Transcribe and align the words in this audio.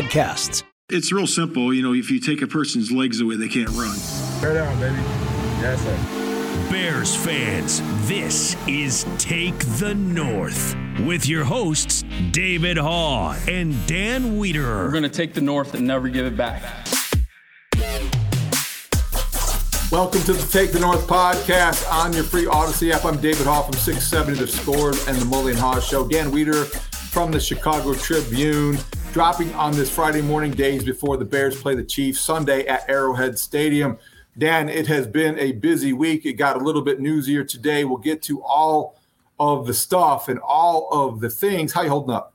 podcasts. 0.00 0.62
It's 0.88 1.12
real 1.12 1.26
simple. 1.26 1.72
You 1.72 1.82
know, 1.82 1.92
if 1.92 2.10
you 2.10 2.20
take 2.20 2.42
a 2.42 2.46
person's 2.46 2.90
legs 2.90 3.20
away, 3.20 3.36
they 3.36 3.48
can't 3.48 3.68
run. 3.70 3.96
Bear 4.40 4.54
down, 4.54 4.80
baby. 4.80 4.96
Yes, 5.60 5.80
sir. 5.82 6.70
Bears 6.70 7.14
fans, 7.14 7.80
this 8.08 8.56
is 8.66 9.06
Take 9.18 9.58
the 9.78 9.94
North 9.94 10.74
with 11.00 11.28
your 11.28 11.44
hosts, 11.44 12.04
David 12.30 12.76
Haugh 12.76 13.36
and 13.48 13.74
Dan 13.86 14.38
Wiederer. 14.38 14.84
We're 14.84 14.90
going 14.90 15.02
to 15.04 15.08
take 15.08 15.34
the 15.34 15.40
North 15.40 15.74
and 15.74 15.86
never 15.86 16.08
give 16.08 16.26
it 16.26 16.36
back. 16.36 16.62
Welcome 19.92 20.22
to 20.22 20.32
the 20.32 20.48
Take 20.50 20.72
the 20.72 20.80
North 20.80 21.06
podcast 21.06 21.90
on 21.92 22.12
your 22.12 22.24
free 22.24 22.44
Audacy 22.44 22.92
app. 22.92 23.04
I'm 23.04 23.20
David 23.20 23.46
Haugh 23.46 23.64
from 23.64 23.74
670 23.74 24.38
The 24.38 24.46
Score 24.46 24.90
and 24.90 25.16
the 25.18 25.26
Mully 25.26 25.54
Haugh 25.54 25.80
Show. 25.80 26.08
Dan 26.08 26.30
Wiederer 26.30 26.66
from 27.10 27.32
the 27.32 27.40
Chicago 27.40 27.94
Tribune 27.94 28.78
dropping 29.12 29.52
on 29.54 29.72
this 29.72 29.90
Friday 29.90 30.22
morning, 30.22 30.52
days 30.52 30.84
before 30.84 31.16
the 31.16 31.24
Bears 31.24 31.60
play 31.60 31.74
the 31.74 31.82
Chiefs 31.82 32.20
Sunday 32.20 32.64
at 32.66 32.88
Arrowhead 32.88 33.38
Stadium. 33.38 33.98
Dan, 34.38 34.68
it 34.68 34.86
has 34.86 35.06
been 35.08 35.36
a 35.38 35.52
busy 35.52 35.92
week. 35.92 36.24
It 36.24 36.34
got 36.34 36.56
a 36.56 36.64
little 36.64 36.82
bit 36.82 37.00
newsier 37.00 37.46
today. 37.46 37.84
We'll 37.84 37.96
get 37.98 38.22
to 38.22 38.40
all 38.42 38.96
of 39.40 39.66
the 39.66 39.74
stuff 39.74 40.28
and 40.28 40.38
all 40.38 40.88
of 40.92 41.20
the 41.20 41.28
things. 41.28 41.72
How 41.72 41.82
you 41.82 41.88
holding 41.88 42.14
up? 42.14 42.29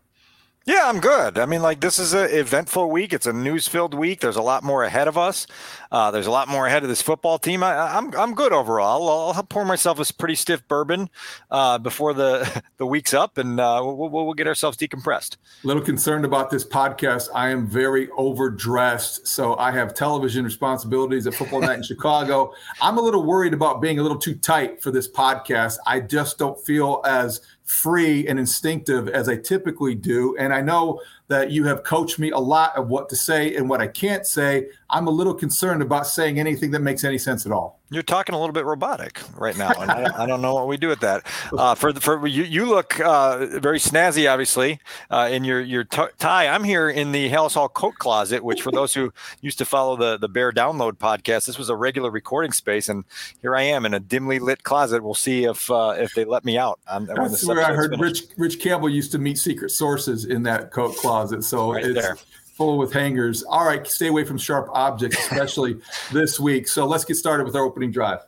Yeah, 0.67 0.85
I'm 0.85 0.99
good. 0.99 1.37
I 1.37 1.45
mean, 1.45 1.61
like 1.61 1.79
this 1.79 1.99
is 1.99 2.13
an 2.13 2.27
eventful 2.31 2.89
week. 2.89 3.13
It's 3.13 3.27
a 3.27 3.33
news-filled 3.33 3.93
week. 3.93 4.21
There's 4.21 4.35
a 4.35 4.41
lot 4.41 4.63
more 4.63 4.83
ahead 4.83 5.07
of 5.07 5.15
us. 5.15 5.45
Uh, 5.91 6.09
there's 6.09 6.25
a 6.25 6.31
lot 6.31 6.47
more 6.47 6.65
ahead 6.65 6.81
of 6.81 6.89
this 6.89 7.03
football 7.03 7.37
team. 7.37 7.61
I, 7.61 7.95
am 7.95 8.07
I'm, 8.07 8.19
I'm 8.19 8.33
good 8.33 8.51
overall. 8.51 9.07
I'll, 9.07 9.33
I'll, 9.35 9.43
pour 9.43 9.63
myself 9.63 9.99
a 9.99 10.13
pretty 10.13 10.33
stiff 10.33 10.67
bourbon 10.67 11.11
uh, 11.51 11.77
before 11.77 12.15
the 12.15 12.63
the 12.77 12.87
week's 12.87 13.13
up, 13.13 13.37
and 13.37 13.59
uh, 13.59 13.79
we'll, 13.83 14.09
we'll 14.09 14.33
get 14.33 14.47
ourselves 14.47 14.75
decompressed. 14.75 15.37
A 15.63 15.67
little 15.67 15.83
concerned 15.83 16.25
about 16.25 16.49
this 16.49 16.65
podcast. 16.65 17.29
I 17.35 17.49
am 17.49 17.67
very 17.67 18.09
overdressed, 18.17 19.27
so 19.27 19.55
I 19.57 19.69
have 19.71 19.93
television 19.93 20.43
responsibilities 20.43 21.27
at 21.27 21.35
Football 21.35 21.61
Night 21.61 21.77
in 21.77 21.83
Chicago. 21.83 22.51
I'm 22.81 22.97
a 22.97 23.01
little 23.01 23.23
worried 23.23 23.53
about 23.53 23.83
being 23.83 23.99
a 23.99 24.01
little 24.01 24.17
too 24.17 24.33
tight 24.33 24.81
for 24.81 24.89
this 24.89 25.07
podcast. 25.07 25.77
I 25.85 25.99
just 25.99 26.39
don't 26.39 26.59
feel 26.65 27.03
as 27.05 27.41
free 27.65 28.27
and 28.27 28.39
instinctive 28.39 29.09
as 29.09 29.27
I 29.27 29.37
typically 29.37 29.95
do. 29.95 30.37
And 30.37 30.53
I 30.53 30.61
know 30.61 31.01
that 31.27 31.51
you 31.51 31.63
have 31.65 31.83
coached 31.83 32.19
me 32.19 32.31
a 32.31 32.37
lot 32.37 32.75
of 32.77 32.87
what 32.87 33.09
to 33.09 33.15
say 33.15 33.55
and 33.55 33.69
what 33.69 33.81
I 33.81 33.87
can't 33.87 34.25
say. 34.25 34.67
I'm 34.89 35.07
a 35.07 35.11
little 35.11 35.33
concerned 35.33 35.81
about 35.81 36.07
saying 36.07 36.39
anything 36.39 36.71
that 36.71 36.81
makes 36.81 37.03
any 37.03 37.17
sense 37.17 37.45
at 37.45 37.51
all. 37.51 37.79
You're 37.91 38.03
talking 38.03 38.33
a 38.33 38.39
little 38.39 38.53
bit 38.53 38.65
robotic 38.65 39.21
right 39.35 39.55
now, 39.55 39.71
and 39.79 39.91
I, 39.91 40.11
I, 40.23 40.25
don't 40.25 40.41
know 40.41 40.55
what 40.55 40.67
we 40.67 40.75
do 40.75 40.87
with 40.87 41.01
that. 41.01 41.25
Uh, 41.53 41.75
for 41.75 41.93
the, 41.93 42.01
for 42.01 42.25
you, 42.25 42.43
you 42.43 42.65
look 42.65 42.99
uh, 42.99 43.45
very 43.59 43.77
snazzy, 43.77 44.31
obviously, 44.31 44.79
uh, 45.11 45.29
in 45.31 45.43
your 45.43 45.61
your 45.61 45.83
t- 45.83 46.01
tie. 46.17 46.47
I'm 46.47 46.63
here 46.63 46.89
in 46.89 47.11
the 47.11 47.29
Halas 47.29 47.53
Hall 47.53 47.69
coat 47.69 47.95
closet, 47.99 48.43
which 48.43 48.63
for 48.63 48.71
those 48.71 48.95
who 48.95 49.13
used 49.41 49.59
to 49.59 49.65
follow 49.65 49.95
the 49.95 50.17
the 50.17 50.27
Bear 50.27 50.51
Download 50.51 50.93
podcast, 50.93 51.45
this 51.45 51.59
was 51.59 51.69
a 51.69 51.75
regular 51.75 52.09
recording 52.09 52.51
space, 52.51 52.89
and 52.89 53.05
here 53.41 53.55
I 53.55 53.61
am 53.61 53.85
in 53.85 53.93
a 53.93 53.99
dimly 53.99 54.39
lit 54.39 54.63
closet. 54.63 55.03
We'll 55.03 55.13
see 55.13 55.43
if 55.43 55.69
uh, 55.69 55.93
if 55.95 56.15
they 56.15 56.25
let 56.25 56.43
me 56.43 56.57
out. 56.57 56.79
On, 56.87 57.05
That's 57.05 57.45
where 57.45 57.63
I 57.63 57.73
heard 57.73 57.91
finished. 57.91 58.23
Rich 58.37 58.37
Rich 58.37 58.59
Campbell 58.61 58.89
used 58.89 59.11
to 59.11 59.19
meet 59.19 59.37
secret 59.37 59.69
sources 59.69 60.25
in 60.25 60.41
that 60.43 60.71
coat 60.71 60.97
closet. 60.97 61.14
So 61.43 61.73
right 61.73 61.85
it's. 61.85 62.01
There 62.01 62.17
full 62.55 62.77
with 62.77 62.93
hangers. 62.93 63.43
All 63.43 63.65
right, 63.65 63.85
stay 63.85 64.07
away 64.07 64.23
from 64.23 64.37
sharp 64.37 64.69
objects, 64.71 65.17
especially 65.19 65.75
this 66.13 66.39
week. 66.39 66.67
So 66.67 66.85
let's 66.85 67.03
get 67.03 67.15
started 67.15 67.43
with 67.43 67.55
our 67.55 67.63
opening 67.63 67.91
drive. 67.91 68.21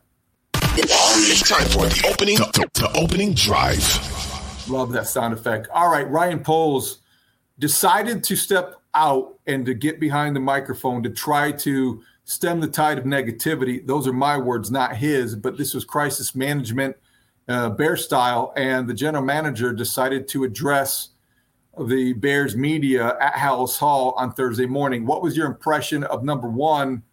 It's 0.79 1.49
time 1.49 1.65
for 1.69 1.85
the 1.87 2.07
opening, 2.11 2.37
the, 2.37 2.69
the 2.73 2.91
opening 2.97 3.33
drive. 3.33 3.79
Love 4.69 4.91
that 4.91 5.07
sound 5.07 5.33
effect. 5.33 5.69
All 5.73 5.89
right, 5.89 6.07
Ryan 6.09 6.41
Poles 6.41 6.99
decided 7.57 8.23
to 8.25 8.35
step 8.35 8.75
out 8.93 9.39
and 9.47 9.65
to 9.65 9.73
get 9.73 9.99
behind 9.99 10.35
the 10.35 10.39
microphone 10.39 11.01
to 11.03 11.09
try 11.09 11.51
to 11.51 12.03
stem 12.25 12.59
the 12.59 12.67
tide 12.67 12.97
of 12.97 13.05
negativity. 13.05 13.85
Those 13.85 14.07
are 14.07 14.13
my 14.13 14.37
words, 14.37 14.69
not 14.69 14.97
his, 14.97 15.35
but 15.35 15.57
this 15.57 15.73
was 15.73 15.85
crisis 15.85 16.35
management, 16.35 16.95
uh, 17.47 17.69
bear 17.69 17.95
style. 17.95 18.53
And 18.57 18.87
the 18.87 18.93
general 18.93 19.23
manager 19.23 19.71
decided 19.71 20.27
to 20.29 20.43
address 20.43 21.09
the 21.85 22.13
Bears 22.13 22.55
media 22.55 23.17
at 23.19 23.33
Halas 23.33 23.77
Hall 23.77 24.13
on 24.17 24.33
Thursday 24.33 24.65
morning. 24.65 25.05
What 25.05 25.21
was 25.21 25.37
your 25.37 25.47
impression 25.47 26.03
of 26.05 26.23
number 26.23 26.49
one, 26.49 27.03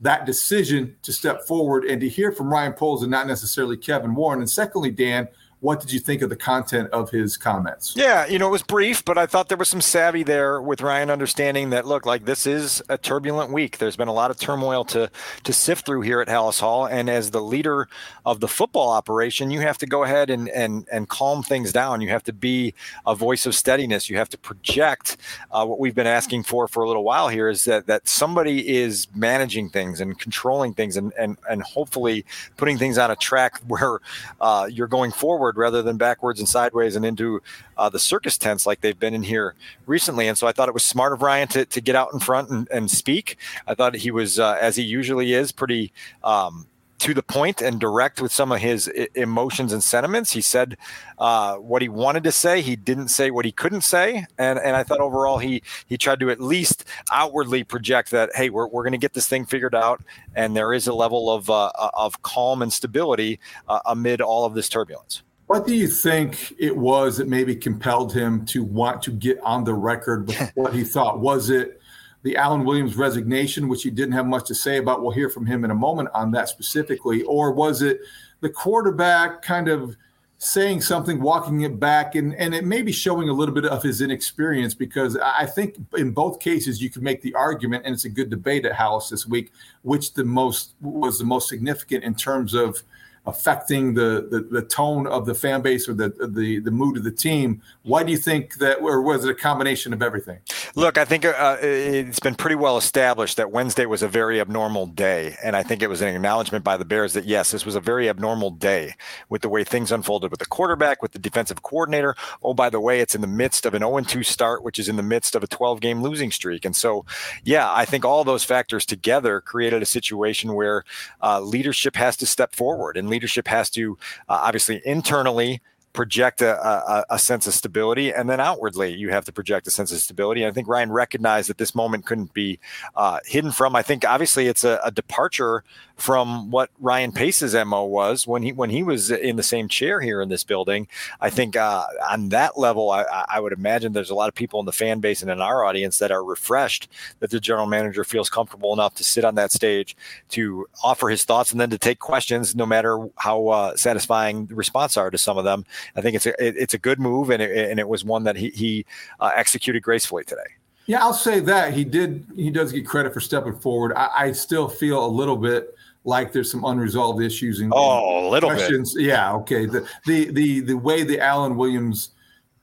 that 0.00 0.26
decision 0.26 0.96
to 1.02 1.12
step 1.12 1.46
forward 1.46 1.84
and 1.84 2.00
to 2.00 2.08
hear 2.08 2.32
from 2.32 2.52
Ryan 2.52 2.72
Poles 2.72 3.02
and 3.02 3.10
not 3.10 3.26
necessarily 3.26 3.76
Kevin 3.76 4.14
Warren? 4.14 4.40
And 4.40 4.50
secondly, 4.50 4.90
Dan, 4.90 5.28
what 5.64 5.80
did 5.80 5.90
you 5.90 5.98
think 5.98 6.20
of 6.20 6.28
the 6.28 6.36
content 6.36 6.90
of 6.90 7.08
his 7.08 7.38
comments? 7.38 7.94
Yeah, 7.96 8.26
you 8.26 8.38
know, 8.38 8.48
it 8.48 8.50
was 8.50 8.62
brief, 8.62 9.02
but 9.02 9.16
I 9.16 9.24
thought 9.24 9.48
there 9.48 9.56
was 9.56 9.70
some 9.70 9.80
savvy 9.80 10.22
there 10.22 10.60
with 10.60 10.82
Ryan 10.82 11.08
understanding 11.08 11.70
that 11.70 11.86
look, 11.86 12.04
like 12.04 12.26
this 12.26 12.46
is 12.46 12.82
a 12.90 12.98
turbulent 12.98 13.50
week. 13.50 13.78
There's 13.78 13.96
been 13.96 14.06
a 14.06 14.12
lot 14.12 14.30
of 14.30 14.38
turmoil 14.38 14.84
to 14.86 15.10
to 15.44 15.52
sift 15.54 15.86
through 15.86 16.02
here 16.02 16.20
at 16.20 16.28
Halas 16.28 16.60
Hall, 16.60 16.84
and 16.84 17.08
as 17.08 17.30
the 17.30 17.40
leader 17.40 17.88
of 18.26 18.40
the 18.40 18.46
football 18.46 18.90
operation, 18.90 19.50
you 19.50 19.60
have 19.60 19.78
to 19.78 19.86
go 19.86 20.04
ahead 20.04 20.28
and 20.28 20.50
and 20.50 20.86
and 20.92 21.08
calm 21.08 21.42
things 21.42 21.72
down. 21.72 22.02
You 22.02 22.10
have 22.10 22.24
to 22.24 22.34
be 22.34 22.74
a 23.06 23.14
voice 23.14 23.46
of 23.46 23.54
steadiness. 23.54 24.10
You 24.10 24.18
have 24.18 24.28
to 24.28 24.38
project 24.38 25.16
uh, 25.50 25.64
what 25.64 25.80
we've 25.80 25.94
been 25.94 26.06
asking 26.06 26.42
for 26.42 26.68
for 26.68 26.82
a 26.82 26.86
little 26.86 27.04
while 27.04 27.28
here 27.30 27.48
is 27.48 27.64
that 27.64 27.86
that 27.86 28.06
somebody 28.06 28.76
is 28.76 29.08
managing 29.14 29.70
things 29.70 29.98
and 29.98 30.18
controlling 30.18 30.74
things 30.74 30.98
and 30.98 31.14
and 31.18 31.38
and 31.48 31.62
hopefully 31.62 32.26
putting 32.58 32.76
things 32.76 32.98
on 32.98 33.10
a 33.10 33.16
track 33.16 33.58
where 33.66 34.00
uh, 34.42 34.68
you're 34.70 34.86
going 34.86 35.10
forward 35.10 35.53
forward 35.54 35.62
rather 35.62 35.82
than 35.82 35.96
backwards 35.96 36.40
and 36.40 36.48
sideways 36.48 36.96
and 36.96 37.04
into 37.04 37.40
uh, 37.76 37.88
the 37.88 37.98
circus 37.98 38.38
tents 38.38 38.66
like 38.66 38.80
they've 38.80 38.98
been 38.98 39.14
in 39.14 39.22
here 39.22 39.54
recently. 39.86 40.28
And 40.28 40.36
so 40.36 40.46
I 40.46 40.52
thought 40.52 40.68
it 40.68 40.74
was 40.74 40.84
smart 40.84 41.12
of 41.12 41.22
Ryan 41.22 41.48
to, 41.48 41.64
to 41.64 41.80
get 41.80 41.96
out 41.96 42.12
in 42.12 42.20
front 42.20 42.50
and, 42.50 42.68
and 42.70 42.90
speak. 42.90 43.38
I 43.66 43.74
thought 43.74 43.94
he 43.94 44.10
was, 44.10 44.38
uh, 44.38 44.58
as 44.60 44.76
he 44.76 44.82
usually 44.82 45.32
is, 45.32 45.52
pretty. 45.52 45.92
Um, 46.22 46.66
to 46.98 47.12
the 47.12 47.22
point 47.22 47.60
and 47.60 47.78
direct 47.78 48.22
with 48.22 48.32
some 48.32 48.50
of 48.50 48.60
his 48.60 48.88
emotions 49.14 49.74
and 49.74 49.84
sentiments. 49.84 50.32
He 50.32 50.40
said 50.40 50.78
uh, 51.18 51.56
what 51.56 51.82
he 51.82 51.88
wanted 51.88 52.24
to 52.24 52.32
say. 52.32 52.62
He 52.62 52.76
didn't 52.76 53.08
say 53.08 53.30
what 53.30 53.44
he 53.44 53.52
couldn't 53.52 53.82
say, 53.82 54.24
and 54.38 54.58
and 54.58 54.74
I 54.74 54.84
thought 54.84 55.00
overall 55.00 55.36
he 55.36 55.62
he 55.86 55.98
tried 55.98 56.20
to 56.20 56.30
at 56.30 56.40
least 56.40 56.84
outwardly 57.12 57.62
project 57.62 58.10
that 58.12 58.30
hey, 58.34 58.48
we're 58.48 58.68
we're 58.68 58.84
going 58.84 58.92
to 58.92 58.98
get 58.98 59.12
this 59.12 59.28
thing 59.28 59.44
figured 59.44 59.74
out, 59.74 60.02
and 60.34 60.56
there 60.56 60.72
is 60.72 60.86
a 60.86 60.94
level 60.94 61.30
of 61.30 61.50
uh, 61.50 61.72
of 61.92 62.22
calm 62.22 62.62
and 62.62 62.72
stability 62.72 63.38
uh, 63.68 63.80
amid 63.84 64.22
all 64.22 64.46
of 64.46 64.54
this 64.54 64.70
turbulence. 64.70 65.22
What 65.46 65.66
do 65.66 65.74
you 65.74 65.88
think 65.88 66.54
it 66.58 66.74
was 66.74 67.18
that 67.18 67.28
maybe 67.28 67.54
compelled 67.54 68.14
him 68.14 68.46
to 68.46 68.64
want 68.64 69.02
to 69.02 69.10
get 69.10 69.38
on 69.40 69.64
the 69.64 69.74
record 69.74 70.26
with 70.28 70.52
what 70.54 70.74
he 70.74 70.84
thought? 70.84 71.20
Was 71.20 71.50
it 71.50 71.80
the 72.22 72.36
Alan 72.36 72.64
Williams 72.64 72.96
resignation, 72.96 73.68
which 73.68 73.82
he 73.82 73.90
didn't 73.90 74.12
have 74.12 74.26
much 74.26 74.46
to 74.46 74.54
say 74.54 74.78
about? 74.78 75.02
We'll 75.02 75.12
hear 75.12 75.28
from 75.28 75.44
him 75.44 75.64
in 75.64 75.70
a 75.70 75.74
moment 75.74 76.08
on 76.14 76.30
that 76.32 76.48
specifically. 76.48 77.22
Or 77.24 77.52
was 77.52 77.82
it 77.82 78.00
the 78.40 78.48
quarterback 78.48 79.42
kind 79.42 79.68
of 79.68 79.96
saying 80.38 80.80
something, 80.80 81.20
walking 81.20 81.60
it 81.60 81.78
back, 81.78 82.14
and, 82.14 82.34
and 82.34 82.54
it 82.54 82.64
may 82.64 82.82
be 82.82 82.92
showing 82.92 83.28
a 83.28 83.32
little 83.32 83.54
bit 83.54 83.66
of 83.66 83.82
his 83.82 84.00
inexperience? 84.00 84.74
Because 84.74 85.18
I 85.18 85.44
think 85.44 85.76
in 85.98 86.12
both 86.12 86.40
cases 86.40 86.80
you 86.80 86.88
can 86.88 87.02
make 87.02 87.20
the 87.20 87.34
argument, 87.34 87.84
and 87.84 87.92
it's 87.92 88.06
a 88.06 88.10
good 88.10 88.30
debate 88.30 88.64
at 88.64 88.72
House 88.72 89.10
this 89.10 89.26
week, 89.26 89.52
which 89.82 90.14
the 90.14 90.24
most 90.24 90.74
was 90.80 91.18
the 91.18 91.24
most 91.26 91.50
significant 91.50 92.02
in 92.02 92.14
terms 92.14 92.54
of– 92.54 92.82
affecting 93.26 93.94
the, 93.94 94.26
the, 94.30 94.40
the 94.40 94.62
tone 94.62 95.06
of 95.06 95.24
the 95.24 95.34
fan 95.34 95.62
base 95.62 95.88
or 95.88 95.94
the, 95.94 96.10
the 96.28 96.58
the 96.58 96.70
mood 96.70 96.96
of 96.96 97.04
the 97.04 97.10
team. 97.10 97.62
Why 97.82 98.02
do 98.02 98.12
you 98.12 98.18
think 98.18 98.56
that, 98.56 98.80
or 98.80 99.00
was 99.00 99.24
it 99.24 99.30
a 99.30 99.34
combination 99.34 99.92
of 99.92 100.02
everything? 100.02 100.38
Look, 100.74 100.98
I 100.98 101.04
think 101.04 101.24
uh, 101.24 101.56
it's 101.60 102.20
been 102.20 102.34
pretty 102.34 102.56
well 102.56 102.76
established 102.76 103.36
that 103.36 103.50
Wednesday 103.50 103.86
was 103.86 104.02
a 104.02 104.08
very 104.08 104.40
abnormal 104.40 104.86
day, 104.86 105.36
and 105.42 105.56
I 105.56 105.62
think 105.62 105.82
it 105.82 105.88
was 105.88 106.02
an 106.02 106.08
acknowledgement 106.08 106.64
by 106.64 106.76
the 106.76 106.84
Bears 106.84 107.14
that 107.14 107.24
yes, 107.24 107.50
this 107.50 107.64
was 107.64 107.74
a 107.74 107.80
very 107.80 108.08
abnormal 108.08 108.50
day 108.50 108.94
with 109.28 109.42
the 109.42 109.48
way 109.48 109.64
things 109.64 109.90
unfolded 109.90 110.30
with 110.30 110.40
the 110.40 110.46
quarterback, 110.46 111.00
with 111.00 111.12
the 111.12 111.18
defensive 111.18 111.62
coordinator. 111.62 112.16
Oh, 112.42 112.52
by 112.52 112.68
the 112.68 112.80
way, 112.80 113.00
it's 113.00 113.14
in 113.14 113.20
the 113.22 113.26
midst 113.26 113.64
of 113.64 113.74
an 113.74 113.82
0-2 113.82 114.24
start, 114.24 114.62
which 114.62 114.78
is 114.78 114.88
in 114.88 114.96
the 114.96 115.02
midst 115.02 115.34
of 115.34 115.42
a 115.42 115.46
12-game 115.46 116.02
losing 116.02 116.30
streak, 116.30 116.64
and 116.64 116.76
so 116.76 117.06
yeah, 117.42 117.72
I 117.72 117.86
think 117.86 118.04
all 118.04 118.24
those 118.24 118.44
factors 118.44 118.84
together 118.84 119.40
created 119.40 119.82
a 119.82 119.86
situation 119.86 120.54
where 120.54 120.84
uh, 121.22 121.40
leadership 121.40 121.96
has 121.96 122.16
to 122.18 122.26
step 122.26 122.54
forward 122.54 122.96
and 122.96 123.08
leadership 123.14 123.46
has 123.48 123.70
to 123.70 123.96
uh, 124.28 124.40
obviously 124.46 124.82
internally 124.84 125.60
project 125.94 126.42
a, 126.42 126.62
a, 126.66 127.04
a, 127.10 127.18
sense 127.18 127.46
of 127.46 127.54
stability, 127.54 128.12
and 128.12 128.28
then 128.28 128.40
outwardly 128.40 128.92
you 128.92 129.10
have 129.10 129.24
to 129.24 129.32
project 129.32 129.66
a 129.66 129.70
sense 129.70 129.92
of 129.92 129.98
stability. 129.98 130.42
And 130.42 130.50
I 130.50 130.52
think 130.52 130.68
Ryan 130.68 130.92
recognized 130.92 131.48
that 131.48 131.56
this 131.56 131.74
moment 131.74 132.04
couldn't 132.04 132.34
be 132.34 132.58
uh, 132.96 133.20
hidden 133.24 133.52
from. 133.52 133.74
I 133.76 133.82
think 133.82 134.04
obviously 134.04 134.48
it's 134.48 134.64
a, 134.64 134.80
a, 134.84 134.90
departure 134.90 135.62
from 135.96 136.50
what 136.50 136.70
Ryan 136.80 137.12
Pace's 137.12 137.54
mo 137.54 137.84
was 137.84 138.26
when 138.26 138.42
he 138.42 138.52
when 138.52 138.70
he 138.70 138.82
was 138.82 139.10
in 139.10 139.36
the 139.36 139.42
same 139.42 139.68
chair 139.68 140.00
here 140.00 140.20
in 140.20 140.28
this 140.28 140.42
building. 140.42 140.88
I 141.20 141.30
think 141.30 141.56
uh, 141.56 141.84
on 142.10 142.30
that 142.30 142.58
level, 142.58 142.90
I, 142.90 143.24
I, 143.28 143.38
would 143.38 143.52
imagine 143.52 143.92
there's 143.92 144.10
a 144.10 144.14
lot 144.14 144.28
of 144.28 144.34
people 144.34 144.58
in 144.58 144.66
the 144.66 144.72
fan 144.72 144.98
base 144.98 145.22
and 145.22 145.30
in 145.30 145.40
our 145.40 145.64
audience 145.64 145.98
that 146.00 146.10
are 146.10 146.24
refreshed 146.24 146.88
that 147.20 147.30
the 147.30 147.38
general 147.38 147.66
manager 147.66 148.02
feels 148.02 148.28
comfortable 148.28 148.72
enough 148.72 148.94
to 148.96 149.04
sit 149.04 149.24
on 149.24 149.36
that 149.36 149.52
stage 149.52 149.96
to 150.30 150.66
offer 150.82 151.08
his 151.08 151.24
thoughts 151.24 151.52
and 151.52 151.60
then 151.60 151.70
to 151.70 151.78
take 151.78 152.00
questions, 152.00 152.56
no 152.56 152.66
matter 152.66 153.08
how 153.16 153.46
uh, 153.48 153.76
satisfying 153.76 154.46
the 154.46 154.56
response 154.56 154.96
are 154.96 155.10
to 155.10 155.18
some 155.18 155.38
of 155.38 155.44
them. 155.44 155.64
I 155.96 156.00
think 156.00 156.16
it's 156.16 156.26
a 156.26 156.44
it, 156.44 156.56
it's 156.56 156.74
a 156.74 156.78
good 156.78 156.98
move, 156.98 157.30
and 157.30 157.42
it, 157.42 157.70
and 157.70 157.78
it 157.78 157.88
was 157.88 158.04
one 158.04 158.24
that 158.24 158.36
he 158.36 158.50
he 158.50 158.86
uh, 159.20 159.30
executed 159.34 159.82
gracefully 159.82 160.24
today. 160.24 160.42
Yeah, 160.86 161.02
I'll 161.02 161.14
say 161.14 161.40
that 161.40 161.72
he 161.72 161.84
did. 161.84 162.26
He 162.34 162.50
does 162.50 162.72
get 162.72 162.86
credit 162.86 163.14
for 163.14 163.20
stepping 163.20 163.56
forward. 163.56 163.94
I, 163.94 164.10
I 164.14 164.32
still 164.32 164.68
feel 164.68 165.04
a 165.04 165.08
little 165.08 165.36
bit 165.36 165.74
like 166.04 166.32
there's 166.32 166.50
some 166.50 166.64
unresolved 166.64 167.22
issues 167.22 167.60
and 167.60 167.72
oh, 167.74 168.28
a 168.28 168.30
little 168.30 168.50
questions. 168.50 168.94
bit. 168.94 169.04
Yeah, 169.04 169.34
okay. 169.36 169.66
The 169.66 169.88
the 170.06 170.30
the 170.30 170.60
the 170.60 170.74
way 170.74 171.02
the 171.02 171.20
Alan 171.20 171.56
Williams 171.56 172.10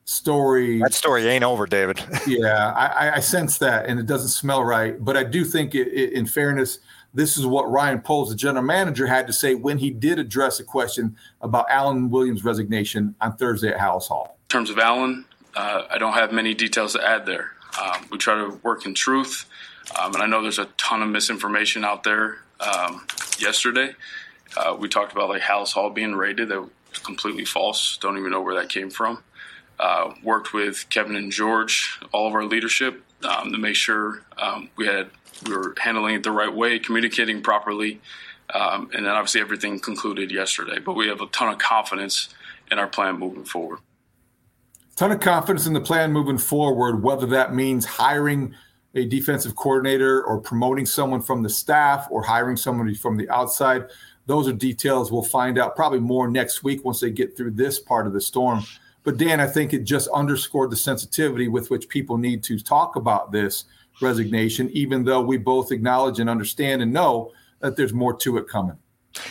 story 0.05 0.79
that 0.79 0.93
story 0.93 1.25
ain't 1.25 1.43
over, 1.43 1.65
David. 1.65 2.03
yeah, 2.27 2.73
I, 2.73 3.15
I 3.15 3.19
sense 3.19 3.57
that, 3.57 3.87
and 3.87 3.99
it 3.99 4.05
doesn't 4.05 4.29
smell 4.29 4.63
right. 4.63 5.03
But 5.03 5.17
I 5.17 5.23
do 5.23 5.43
think, 5.43 5.73
it, 5.73 5.87
it, 5.87 6.13
in 6.13 6.25
fairness, 6.25 6.79
this 7.13 7.37
is 7.37 7.45
what 7.45 7.69
Ryan 7.69 8.01
Poles, 8.01 8.29
the 8.29 8.35
general 8.35 8.63
manager, 8.63 9.07
had 9.07 9.27
to 9.27 9.33
say 9.33 9.55
when 9.55 9.77
he 9.77 9.89
did 9.89 10.19
address 10.19 10.59
a 10.59 10.63
question 10.63 11.15
about 11.41 11.65
Alan 11.69 12.09
Williams' 12.09 12.43
resignation 12.43 13.15
on 13.19 13.35
Thursday 13.35 13.69
at 13.69 13.79
Halas 13.79 14.07
Hall. 14.07 14.37
In 14.49 14.53
terms 14.53 14.69
of 14.69 14.79
Alan, 14.79 15.25
uh, 15.55 15.83
I 15.89 15.97
don't 15.97 16.13
have 16.13 16.31
many 16.31 16.53
details 16.53 16.93
to 16.93 17.05
add 17.05 17.25
there. 17.25 17.51
Um, 17.81 18.05
we 18.11 18.17
try 18.17 18.35
to 18.35 18.59
work 18.63 18.85
in 18.85 18.93
truth, 18.93 19.45
um, 19.99 20.13
and 20.13 20.23
I 20.23 20.25
know 20.25 20.41
there's 20.41 20.59
a 20.59 20.65
ton 20.77 21.01
of 21.01 21.09
misinformation 21.09 21.83
out 21.83 22.03
there. 22.03 22.39
Um, 22.59 23.05
yesterday, 23.39 23.95
uh, 24.55 24.75
we 24.77 24.87
talked 24.87 25.11
about 25.11 25.29
like 25.29 25.41
Halas 25.41 25.71
Hall 25.71 25.89
being 25.89 26.15
raided. 26.15 26.49
That 26.49 26.61
was 26.61 26.99
completely 27.03 27.45
false. 27.45 27.97
Don't 27.97 28.17
even 28.17 28.31
know 28.31 28.41
where 28.41 28.55
that 28.55 28.69
came 28.69 28.89
from. 28.89 29.23
Uh, 29.79 30.13
worked 30.23 30.53
with 30.53 30.87
Kevin 30.89 31.15
and 31.15 31.31
George, 31.31 31.99
all 32.11 32.27
of 32.27 32.35
our 32.35 32.45
leadership, 32.45 33.03
um, 33.23 33.51
to 33.51 33.57
make 33.57 33.75
sure 33.75 34.23
um, 34.37 34.69
we 34.75 34.85
had 34.85 35.09
we 35.45 35.55
were 35.55 35.75
handling 35.79 36.15
it 36.15 36.23
the 36.23 36.31
right 36.31 36.53
way, 36.53 36.79
communicating 36.79 37.41
properly, 37.41 38.01
um, 38.53 38.89
and 38.93 39.05
then 39.05 39.13
obviously 39.13 39.41
everything 39.41 39.79
concluded 39.79 40.31
yesterday. 40.31 40.79
But 40.79 40.93
we 40.93 41.07
have 41.07 41.21
a 41.21 41.27
ton 41.27 41.53
of 41.53 41.59
confidence 41.59 42.29
in 42.71 42.79
our 42.79 42.87
plan 42.87 43.17
moving 43.17 43.45
forward. 43.45 43.79
Ton 44.95 45.11
of 45.11 45.19
confidence 45.19 45.65
in 45.65 45.73
the 45.73 45.81
plan 45.81 46.11
moving 46.11 46.37
forward, 46.37 47.01
whether 47.01 47.25
that 47.27 47.53
means 47.53 47.85
hiring 47.85 48.53
a 48.93 49.05
defensive 49.05 49.55
coordinator 49.55 50.23
or 50.23 50.39
promoting 50.39 50.85
someone 50.85 51.21
from 51.21 51.43
the 51.43 51.49
staff 51.49 52.07
or 52.11 52.21
hiring 52.21 52.57
somebody 52.57 52.93
from 52.93 53.15
the 53.17 53.29
outside. 53.29 53.85
Those 54.25 54.47
are 54.47 54.53
details 54.53 55.11
we'll 55.11 55.23
find 55.23 55.57
out 55.57 55.75
probably 55.75 55.99
more 55.99 56.29
next 56.29 56.63
week 56.63 56.83
once 56.83 56.99
they 56.99 57.09
get 57.09 57.35
through 57.35 57.51
this 57.51 57.79
part 57.79 58.05
of 58.05 58.13
the 58.13 58.21
storm. 58.21 58.63
But 59.03 59.17
Dan, 59.17 59.39
I 59.39 59.47
think 59.47 59.73
it 59.73 59.83
just 59.83 60.07
underscored 60.09 60.69
the 60.69 60.75
sensitivity 60.75 61.47
with 61.47 61.71
which 61.71 61.89
people 61.89 62.17
need 62.17 62.43
to 62.43 62.59
talk 62.59 62.95
about 62.95 63.31
this 63.31 63.65
resignation, 64.01 64.69
even 64.71 65.03
though 65.03 65.21
we 65.21 65.37
both 65.37 65.71
acknowledge 65.71 66.19
and 66.19 66.29
understand 66.29 66.81
and 66.81 66.93
know 66.93 67.31
that 67.59 67.75
there's 67.75 67.93
more 67.93 68.15
to 68.17 68.37
it 68.37 68.47
coming. 68.47 68.77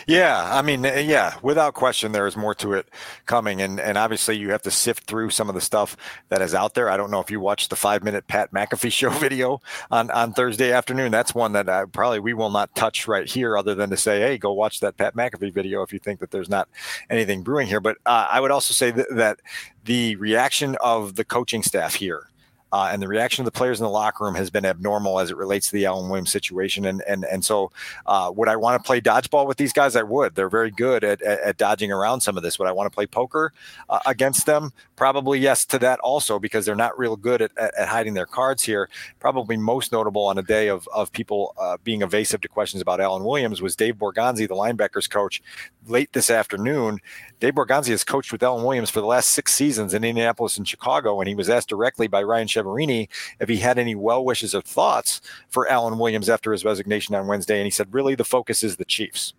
Yeah, 0.07 0.51
I 0.53 0.61
mean, 0.61 0.85
eh, 0.85 1.01
yeah, 1.01 1.37
without 1.43 1.73
question, 1.73 2.13
there 2.13 2.27
is 2.27 2.37
more 2.37 2.55
to 2.57 2.75
it 2.75 2.89
coming, 3.25 3.63
and 3.63 3.81
and 3.81 3.97
obviously 3.97 4.37
you 4.37 4.51
have 4.51 4.63
to 4.63 4.71
sift 4.71 5.05
through 5.05 5.31
some 5.31 5.49
of 5.49 5.55
the 5.55 5.61
stuff 5.61 5.97
that 6.29 6.43
is 6.43 6.55
out 6.55 6.75
there. 6.75 6.91
I 6.91 6.99
don't 6.99 7.11
know 7.11 7.21
if 7.21 7.31
you 7.31 7.41
watched 7.41 7.71
the 7.71 7.77
five 7.77 8.05
minute 8.05 8.27
Pat 8.27 8.53
McAfee 8.53 8.93
show 8.93 9.11
video 9.19 9.63
on 9.91 10.11
on 10.11 10.33
Thursday 10.33 10.73
afternoon. 10.73 11.11
That's 11.11 11.35
one 11.35 11.53
that 11.53 11.69
I, 11.69 11.87
probably 11.87 12.21
we 12.21 12.35
will 12.35 12.51
not 12.51 12.75
touch 12.75 13.09
right 13.09 13.27
here, 13.27 13.57
other 13.57 13.75
than 13.75 13.89
to 13.91 13.97
say, 13.97 14.21
hey, 14.21 14.37
go 14.37 14.53
watch 14.53 14.81
that 14.81 14.99
Pat 14.99 15.15
McAfee 15.15 15.53
video 15.53 15.83
if 15.83 15.93
you 15.93 15.99
think 15.99 16.21
that 16.21 16.31
there's 16.31 16.51
not 16.51 16.69
anything 17.09 17.43
brewing 17.43 17.67
here. 17.67 17.81
But 17.81 17.97
uh, 18.05 18.27
I 18.31 18.41
would 18.41 18.51
also 18.51 18.75
say 18.75 18.93
th- 18.93 19.07
that 19.13 19.41
the 19.85 20.17
reaction 20.17 20.77
of 20.83 21.17
the 21.17 21.25
coaching 21.25 21.63
staff 21.63 21.95
here 21.95 22.30
uh, 22.73 22.89
and 22.93 23.03
the 23.03 23.09
reaction 23.09 23.43
of 23.43 23.45
the 23.45 23.57
players 23.57 23.81
in 23.81 23.85
the 23.85 23.91
locker 23.91 24.25
room 24.25 24.35
has 24.35 24.51
been 24.51 24.65
abnormal 24.65 25.19
as 25.19 25.31
it 25.31 25.37
relates 25.37 25.67
to 25.67 25.73
the 25.73 25.87
Alan 25.87 26.09
Williams 26.09 26.31
situation. 26.31 26.87
And 26.87 27.03
and 27.03 27.25
and 27.25 27.45
so, 27.45 27.73
uh, 28.07 28.33
would 28.35 28.49
I 28.49 28.57
want 28.57 28.83
to 28.83 28.87
play 28.87 29.01
dodgeball 29.01 29.47
with 29.47 29.57
these 29.57 29.73
guys? 29.73 29.97
I 29.97 30.03
would. 30.03 30.35
They're 30.35 30.49
very 30.49 30.71
good 30.71 31.05
at, 31.05 31.21
at, 31.23 31.41
at 31.41 31.57
dodging 31.57 31.91
around 31.91 32.21
some 32.21 32.37
of 32.37 32.43
this. 32.43 32.59
Would 32.59 32.69
I 32.69 32.73
want 32.73 32.91
to 32.91 32.95
play 32.95 33.07
poker 33.07 33.53
uh, 33.89 34.01
against 34.07 34.47
them? 34.47 34.73
Probably 34.97 35.39
yes 35.39 35.65
to 35.67 35.79
that 35.81 35.99
also 36.01 36.39
because 36.39 36.67
they're 36.67 36.77
not 36.77 36.99
real 36.99 37.17
good 37.17 37.43
at, 37.43 37.57
at, 37.57 37.75
at, 37.75 37.89
hiding 37.89 38.15
their 38.15 38.27
cards 38.27 38.63
here. 38.63 38.89
Probably 39.19 39.57
most 39.57 39.93
notable 39.93 40.27
on 40.27 40.39
a 40.39 40.43
day 40.43 40.69
of 40.69 40.89
of 40.89 41.13
people 41.13 41.55
uh, 41.59 41.77
being 41.83 42.03
evasive 42.03 42.41
to 42.43 42.49
questions 42.49 42.83
about 42.83 43.01
Alan 43.01 43.25
Williams 43.25 43.61
was 43.61 43.75
Dave 43.77 43.97
Borgonzi, 43.97 44.47
the 44.47 44.55
linebackers 44.55 45.09
coach, 45.09 45.43
late 45.87 46.13
this 46.13 46.31
afternoon. 46.31 47.01
Dave 47.41 47.55
Borgonzi 47.55 47.89
has 47.89 48.05
coached 48.05 48.33
with 48.33 48.43
Alan 48.43 48.65
Williams 48.65 48.91
for 48.91 49.01
the 49.01 49.07
last 49.07 49.31
six 49.31 49.55
seasons 49.55 49.95
in 49.95 50.05
Indianapolis 50.05 50.59
and 50.59 50.69
Chicago, 50.69 51.21
and 51.21 51.29
he 51.29 51.35
was 51.35 51.49
asked 51.49 51.69
directly 51.69 52.07
by 52.07 52.23
Ryan 52.23 52.47
Chiaverini 52.61 53.09
if 53.41 53.49
he 53.49 53.57
had 53.59 53.79
any 53.79 53.95
well 53.95 54.25
wishes 54.25 54.55
or 54.55 54.63
thoughts 54.63 55.21
for 55.49 55.69
Alan 55.69 55.99
Williams 55.99 56.29
after 56.29 56.53
his 56.53 56.65
resignation 56.65 57.15
on 57.15 57.27
Wednesday, 57.27 57.59
and 57.59 57.67
he 57.67 57.71
said, 57.71 57.93
"Really, 57.93 58.15
the 58.15 58.25
focus 58.25 58.63
is 58.63 58.77
the 58.77 58.85
Chiefs." 58.85 59.35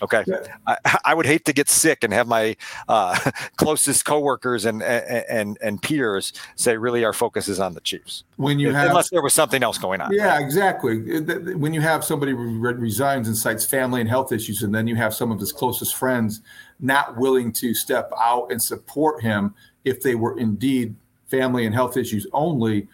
Okay, 0.00 0.24
yeah. 0.26 0.38
I, 0.66 0.98
I, 1.04 1.14
would 1.14 1.26
hate 1.26 1.44
to 1.44 1.52
get 1.52 1.68
sick 1.68 2.02
and 2.02 2.12
have 2.12 2.26
my 2.26 2.56
uh, 2.88 3.18
closest 3.56 4.04
coworkers 4.04 4.64
and, 4.64 4.82
and 4.82 5.58
and 5.62 5.80
peers 5.80 6.32
say, 6.56 6.76
"Really, 6.76 7.04
our 7.04 7.12
focus 7.12 7.48
is 7.48 7.60
on 7.60 7.74
the 7.74 7.80
Chiefs." 7.80 8.24
When 8.36 8.58
you 8.58 8.72
have, 8.72 8.88
unless 8.88 9.10
there 9.10 9.22
was 9.22 9.32
something 9.32 9.62
else 9.62 9.78
going 9.78 10.00
on. 10.00 10.12
Yeah, 10.12 10.34
right? 10.34 10.42
exactly. 10.42 11.20
When 11.54 11.72
you 11.72 11.80
have 11.80 12.04
somebody 12.04 12.32
re- 12.32 12.74
resigns 12.74 13.28
and 13.28 13.36
cites 13.36 13.64
family 13.64 14.00
and 14.00 14.10
health 14.10 14.32
issues, 14.32 14.62
and 14.62 14.74
then 14.74 14.86
you 14.86 14.96
have 14.96 15.14
some 15.14 15.30
of 15.30 15.38
his 15.38 15.52
closest 15.52 15.94
friends 15.94 16.40
not 16.80 17.16
willing 17.16 17.52
to 17.52 17.74
step 17.74 18.10
out 18.18 18.50
and 18.50 18.60
support 18.60 19.22
him 19.22 19.54
if 19.84 20.02
they 20.02 20.14
were 20.14 20.38
indeed 20.38 20.94
family 21.32 21.66
and 21.66 21.74
health 21.74 21.96
issues 21.96 22.26
only 22.32 22.86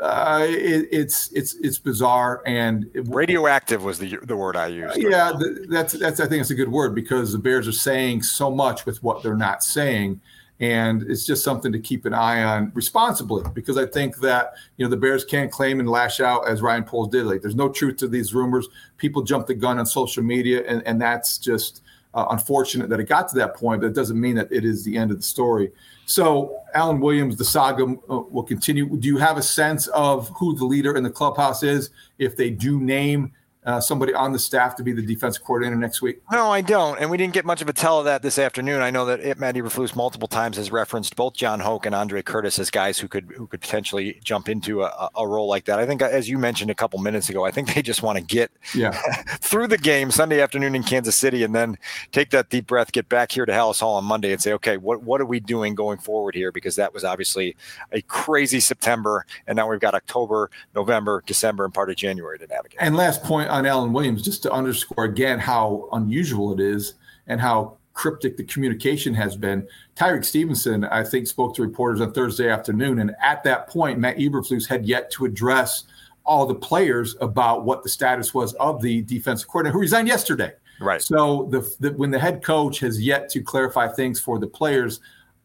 uh, 0.00 0.46
it, 0.48 0.88
it's 0.90 1.30
it's 1.32 1.54
it's 1.56 1.78
bizarre 1.78 2.42
and 2.46 2.88
it, 2.94 3.06
radioactive 3.08 3.84
was 3.84 3.98
the 3.98 4.18
the 4.22 4.36
word 4.36 4.56
I 4.56 4.68
used. 4.68 4.96
Yeah, 4.96 5.32
the, 5.32 5.66
that's 5.68 5.92
that's 5.94 6.20
I 6.20 6.26
think 6.26 6.40
it's 6.40 6.50
a 6.50 6.54
good 6.54 6.70
word 6.70 6.94
because 6.94 7.32
the 7.32 7.38
Bears 7.38 7.68
are 7.68 7.72
saying 7.72 8.22
so 8.22 8.50
much 8.50 8.86
with 8.86 9.02
what 9.02 9.22
they're 9.22 9.36
not 9.36 9.62
saying, 9.62 10.20
and 10.58 11.02
it's 11.02 11.26
just 11.26 11.44
something 11.44 11.72
to 11.72 11.78
keep 11.78 12.06
an 12.06 12.14
eye 12.14 12.42
on 12.42 12.72
responsibly 12.74 13.44
because 13.52 13.76
I 13.76 13.84
think 13.84 14.18
that 14.18 14.54
you 14.76 14.86
know 14.86 14.90
the 14.90 14.96
Bears 14.96 15.24
can't 15.24 15.50
claim 15.50 15.80
and 15.80 15.88
lash 15.88 16.20
out 16.20 16.48
as 16.48 16.62
Ryan 16.62 16.84
Poles 16.84 17.08
did. 17.08 17.26
Like, 17.26 17.42
there's 17.42 17.56
no 17.56 17.68
truth 17.68 17.96
to 17.98 18.08
these 18.08 18.32
rumors. 18.32 18.68
People 18.96 19.22
jump 19.22 19.48
the 19.48 19.54
gun 19.54 19.78
on 19.78 19.86
social 19.86 20.22
media, 20.22 20.62
and 20.66 20.82
and 20.86 21.02
that's 21.02 21.36
just 21.36 21.82
uh, 22.14 22.26
unfortunate 22.30 22.88
that 22.88 23.00
it 23.00 23.04
got 23.04 23.28
to 23.28 23.36
that 23.36 23.54
point. 23.54 23.80
But 23.80 23.88
it 23.88 23.94
doesn't 23.94 24.20
mean 24.20 24.36
that 24.36 24.50
it 24.50 24.64
is 24.64 24.84
the 24.84 24.96
end 24.96 25.10
of 25.10 25.16
the 25.16 25.22
story. 25.22 25.70
So, 26.06 26.60
Alan 26.74 27.00
Williams, 27.00 27.36
the 27.36 27.44
saga 27.44 27.84
uh, 27.84 28.20
will 28.30 28.42
continue. 28.42 28.96
Do 28.96 29.06
you 29.06 29.18
have 29.18 29.36
a 29.36 29.42
sense 29.42 29.86
of 29.88 30.28
who 30.30 30.56
the 30.56 30.64
leader 30.64 30.96
in 30.96 31.04
the 31.04 31.10
clubhouse 31.10 31.62
is 31.62 31.90
if 32.18 32.36
they 32.36 32.50
do 32.50 32.80
name 32.80 33.32
uh, 33.64 33.80
somebody 33.80 34.14
on 34.14 34.32
the 34.32 34.38
staff 34.38 34.74
to 34.76 34.82
be 34.82 34.92
the 34.92 35.02
defense 35.02 35.36
coordinator 35.36 35.76
next 35.76 36.00
week? 36.00 36.20
No, 36.32 36.50
I 36.50 36.60
don't. 36.62 36.98
And 36.98 37.10
we 37.10 37.16
didn't 37.16 37.34
get 37.34 37.44
much 37.44 37.60
of 37.60 37.68
a 37.68 37.72
tell 37.72 37.98
of 37.98 38.06
that 38.06 38.22
this 38.22 38.38
afternoon. 38.38 38.80
I 38.80 38.90
know 38.90 39.04
that 39.06 39.20
it, 39.20 39.38
Matt 39.38 39.54
Eberflus 39.54 39.94
multiple 39.94 40.28
times 40.28 40.56
has 40.56 40.72
referenced 40.72 41.14
both 41.16 41.34
John 41.34 41.60
Hoke 41.60 41.86
and 41.86 41.94
Andre 41.94 42.22
Curtis 42.22 42.58
as 42.58 42.70
guys 42.70 42.98
who 42.98 43.08
could 43.08 43.32
who 43.36 43.46
could 43.46 43.60
potentially 43.60 44.18
jump 44.24 44.48
into 44.48 44.82
a, 44.82 45.10
a 45.14 45.26
role 45.26 45.48
like 45.48 45.66
that. 45.66 45.78
I 45.78 45.86
think, 45.86 46.00
as 46.00 46.28
you 46.28 46.38
mentioned 46.38 46.70
a 46.70 46.74
couple 46.74 46.98
minutes 47.00 47.28
ago, 47.28 47.44
I 47.44 47.50
think 47.50 47.74
they 47.74 47.82
just 47.82 48.02
want 48.02 48.18
to 48.18 48.24
get 48.24 48.50
yeah. 48.74 48.92
through 49.40 49.66
the 49.66 49.78
game 49.78 50.10
Sunday 50.10 50.40
afternoon 50.40 50.74
in 50.74 50.82
Kansas 50.82 51.16
City 51.16 51.42
and 51.42 51.54
then 51.54 51.76
take 52.12 52.30
that 52.30 52.48
deep 52.48 52.66
breath, 52.66 52.92
get 52.92 53.08
back 53.08 53.32
here 53.32 53.44
to 53.44 53.52
Halas 53.52 53.80
Hall 53.80 53.96
on 53.96 54.04
Monday 54.04 54.32
and 54.32 54.40
say, 54.40 54.52
okay, 54.54 54.76
what, 54.76 55.02
what 55.02 55.20
are 55.20 55.26
we 55.26 55.40
doing 55.40 55.74
going 55.74 55.98
forward 55.98 56.34
here? 56.34 56.50
Because 56.50 56.76
that 56.76 56.94
was 56.94 57.04
obviously 57.04 57.56
a 57.92 58.00
crazy 58.02 58.60
September. 58.60 59.26
And 59.46 59.56
now 59.56 59.68
we've 59.68 59.80
got 59.80 59.94
October, 59.94 60.50
November, 60.74 61.22
December, 61.26 61.64
and 61.64 61.74
part 61.74 61.90
of 61.90 61.96
January 61.96 62.38
to 62.38 62.46
navigate. 62.46 62.80
And 62.80 62.96
last 62.96 63.22
point 63.22 63.49
on 63.50 63.66
Alan 63.66 63.92
Williams, 63.92 64.22
just 64.22 64.42
to 64.44 64.52
underscore 64.52 65.04
again 65.04 65.38
how 65.38 65.88
unusual 65.92 66.52
it 66.52 66.60
is 66.60 66.94
and 67.26 67.40
how 67.40 67.76
cryptic 67.92 68.36
the 68.36 68.44
communication 68.44 69.12
has 69.12 69.36
been. 69.36 69.66
Tyrique 69.96 70.24
Stevenson, 70.24 70.84
I 70.84 71.04
think, 71.04 71.26
spoke 71.26 71.54
to 71.56 71.62
reporters 71.62 72.00
on 72.00 72.12
Thursday 72.12 72.48
afternoon, 72.48 73.00
and 73.00 73.14
at 73.22 73.42
that 73.44 73.68
point, 73.68 73.98
Matt 73.98 74.16
Eberflus 74.16 74.68
had 74.68 74.86
yet 74.86 75.10
to 75.12 75.24
address 75.24 75.84
all 76.24 76.46
the 76.46 76.54
players 76.54 77.16
about 77.20 77.64
what 77.64 77.82
the 77.82 77.88
status 77.88 78.32
was 78.32 78.54
of 78.54 78.80
the 78.80 79.02
defensive 79.02 79.48
coordinator 79.48 79.72
who 79.72 79.80
resigned 79.80 80.08
yesterday. 80.08 80.52
Right. 80.80 81.02
So 81.02 81.48
the, 81.50 81.68
the 81.80 81.92
when 81.92 82.10
the 82.10 82.18
head 82.18 82.42
coach 82.42 82.78
has 82.80 83.00
yet 83.00 83.28
to 83.30 83.42
clarify 83.42 83.88
things 83.88 84.18
for 84.18 84.38
the 84.38 84.46
players, 84.46 85.00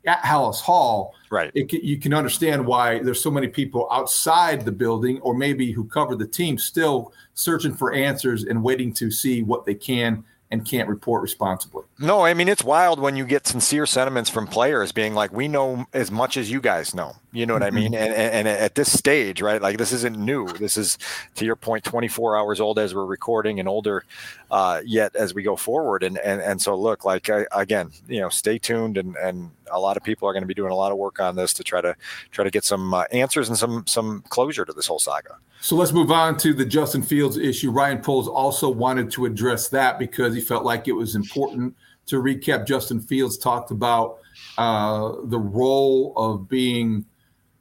at 0.06 0.22
Halas 0.24 0.62
Hall, 0.62 1.14
right? 1.30 1.52
It, 1.54 1.72
you 1.74 1.98
can 2.00 2.14
understand 2.14 2.66
why 2.66 3.00
there's 3.00 3.22
so 3.22 3.32
many 3.32 3.48
people 3.48 3.88
outside 3.92 4.66
the 4.66 4.72
building, 4.72 5.20
or 5.22 5.34
maybe 5.36 5.72
who 5.72 5.86
cover 5.86 6.16
the 6.16 6.28
team, 6.28 6.58
still 6.58 7.14
searching 7.34 7.74
for 7.74 7.94
answers 7.94 8.44
and 8.44 8.62
waiting 8.64 8.94
to 8.94 9.12
see 9.12 9.44
what 9.44 9.66
they 9.66 9.76
can 9.76 10.24
and 10.52 10.66
can't 10.66 10.88
report 10.88 11.22
responsibly. 11.22 11.84
No, 12.00 12.24
I 12.24 12.34
mean 12.34 12.48
it's 12.48 12.64
wild 12.64 13.00
when 13.00 13.16
you 13.16 13.26
get 13.26 13.48
sincere 13.48 13.86
sentiments 13.86 14.30
from 14.30 14.48
players 14.48 14.92
being 14.92 15.14
like, 15.14 15.32
"We 15.32 15.48
know 15.48 15.86
as 15.94 16.12
much 16.12 16.38
as 16.38 16.52
you 16.52 16.62
guys 16.62 16.94
know." 16.94 17.16
You 17.36 17.46
know 17.46 17.54
what 17.54 17.64
mm-hmm. 17.64 17.78
I 17.78 17.80
mean? 17.80 17.94
And, 17.96 18.14
and, 18.14 18.34
and 18.34 18.48
at 18.48 18.76
this 18.76 18.92
stage, 18.98 19.42
right? 19.42 19.62
Like 19.62 19.78
this 19.78 19.92
isn't 19.92 20.18
new. 20.18 20.48
This 20.48 20.78
is, 20.78 20.98
to 21.36 21.44
your 21.44 21.58
point, 21.58 21.84
24 21.84 22.38
hours 22.38 22.62
old 22.62 22.80
as 22.80 22.96
we're 22.96 23.06
recording, 23.06 23.60
and 23.60 23.68
older 23.68 24.06
uh, 24.52 24.82
yet 24.86 25.16
as 25.16 25.34
we 25.34 25.44
go 25.44 25.56
forward. 25.56 26.04
And 26.04 26.18
and 26.20 26.42
and 26.42 26.62
so 26.62 26.76
look, 26.76 27.04
like 27.04 27.30
I, 27.30 27.46
again, 27.52 27.92
you 28.08 28.22
know, 28.22 28.30
stay 28.30 28.58
tuned, 28.58 28.98
and 28.98 29.16
and 29.18 29.52
a 29.72 29.80
lot 29.80 29.98
of 29.98 30.04
people 30.04 30.30
are 30.30 30.34
going 30.34 30.44
to 30.44 30.48
be 30.48 30.54
doing 30.54 30.72
a 30.72 30.76
lot 30.76 30.92
of 30.92 30.98
work 30.98 31.20
on 31.20 31.36
this 31.36 31.54
to 31.54 31.64
try 31.64 31.82
to 31.82 31.96
try 32.32 32.44
to 32.44 32.52
get 32.52 32.64
some 32.64 32.94
uh, 32.94 33.04
answers 33.12 33.50
and 33.50 33.58
some 33.58 33.86
some 33.88 34.24
closure 34.30 34.64
to 34.64 34.74
this 34.74 34.88
whole 34.88 35.00
saga. 35.00 35.38
So 35.66 35.76
let's 35.76 35.92
move 35.92 36.12
on 36.12 36.38
to 36.38 36.54
the 36.54 36.64
Justin 36.64 37.02
Fields 37.02 37.38
issue. 37.38 37.72
Ryan 37.72 37.98
Poles 37.98 38.28
also 38.28 38.70
wanted 38.70 39.10
to 39.14 39.26
address 39.26 39.68
that 39.70 39.98
because 39.98 40.36
he 40.36 40.40
felt 40.40 40.64
like 40.64 40.88
it 40.88 40.92
was 40.92 41.16
important 41.16 41.76
to 42.06 42.22
recap. 42.22 42.68
Justin 42.68 43.00
Fields 43.00 43.36
talked 43.36 43.72
about 43.72 44.20
uh, 44.60 45.14
the 45.24 45.40
role 45.40 46.14
of 46.18 46.48
being, 46.48 47.04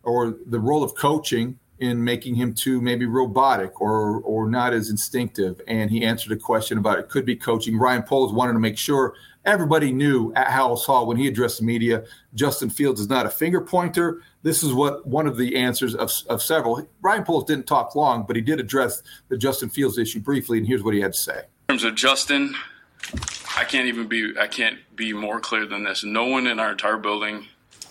or 0.03 0.37
the 0.49 0.61
role 0.61 0.83
of 0.83 0.95
coaching 0.95 1.59
in 1.79 2.05
making 2.05 2.35
him 2.35 2.53
too 2.53 2.83
maybe 2.83 3.07
robotic 3.07 3.81
or 3.81 4.21
or 4.21 4.51
not 4.51 4.75
as 4.75 4.91
instinctive. 4.91 5.63
And 5.67 5.91
he 5.91 6.05
answered 6.05 6.33
a 6.33 6.37
question 6.37 6.77
about 6.77 6.99
it 6.99 7.09
could 7.09 7.25
be 7.25 7.35
coaching. 7.35 7.79
Ryan 7.79 8.03
Poles 8.03 8.35
wanted 8.35 8.53
to 8.53 8.59
make 8.59 8.77
sure 8.77 9.15
everybody 9.45 9.93
knew 9.93 10.33
at 10.35 10.49
Halas 10.49 10.85
Hall 10.85 11.07
when 11.07 11.17
he 11.17 11.29
addressed 11.29 11.59
the 11.59 11.65
media, 11.65 12.05
Justin 12.35 12.71
Fields 12.71 13.01
is 13.01 13.09
not 13.09 13.27
a 13.27 13.31
finger 13.31 13.61
pointer. 13.61 14.23
This 14.43 14.63
is 14.63 14.73
what 14.73 15.07
one 15.07 15.27
of 15.27 15.37
the 15.37 15.57
answers 15.57 15.95
of, 15.95 16.11
of 16.29 16.43
several. 16.43 16.87
Ryan 17.01 17.25
Poles 17.25 17.45
didn't 17.45 17.67
talk 17.67 17.95
long, 17.95 18.25
but 18.27 18.37
he 18.37 18.43
did 18.43 18.61
address 18.61 19.03
the 19.29 19.37
Justin 19.37 19.69
Fields 19.69 19.99
issue 19.99 20.21
briefly, 20.21 20.59
and 20.59 20.67
here's 20.67 20.83
what 20.83 20.95
he 20.95 21.01
had 21.01 21.13
to 21.13 21.19
say. 21.19 21.43
In 21.69 21.79
terms 21.79 21.85
of 21.85 21.95
Justin, 21.95 22.55
I 23.57 23.65
can't 23.65 23.87
even 23.87 24.07
be 24.07 24.35
I 24.39 24.47
can't 24.47 24.79
be 24.95 25.13
more 25.13 25.41
clear 25.41 25.67
than 25.67 25.85
this. 25.85 26.05
No 26.05 26.25
one 26.25 26.47
in 26.47 26.59
our 26.59 26.73
entire 26.73 26.99
building, 26.99 27.47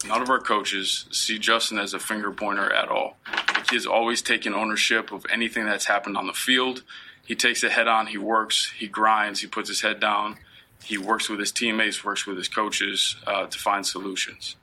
none 0.08 0.22
of 0.22 0.30
our 0.30 0.40
coaches 0.40 1.06
see 1.12 1.40
Justin 1.40 1.78
as 1.78 1.94
a 1.94 2.00
finger 2.00 2.32
pointer 2.32 2.72
at 2.72 2.90
all. 2.90 3.18
The 3.26 3.66
kid's 3.68 3.86
always 3.86 4.22
taken 4.22 4.54
ownership 4.54 5.12
of 5.12 5.26
anything 5.32 5.66
that's 5.66 5.86
happened 5.86 6.18
on 6.18 6.28
the 6.28 6.34
field. 6.34 6.84
He 7.26 7.36
takes 7.36 7.64
it 7.64 7.72
head 7.72 7.88
on, 7.88 8.08
he 8.08 8.18
works, 8.18 8.74
he 8.78 8.88
grinds, 8.88 9.40
he 9.40 9.48
puts 9.48 9.70
his 9.70 9.82
head 9.82 10.02
down 10.02 10.38
he 10.84 10.98
works 10.98 11.30
with 11.30 11.40
his 11.40 11.52
teammates, 11.52 12.04
works 12.04 12.26
with 12.26 12.38
his 12.38 12.48
coaches 12.48 13.16
uh, 13.26 13.48
to 13.48 13.58
find 13.58 13.86
solutions. 13.86 14.56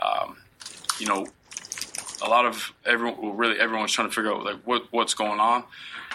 Um, 0.00 0.36
you 0.98 1.06
know, 1.06 1.26
a 2.22 2.28
lot 2.28 2.46
of 2.46 2.72
everyone, 2.84 3.20
well, 3.20 3.32
really 3.32 3.58
everyone's 3.58 3.92
trying 3.92 4.08
to 4.08 4.14
figure 4.14 4.32
out 4.32 4.44
like 4.44 4.56
what 4.64 4.84
what's 4.90 5.14
going 5.14 5.40
on. 5.40 5.64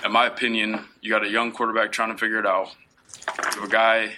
In 0.03 0.11
my 0.11 0.25
opinion, 0.25 0.85
you 1.01 1.11
got 1.11 1.23
a 1.23 1.29
young 1.29 1.51
quarterback 1.51 1.91
trying 1.91 2.11
to 2.11 2.17
figure 2.17 2.39
it 2.39 2.45
out. 2.45 2.73
You 3.55 3.63
a 3.63 3.67
guy 3.67 4.13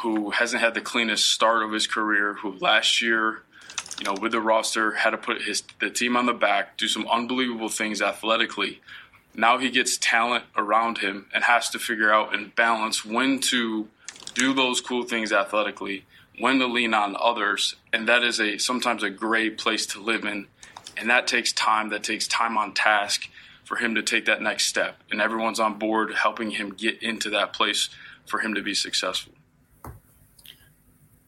who 0.00 0.30
hasn't 0.30 0.62
had 0.62 0.74
the 0.74 0.80
cleanest 0.80 1.32
start 1.32 1.62
of 1.62 1.72
his 1.72 1.86
career, 1.86 2.34
who 2.34 2.52
last 2.58 3.00
year, 3.00 3.42
you 3.98 4.04
know, 4.04 4.14
with 4.20 4.32
the 4.32 4.40
roster 4.40 4.92
had 4.92 5.10
to 5.10 5.18
put 5.18 5.42
his 5.42 5.62
the 5.80 5.90
team 5.90 6.16
on 6.16 6.26
the 6.26 6.34
back, 6.34 6.76
do 6.76 6.88
some 6.88 7.06
unbelievable 7.08 7.68
things 7.68 8.02
athletically. 8.02 8.80
Now 9.34 9.58
he 9.58 9.70
gets 9.70 9.98
talent 9.98 10.44
around 10.56 10.98
him 10.98 11.26
and 11.34 11.44
has 11.44 11.70
to 11.70 11.78
figure 11.78 12.12
out 12.12 12.34
and 12.34 12.54
balance 12.54 13.04
when 13.04 13.38
to 13.40 13.88
do 14.36 14.52
those 14.52 14.80
cool 14.80 15.02
things 15.02 15.32
athletically, 15.32 16.04
when 16.38 16.58
to 16.58 16.66
lean 16.66 16.92
on 16.92 17.16
others, 17.18 17.74
and 17.92 18.06
that 18.08 18.22
is 18.22 18.38
a 18.38 18.58
sometimes 18.58 19.02
a 19.02 19.10
great 19.10 19.56
place 19.56 19.86
to 19.86 20.00
live 20.00 20.24
in, 20.24 20.46
and 20.96 21.08
that 21.08 21.26
takes 21.26 21.52
time. 21.52 21.88
That 21.88 22.04
takes 22.04 22.28
time 22.28 22.58
on 22.58 22.74
task 22.74 23.28
for 23.64 23.76
him 23.76 23.94
to 23.94 24.02
take 24.02 24.26
that 24.26 24.42
next 24.42 24.66
step, 24.66 25.02
and 25.10 25.20
everyone's 25.20 25.58
on 25.58 25.78
board 25.78 26.12
helping 26.12 26.50
him 26.50 26.70
get 26.70 27.02
into 27.02 27.30
that 27.30 27.54
place 27.54 27.88
for 28.26 28.40
him 28.40 28.54
to 28.54 28.62
be 28.62 28.74
successful. 28.74 29.32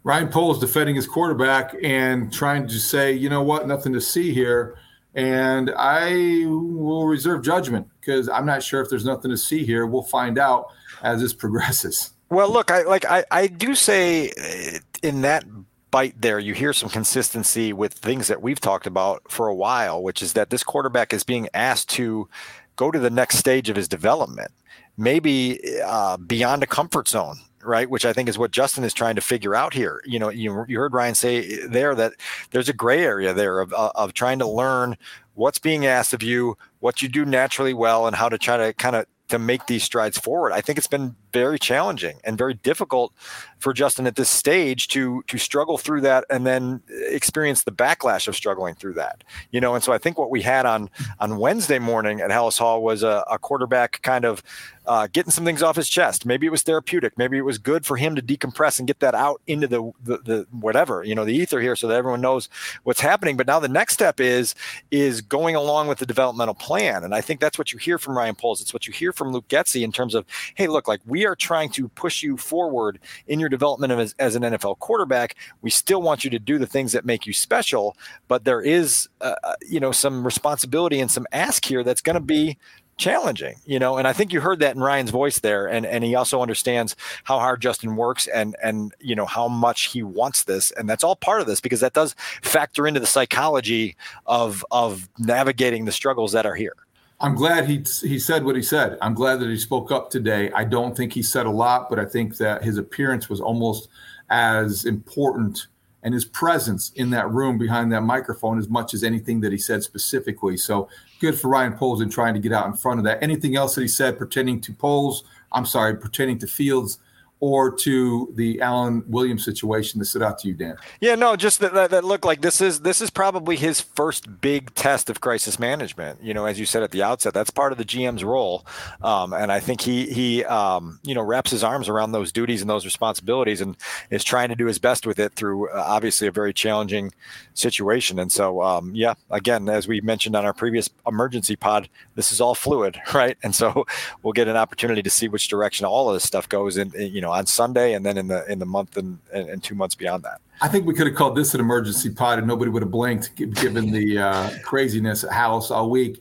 Ryan 0.05 0.29
Poles 0.29 0.61
defending 0.61 0.95
his 0.95 1.07
quarterback 1.07 1.75
and 1.83 2.33
trying 2.33 2.69
to 2.69 2.79
say, 2.79 3.13
you 3.13 3.29
know 3.29 3.43
what, 3.43 3.67
nothing 3.67 3.93
to 3.95 4.01
see 4.01 4.33
here. 4.33 4.79
And 5.15 5.73
I 5.77 6.45
will 6.47 7.07
reserve 7.07 7.43
judgment 7.43 7.89
because 8.01 8.29
I'm 8.29 8.47
not 8.47 8.63
sure 8.63 8.81
if 8.81 8.89
there's 8.89 9.05
nothing 9.05 9.31
to 9.31 9.37
see 9.37 9.65
here. 9.65 9.87
We'll 9.87 10.03
find 10.03 10.39
out 10.39 10.69
as 11.03 11.21
this 11.21 11.33
progresses. 11.35 12.13
Well, 12.31 12.53
look, 12.53 12.71
I 12.71 12.83
like 12.83 13.05
I, 13.07 13.25
I 13.31 13.47
do 13.47 13.75
say 13.75 14.31
uh, 14.31 14.79
in 15.03 15.23
that 15.23 15.45
bite 15.91 16.21
there, 16.21 16.39
you 16.39 16.53
hear 16.53 16.73
some 16.73 16.91
consistency 16.91 17.73
with 17.73 17.95
things 17.95 18.29
that 18.29 18.43
we've 18.43 18.61
talked 18.61 18.87
about 18.87 19.23
for 19.31 19.49
a 19.49 19.55
while, 19.55 20.03
which 20.03 20.23
is 20.23 20.35
that 20.35 20.51
this 20.51 20.63
quarterback 20.63 21.15
is 21.15 21.25
being 21.25 21.49
asked 21.55 21.89
to 21.91 22.29
go 22.77 22.91
to 22.91 22.99
the 22.99 23.11
next 23.11 23.39
stage 23.39 23.71
of 23.71 23.77
his 23.77 23.89
development, 23.89 24.51
maybe 24.97 25.59
uh, 25.85 26.19
beyond 26.19 26.63
a 26.63 26.67
comfort 26.67 27.09
zone. 27.09 27.39
Right, 27.61 27.91
which 27.91 28.07
I 28.07 28.13
think 28.13 28.29
is 28.29 28.39
what 28.39 28.53
Justin 28.53 28.85
is 28.85 28.95
trying 28.95 29.17
to 29.17 29.21
figure 29.21 29.53
out 29.53 29.75
here. 29.75 30.01
You 30.07 30.21
know, 30.21 30.29
you, 30.29 30.65
you 30.69 30.79
heard 30.79 30.95
Ryan 30.95 31.17
say 31.17 31.67
there 31.67 31.93
that 31.97 32.13
there's 32.53 32.69
a 32.69 32.73
gray 32.73 33.05
area 33.05 33.35
there 33.35 33.59
of, 33.59 33.73
of 33.73 34.15
trying 34.15 34.39
to 34.39 34.47
learn 34.47 34.97
what's 35.35 35.59
being 35.59 35.85
asked 35.85 36.15
of 36.15 36.23
you, 36.23 36.57
what 36.79 37.03
you 37.03 37.09
do 37.09 37.25
naturally 37.25 37.75
well, 37.75 38.07
and 38.07 38.15
how 38.15 38.29
to 38.29 38.39
try 38.39 38.57
to 38.57 38.73
kind 38.75 38.95
of 38.95 39.07
to 39.29 39.39
make 39.39 39.67
these 39.67 39.83
strides 39.83 40.19
forward. 40.19 40.53
I 40.53 40.61
think 40.61 40.79
it's 40.79 40.87
been 40.87 41.17
very 41.33 41.59
challenging 41.59 42.19
and 42.25 42.37
very 42.39 42.55
difficult 42.55 43.13
for 43.59 43.73
Justin 43.73 44.07
at 44.07 44.17
this 44.17 44.31
stage 44.31 44.89
to 44.89 45.23
to 45.27 45.39
struggle 45.39 45.79
through 45.79 46.01
that 46.03 46.25
and 46.31 46.47
then 46.47 46.83
experience 47.09 47.65
the 47.65 47.73
backlash 47.73 48.29
of 48.29 48.37
struggling 48.37 48.75
through 48.75 48.95
that. 48.95 49.25
You 49.51 49.61
know, 49.61 49.75
and 49.75 49.83
so 49.83 49.93
I 49.93 49.99
think 49.99 50.19
what 50.19 50.31
we 50.31 50.43
had 50.43 50.67
on 50.67 50.91
on 51.21 51.39
Wednesday 51.39 51.79
morning 51.79 52.21
at 52.21 52.31
Halas 52.31 52.59
Hall 52.59 52.83
was 52.83 53.03
a, 53.03 53.25
a 53.31 53.39
quarterback 53.39 54.03
kind 54.03 54.25
of 54.25 54.43
uh, 54.87 55.07
getting 55.13 55.31
some 55.31 55.45
things 55.45 55.63
off 55.63 55.77
his 55.77 55.89
chest. 55.89 56.25
Maybe 56.25 56.47
it 56.47 56.51
was 56.51 56.63
therapeutic. 56.63 57.19
Maybe 57.19 57.37
it 57.37 57.45
was 57.45 57.59
good 57.59 57.85
for 57.85 57.97
him 57.97 58.17
to 58.17 58.23
decompress 58.23 58.79
and 58.79 58.89
get 58.89 59.01
that 59.01 59.15
out 59.15 59.41
into 59.47 59.67
the, 59.67 59.93
the, 60.03 60.17
the 60.19 60.47
whatever 60.51 61.05
you 61.05 61.15
know 61.15 61.27
the 61.27 61.35
ether 61.35 61.61
here, 61.61 61.77
so 61.77 61.87
that 61.89 61.97
everyone 61.97 62.21
knows 62.21 62.49
what's 62.85 63.01
happening. 63.01 63.37
But 63.37 63.47
now 63.47 63.61
the 63.61 63.69
next 63.69 63.95
step 63.95 64.19
is 64.19 64.55
is 64.91 65.21
going 65.21 65.57
along 65.57 65.89
with 65.89 65.99
the 65.99 66.07
developmental 66.07 66.55
plan, 66.55 67.05
and 67.05 67.15
I 67.15 67.21
think 67.21 67.41
that's 67.41 67.59
what 67.59 67.73
you 67.73 67.79
hear 67.79 67.99
from 67.99 68.17
Ryan 68.17 68.35
Poles. 68.35 68.61
It's 68.61 68.73
what 68.73 68.87
you 68.87 68.93
hear 68.93 69.13
from 69.13 69.33
Luke 69.33 69.49
Getsy 69.49 69.83
in 69.83 69.93
terms 69.93 70.15
of, 70.15 70.25
hey, 70.55 70.69
look, 70.69 70.89
like 70.89 71.01
we 71.07 71.27
are 71.27 71.37
trying 71.37 71.71
to 71.71 71.89
push 71.89 72.23
you 72.23 72.37
forward 72.37 72.99
in 73.27 73.39
your 73.41 73.48
development 73.49 73.93
as, 73.93 74.15
as 74.19 74.35
an 74.35 74.43
NFL 74.43 74.79
quarterback. 74.79 75.37
We 75.63 75.71
still 75.71 76.03
want 76.03 76.25
you 76.25 76.31
to 76.31 76.39
do 76.39 76.59
the 76.59 76.67
things 76.67 76.93
that 76.93 77.05
make 77.05 77.27
you 77.27 77.33
special, 77.33 77.97
but 78.27 78.45
there 78.45 78.61
is, 78.61 79.09
uh, 79.21 79.35
uh 79.43 79.55
you 79.67 79.81
know, 79.81 79.93
some 79.93 80.25
responsibility 80.25 81.01
and 81.01 81.11
some 81.11 81.27
ask 81.33 81.65
here 81.65 81.83
that's 81.83 82.01
going 82.01 82.15
to 82.15 82.21
be 82.21 82.59
challenging, 82.99 83.55
you 83.65 83.79
know, 83.79 83.97
and 83.97 84.07
I 84.07 84.13
think 84.13 84.33
you 84.33 84.41
heard 84.41 84.59
that 84.59 84.75
in 84.75 84.83
Ryan's 84.83 85.11
voice 85.11 85.39
there. 85.39 85.67
And, 85.67 85.87
and 85.87 86.05
he 86.05 86.15
also 86.15 86.43
understands 86.43 86.97
how 87.25 87.39
hard 87.39 87.63
Justin 87.63 87.97
works 87.97 88.27
and, 88.27 88.57
and, 88.63 88.93
you 89.01 89.15
know, 89.15 89.25
how 89.25 89.49
much 89.49 89.85
he 89.85 90.03
wants 90.03 90.45
this. 90.45 90.71
And 90.73 90.89
that's 90.89 91.05
all 91.05 91.17
part 91.17 91.41
of 91.41 91.47
this 91.47 91.61
because 91.61 91.81
that 91.81 91.95
does 91.95 92.15
factor 92.43 92.87
into 92.87 93.01
the 93.01 93.07
psychology 93.07 93.97
of, 94.27 94.65
of 94.71 95.09
navigating 95.19 95.87
the 95.87 95.93
struggles 95.93 96.33
that 96.33 96.45
are 96.45 96.57
here. 96.57 96.75
I'm 97.21 97.35
glad 97.35 97.67
he 97.67 97.85
he 98.07 98.19
said 98.19 98.45
what 98.45 98.55
he 98.55 98.63
said. 98.63 98.97
I'm 99.03 99.15
glad 99.15 99.41
that 99.41 99.49
he 99.49 99.59
spoke 99.59 99.91
up 99.91 100.09
today. 100.09 100.53
I 100.53 100.65
don't 100.65 100.97
think 100.97 101.13
he 101.13 101.23
said 101.23 101.47
a 101.47 101.51
lot, 101.51 101.91
but 101.91 101.99
I 101.99 102.05
think 102.05 102.37
that 102.37 102.63
his 102.63 102.79
appearance 102.79 103.29
was 103.29 103.41
almost 103.41 103.89
as 104.31 104.85
important 104.85 105.67
and 106.05 106.15
his 106.15 106.25
presence 106.25 106.93
in 106.95 107.11
that 107.11 107.29
room 107.31 107.59
behind 107.59 107.93
that 107.93 108.03
microphone 108.03 108.59
as 108.59 108.69
much 108.69 108.95
as 108.95 109.03
anything 109.03 109.41
that 109.41 109.51
he 109.51 109.59
said 109.59 109.83
specifically. 109.83 110.57
So 110.57 110.89
good 111.21 111.39
for 111.39 111.49
Ryan 111.49 111.75
Poles 111.75 112.01
in 112.01 112.09
trying 112.09 112.35
to 112.35 112.41
get 112.41 112.53
out 112.53 112.67
in 112.67 112.75
front 112.75 113.01
of 113.01 113.05
that. 113.05 113.21
Anything 113.21 113.57
else 113.57 113.75
that 113.75 113.81
he 113.81 113.89
said 113.89 114.17
pertaining 114.17 114.61
to 114.61 114.73
Poles, 114.73 115.25
I'm 115.51 115.67
sorry, 115.67 115.97
pertaining 115.97 116.39
to 116.39 116.47
Fields, 116.47 116.99
or 117.41 117.71
to 117.71 118.33
the 118.35 118.61
Alan 118.61 119.05
Williams 119.07 119.45
situation 119.45 119.99
that 119.99 120.07
stood 120.07 120.23
out 120.23 120.39
to 120.41 120.49
you, 120.49 120.55
Dan? 120.55 120.77
Yeah, 121.01 121.15
no, 121.15 121.37
just 121.37 121.61
that, 121.61 121.73
that, 121.75 121.91
that 121.91 122.05
look 122.05 122.25
like 122.25 122.41
this 122.41 122.61
is 122.61 122.81
this 122.81 123.01
is 123.01 123.11
probably 123.11 123.57
his 123.57 123.81
first 123.81 124.41
big 124.41 124.75
test 124.75 125.09
of 125.09 125.21
crisis 125.21 125.59
management. 125.59 126.23
You 126.23 126.35
know, 126.35 126.47
as 126.47 126.59
you 126.59 126.67
said 126.67 126.83
at 126.83 126.91
the 126.91 127.03
outset, 127.03 127.35
that's 127.35 127.51
part 127.51 127.71
of 127.71 127.79
the 127.79 127.85
GM's 127.85 128.25
role, 128.25 128.67
um, 129.03 129.33
and 129.33 129.53
I 129.53 129.61
think 129.61 129.81
he 129.81 130.13
he 130.13 130.45
um, 130.45 130.99
you 131.05 131.15
know 131.15 131.23
wraps 131.23 131.51
his 131.53 131.63
arms 131.63 131.89
around 131.89 132.13
those 132.13 132.33
duties 132.33 132.61
and 132.61 132.69
those 132.69 132.85
responsibilities, 132.85 133.61
and 133.61 133.77
is 134.11 134.25
trying 134.25 134.49
to 134.49 134.57
do 134.57 134.67
his 134.67 134.79
best 134.79 135.07
with 135.07 135.21
it 135.21 135.35
through 135.35 135.69
uh, 135.71 135.85
obviously 135.87 136.27
a 136.27 136.33
very 136.33 136.53
challenging 136.53 137.13
situation. 137.55 138.19
And 138.19 138.33
so, 138.33 138.63
um, 138.63 138.95
yeah, 138.95 139.15
again, 139.31 139.69
as 139.69 139.87
we 139.87 140.01
mentioned 140.01 140.35
on 140.35 140.45
our 140.45 140.53
previous 140.53 140.91
emergency 141.07 141.57
pod, 141.57 141.89
this 142.15 142.33
is 142.33 142.41
all 142.41 142.55
fluid, 142.55 143.01
right? 143.15 143.37
And 143.43 143.55
so 143.55 143.87
we'll 144.23 144.33
get 144.33 144.49
an 144.49 144.57
opportunity 144.57 145.03
to 145.03 145.11
see 145.11 145.29
which 145.29 145.49
direction 145.49 145.87
all 145.87 146.09
of 146.09 146.15
this 146.15 146.25
stuff 146.25 146.49
goes 146.49 146.77
in, 146.77 146.93
you 146.97 147.21
know 147.21 147.28
know 147.29 147.35
on 147.35 147.47
Sunday 147.47 147.95
and 147.95 148.05
then 148.05 148.19
in 148.19 148.27
the 148.27 148.51
in 148.51 148.59
the 148.59 148.67
month 148.67 148.97
and, 148.97 149.19
and, 149.33 149.49
and 149.49 149.63
two 149.63 149.75
months 149.75 149.95
beyond 149.95 150.23
that. 150.25 150.41
I 150.61 150.69
think 150.69 150.87
we 150.87 150.95
could 150.95 151.07
have 151.07 151.15
called 151.15 151.37
this 151.37 151.55
an 151.55 151.61
emergency 151.61 152.11
pod 152.11 152.39
and 152.39 152.49
nobody 152.49 152.71
would 152.71 152.83
have 152.83 152.91
blinked 152.91 153.37
given 153.37 153.93
the 153.93 154.19
uh, 154.19 154.51
craziness 154.65 155.23
at 155.23 155.31
House 155.31 155.71
all 155.71 155.89
week. 155.89 156.21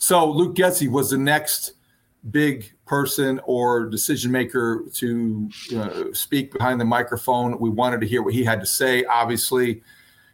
So 0.01 0.27
Luke 0.27 0.55
Getsy 0.55 0.89
was 0.89 1.11
the 1.11 1.17
next 1.19 1.73
big 2.31 2.73
person 2.87 3.39
or 3.43 3.85
decision 3.85 4.31
maker 4.31 4.83
to 4.93 5.47
uh, 5.77 6.05
speak 6.11 6.51
behind 6.51 6.81
the 6.81 6.85
microphone. 6.85 7.59
We 7.59 7.69
wanted 7.69 8.01
to 8.01 8.07
hear 8.07 8.23
what 8.23 8.33
he 8.33 8.43
had 8.43 8.59
to 8.61 8.65
say. 8.65 9.05
Obviously, 9.05 9.83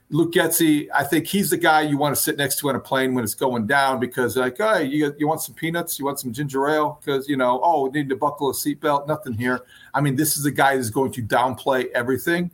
Luke 0.09 0.31
Getsy, 0.31 0.87
I 0.95 1.03
think 1.03 1.27
he's 1.27 1.49
the 1.49 1.57
guy 1.57 1.81
you 1.81 1.97
want 1.97 2.15
to 2.15 2.21
sit 2.21 2.37
next 2.37 2.59
to 2.59 2.69
on 2.69 2.77
a 2.77 2.79
plane 2.79 3.13
when 3.13 3.25
it's 3.25 3.33
going 3.33 3.67
down 3.67 3.99
because, 3.99 4.37
like, 4.37 4.57
hey, 4.57 4.85
you, 4.85 5.13
you 5.17 5.27
want 5.27 5.41
some 5.41 5.53
peanuts? 5.53 5.99
You 5.99 6.05
want 6.05 6.21
some 6.21 6.31
ginger 6.31 6.69
ale? 6.69 7.01
Because, 7.03 7.27
you 7.27 7.35
know, 7.35 7.59
oh, 7.61 7.89
we 7.89 7.89
need 7.89 8.07
to 8.07 8.15
buckle 8.15 8.49
a 8.49 8.53
seatbelt? 8.53 9.05
Nothing 9.05 9.33
here. 9.33 9.65
I 9.93 9.99
mean, 9.99 10.15
this 10.15 10.37
is 10.37 10.43
the 10.43 10.51
guy 10.51 10.77
that's 10.77 10.89
going 10.89 11.11
to 11.11 11.21
downplay 11.21 11.91
everything. 11.91 12.51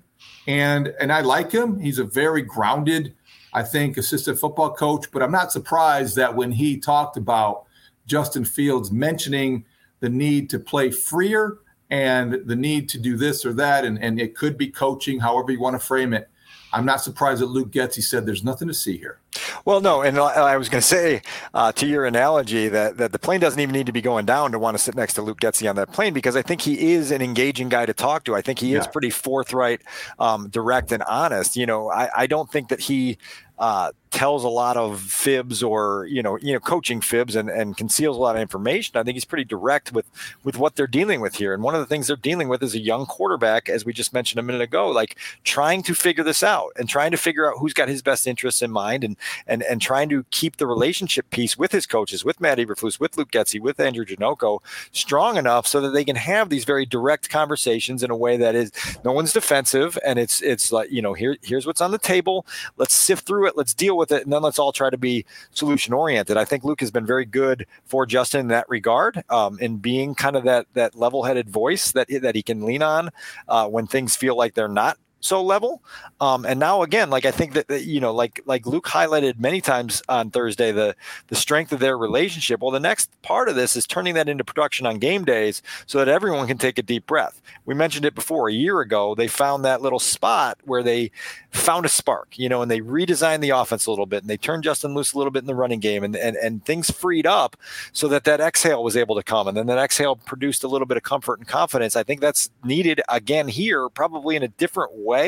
And 0.47 0.87
and 0.99 1.13
I 1.13 1.21
like 1.21 1.51
him. 1.51 1.79
He's 1.79 1.99
a 1.99 2.05
very 2.05 2.41
grounded 2.41 3.13
I 3.53 3.63
think, 3.63 3.97
assistant 3.97 4.39
football 4.39 4.73
coach. 4.73 5.11
But 5.11 5.23
I'm 5.23 5.31
not 5.31 5.51
surprised 5.51 6.15
that 6.15 6.35
when 6.35 6.51
he 6.51 6.77
talked 6.77 7.17
about 7.17 7.65
Justin 8.05 8.45
Fields 8.45 8.91
mentioning 8.91 9.65
the 9.99 10.09
need 10.09 10.49
to 10.49 10.59
play 10.59 10.91
freer 10.91 11.59
and 11.89 12.41
the 12.45 12.55
need 12.55 12.89
to 12.89 12.99
do 12.99 13.15
this 13.15 13.45
or 13.45 13.53
that, 13.53 13.85
and, 13.85 14.01
and 14.03 14.19
it 14.19 14.35
could 14.35 14.57
be 14.57 14.67
coaching, 14.67 15.19
however 15.19 15.51
you 15.51 15.59
want 15.59 15.79
to 15.79 15.85
frame 15.85 16.13
it. 16.13 16.29
I'm 16.73 16.85
not 16.85 17.01
surprised 17.01 17.41
that 17.41 17.47
Luke 17.47 17.71
Getsy 17.71 18.01
said 18.01 18.25
there's 18.25 18.43
nothing 18.43 18.67
to 18.67 18.73
see 18.73 18.97
here. 18.97 19.19
Well, 19.63 19.79
no, 19.79 20.01
and 20.01 20.17
I 20.17 20.57
was 20.57 20.69
going 20.69 20.81
to 20.81 20.87
say 20.87 21.21
uh, 21.53 21.71
to 21.73 21.85
your 21.85 22.05
analogy 22.05 22.67
that, 22.67 22.97
that 22.97 23.11
the 23.11 23.19
plane 23.19 23.39
doesn't 23.39 23.59
even 23.59 23.73
need 23.73 23.85
to 23.85 23.91
be 23.91 24.01
going 24.01 24.25
down 24.25 24.51
to 24.51 24.59
want 24.59 24.75
to 24.75 24.83
sit 24.83 24.95
next 24.95 25.13
to 25.13 25.21
Luke 25.21 25.39
Getsy 25.39 25.69
on 25.69 25.75
that 25.77 25.93
plane 25.93 26.13
because 26.13 26.35
I 26.35 26.41
think 26.41 26.61
he 26.61 26.93
is 26.93 27.11
an 27.11 27.21
engaging 27.21 27.69
guy 27.69 27.85
to 27.85 27.93
talk 27.93 28.25
to. 28.25 28.35
I 28.35 28.41
think 28.41 28.59
he 28.59 28.73
yeah. 28.73 28.79
is 28.79 28.87
pretty 28.87 29.09
forthright, 29.09 29.81
um, 30.19 30.49
direct, 30.49 30.91
and 30.91 31.03
honest. 31.03 31.55
You 31.55 31.65
know, 31.65 31.89
I, 31.89 32.09
I 32.15 32.27
don't 32.27 32.51
think 32.51 32.69
that 32.69 32.79
he 32.79 33.17
uh, 33.59 33.91
tells 34.13 34.43
a 34.43 34.49
lot 34.49 34.77
of 34.77 35.01
fibs 35.01 35.63
or 35.63 36.05
you 36.05 36.21
know 36.21 36.37
you 36.37 36.53
know 36.53 36.59
coaching 36.59 37.01
fibs 37.01 37.35
and, 37.35 37.49
and 37.49 37.75
conceals 37.75 38.15
a 38.15 38.19
lot 38.19 38.35
of 38.35 38.41
information. 38.41 38.95
I 38.95 39.03
think 39.03 39.15
he's 39.15 39.25
pretty 39.25 39.43
direct 39.43 39.91
with 39.91 40.05
with 40.43 40.57
what 40.57 40.75
they're 40.75 40.87
dealing 40.87 41.19
with 41.19 41.35
here. 41.35 41.53
And 41.53 41.63
one 41.63 41.73
of 41.73 41.81
the 41.81 41.87
things 41.87 42.07
they're 42.07 42.15
dealing 42.15 42.47
with 42.47 42.61
is 42.61 42.75
a 42.75 42.79
young 42.79 43.07
quarterback, 43.07 43.69
as 43.69 43.85
we 43.85 43.91
just 43.91 44.13
mentioned 44.13 44.39
a 44.39 44.43
minute 44.43 44.61
ago, 44.61 44.87
like 44.89 45.17
trying 45.43 45.81
to 45.83 45.95
figure 45.95 46.23
this 46.23 46.43
out 46.43 46.71
and 46.77 46.87
trying 46.87 47.09
to 47.09 47.17
figure 47.17 47.49
out 47.49 47.57
who's 47.57 47.73
got 47.73 47.89
his 47.89 48.03
best 48.03 48.27
interests 48.27 48.61
in 48.61 48.71
mind 48.71 49.03
and 49.03 49.17
and 49.47 49.63
and 49.63 49.81
trying 49.81 50.09
to 50.09 50.23
keep 50.29 50.57
the 50.57 50.67
relationship 50.67 51.29
piece 51.31 51.57
with 51.57 51.71
his 51.71 51.87
coaches, 51.87 52.23
with 52.23 52.39
Matt 52.39 52.59
Eberflus, 52.59 52.99
with 52.99 53.17
Luke 53.17 53.31
Getsy, 53.31 53.59
with 53.59 53.79
Andrew 53.79 54.05
Janocko, 54.05 54.59
strong 54.91 55.37
enough 55.37 55.65
so 55.65 55.81
that 55.81 55.89
they 55.89 56.05
can 56.05 56.17
have 56.17 56.49
these 56.49 56.65
very 56.65 56.85
direct 56.85 57.31
conversations 57.31 58.03
in 58.03 58.11
a 58.11 58.15
way 58.15 58.37
that 58.37 58.53
is 58.53 58.71
no 59.03 59.11
one's 59.11 59.33
defensive 59.33 59.97
and 60.05 60.19
it's 60.19 60.39
it's 60.41 60.71
like 60.71 60.91
you 60.91 61.01
know 61.01 61.13
here 61.13 61.35
here's 61.41 61.65
what's 61.65 61.81
on 61.81 61.89
the 61.89 61.97
table. 61.97 62.45
Let's 62.77 62.93
sift 62.93 63.25
through 63.25 63.47
it. 63.47 63.57
Let's 63.57 63.73
deal 63.73 63.97
with 63.97 64.02
it, 64.11 64.23
and 64.23 64.33
then 64.33 64.41
let's 64.41 64.59
all 64.59 64.71
try 64.71 64.89
to 64.89 64.97
be 64.97 65.25
solution 65.51 65.93
oriented. 65.93 66.37
I 66.37 66.45
think 66.45 66.63
Luke 66.63 66.79
has 66.81 66.91
been 66.91 67.05
very 67.05 67.25
good 67.25 67.65
for 67.85 68.05
Justin 68.05 68.41
in 68.41 68.47
that 68.49 68.67
regard, 68.69 69.23
um, 69.29 69.59
in 69.59 69.77
being 69.77 70.15
kind 70.15 70.35
of 70.35 70.43
that 70.43 70.67
that 70.73 70.95
level 70.95 71.23
headed 71.23 71.49
voice 71.49 71.91
that 71.93 72.07
that 72.21 72.35
he 72.35 72.43
can 72.43 72.65
lean 72.65 72.81
on 72.83 73.09
uh, 73.47 73.67
when 73.67 73.87
things 73.87 74.15
feel 74.15 74.35
like 74.35 74.53
they're 74.53 74.67
not 74.67 74.97
so 75.23 75.41
level. 75.41 75.81
Um, 76.19 76.45
and 76.45 76.59
now 76.59 76.83
again, 76.83 77.09
like 77.09 77.25
I 77.25 77.31
think 77.31 77.53
that, 77.53 77.67
that, 77.69 77.85
you 77.85 77.99
know, 77.99 78.13
like 78.13 78.41
like 78.45 78.65
Luke 78.65 78.85
highlighted 78.85 79.39
many 79.39 79.61
times 79.61 80.03
on 80.09 80.29
Thursday, 80.29 80.71
the 80.71 80.95
the 81.27 81.35
strength 81.35 81.71
of 81.71 81.79
their 81.79 81.97
relationship. 81.97 82.61
Well, 82.61 82.71
the 82.71 82.79
next 82.79 83.09
part 83.21 83.47
of 83.47 83.55
this 83.55 83.75
is 83.75 83.87
turning 83.87 84.15
that 84.15 84.27
into 84.27 84.43
production 84.43 84.85
on 84.85 84.99
game 84.99 85.23
days 85.23 85.61
so 85.85 85.97
that 85.97 86.09
everyone 86.09 86.47
can 86.47 86.57
take 86.57 86.77
a 86.77 86.83
deep 86.83 87.07
breath. 87.07 87.41
We 87.65 87.73
mentioned 87.73 88.05
it 88.05 88.15
before 88.15 88.49
a 88.49 88.53
year 88.53 88.81
ago. 88.81 89.15
They 89.15 89.27
found 89.29 89.63
that 89.63 89.81
little 89.81 89.99
spot 89.99 90.57
where 90.65 90.83
they 90.83 91.11
found 91.51 91.85
a 91.85 91.89
spark, 91.89 92.37
you 92.37 92.49
know, 92.49 92.61
and 92.61 92.69
they 92.69 92.81
redesigned 92.81 93.41
the 93.41 93.51
offense 93.51 93.85
a 93.85 93.91
little 93.91 94.05
bit 94.05 94.23
and 94.23 94.29
they 94.29 94.37
turned 94.37 94.63
Justin 94.63 94.93
loose 94.93 95.13
a 95.13 95.17
little 95.17 95.31
bit 95.31 95.43
in 95.43 95.47
the 95.47 95.55
running 95.55 95.79
game 95.79 96.03
and 96.03 96.15
and, 96.15 96.35
and 96.37 96.65
things 96.65 96.91
freed 96.91 97.25
up 97.25 97.55
so 97.93 98.07
that 98.09 98.25
that 98.25 98.41
exhale 98.41 98.83
was 98.83 98.97
able 98.97 99.15
to 99.15 99.23
come 99.23 99.47
and 99.47 99.55
then 99.55 99.67
that 99.67 99.77
exhale 99.77 100.17
produced 100.17 100.63
a 100.63 100.67
little 100.67 100.85
bit 100.85 100.97
of 100.97 101.03
comfort 101.03 101.39
and 101.39 101.47
confidence. 101.47 101.95
I 101.95 102.03
think 102.03 102.19
that's 102.19 102.49
needed 102.65 103.01
again 103.07 103.47
here, 103.47 103.87
probably 103.87 104.35
in 104.35 104.43
a 104.43 104.47
different 104.47 104.91
way 104.93 105.12
way. 105.13 105.27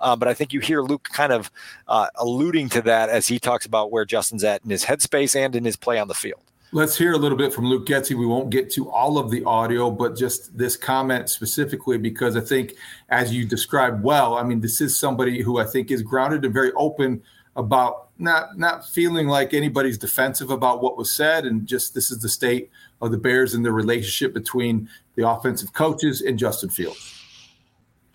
Um, 0.00 0.18
but 0.18 0.28
I 0.28 0.34
think 0.34 0.52
you 0.52 0.60
hear 0.60 0.80
Luke 0.82 1.08
kind 1.12 1.32
of 1.32 1.50
uh, 1.88 2.08
alluding 2.16 2.68
to 2.70 2.82
that 2.82 3.08
as 3.08 3.26
he 3.26 3.38
talks 3.38 3.64
about 3.66 3.90
where 3.92 4.04
Justin's 4.04 4.44
at 4.44 4.62
in 4.64 4.70
his 4.70 4.84
headspace 4.84 5.34
and 5.42 5.56
in 5.56 5.64
his 5.64 5.76
play 5.76 5.98
on 5.98 6.08
the 6.08 6.18
field. 6.24 6.42
Let's 6.72 6.98
hear 6.98 7.12
a 7.12 7.16
little 7.16 7.38
bit 7.38 7.52
from 7.52 7.66
Luke 7.66 7.86
Getsy. 7.86 8.18
We 8.18 8.26
won't 8.26 8.50
get 8.50 8.68
to 8.72 8.90
all 8.90 9.16
of 9.16 9.30
the 9.30 9.44
audio, 9.44 9.92
but 9.92 10.16
just 10.16 10.58
this 10.58 10.76
comment 10.76 11.30
specifically, 11.30 11.98
because 11.98 12.36
I 12.36 12.40
think, 12.40 12.74
as 13.10 13.32
you 13.32 13.46
described 13.46 14.02
well, 14.02 14.34
I 14.34 14.42
mean, 14.42 14.60
this 14.60 14.80
is 14.80 14.96
somebody 14.96 15.40
who 15.40 15.60
I 15.60 15.66
think 15.66 15.92
is 15.92 16.02
grounded 16.02 16.44
and 16.44 16.52
very 16.52 16.72
open 16.72 17.22
about 17.54 18.08
not 18.18 18.58
not 18.58 18.88
feeling 18.88 19.28
like 19.28 19.54
anybody's 19.54 19.98
defensive 19.98 20.50
about 20.50 20.82
what 20.82 20.96
was 20.96 21.12
said, 21.12 21.44
and 21.44 21.64
just 21.64 21.94
this 21.94 22.10
is 22.10 22.18
the 22.18 22.28
state 22.28 22.70
of 23.00 23.12
the 23.12 23.18
Bears 23.18 23.54
and 23.54 23.64
the 23.64 23.72
relationship 23.72 24.34
between 24.34 24.88
the 25.14 25.28
offensive 25.28 25.72
coaches 25.72 26.22
and 26.22 26.38
Justin 26.38 26.70
Fields. 26.70 27.23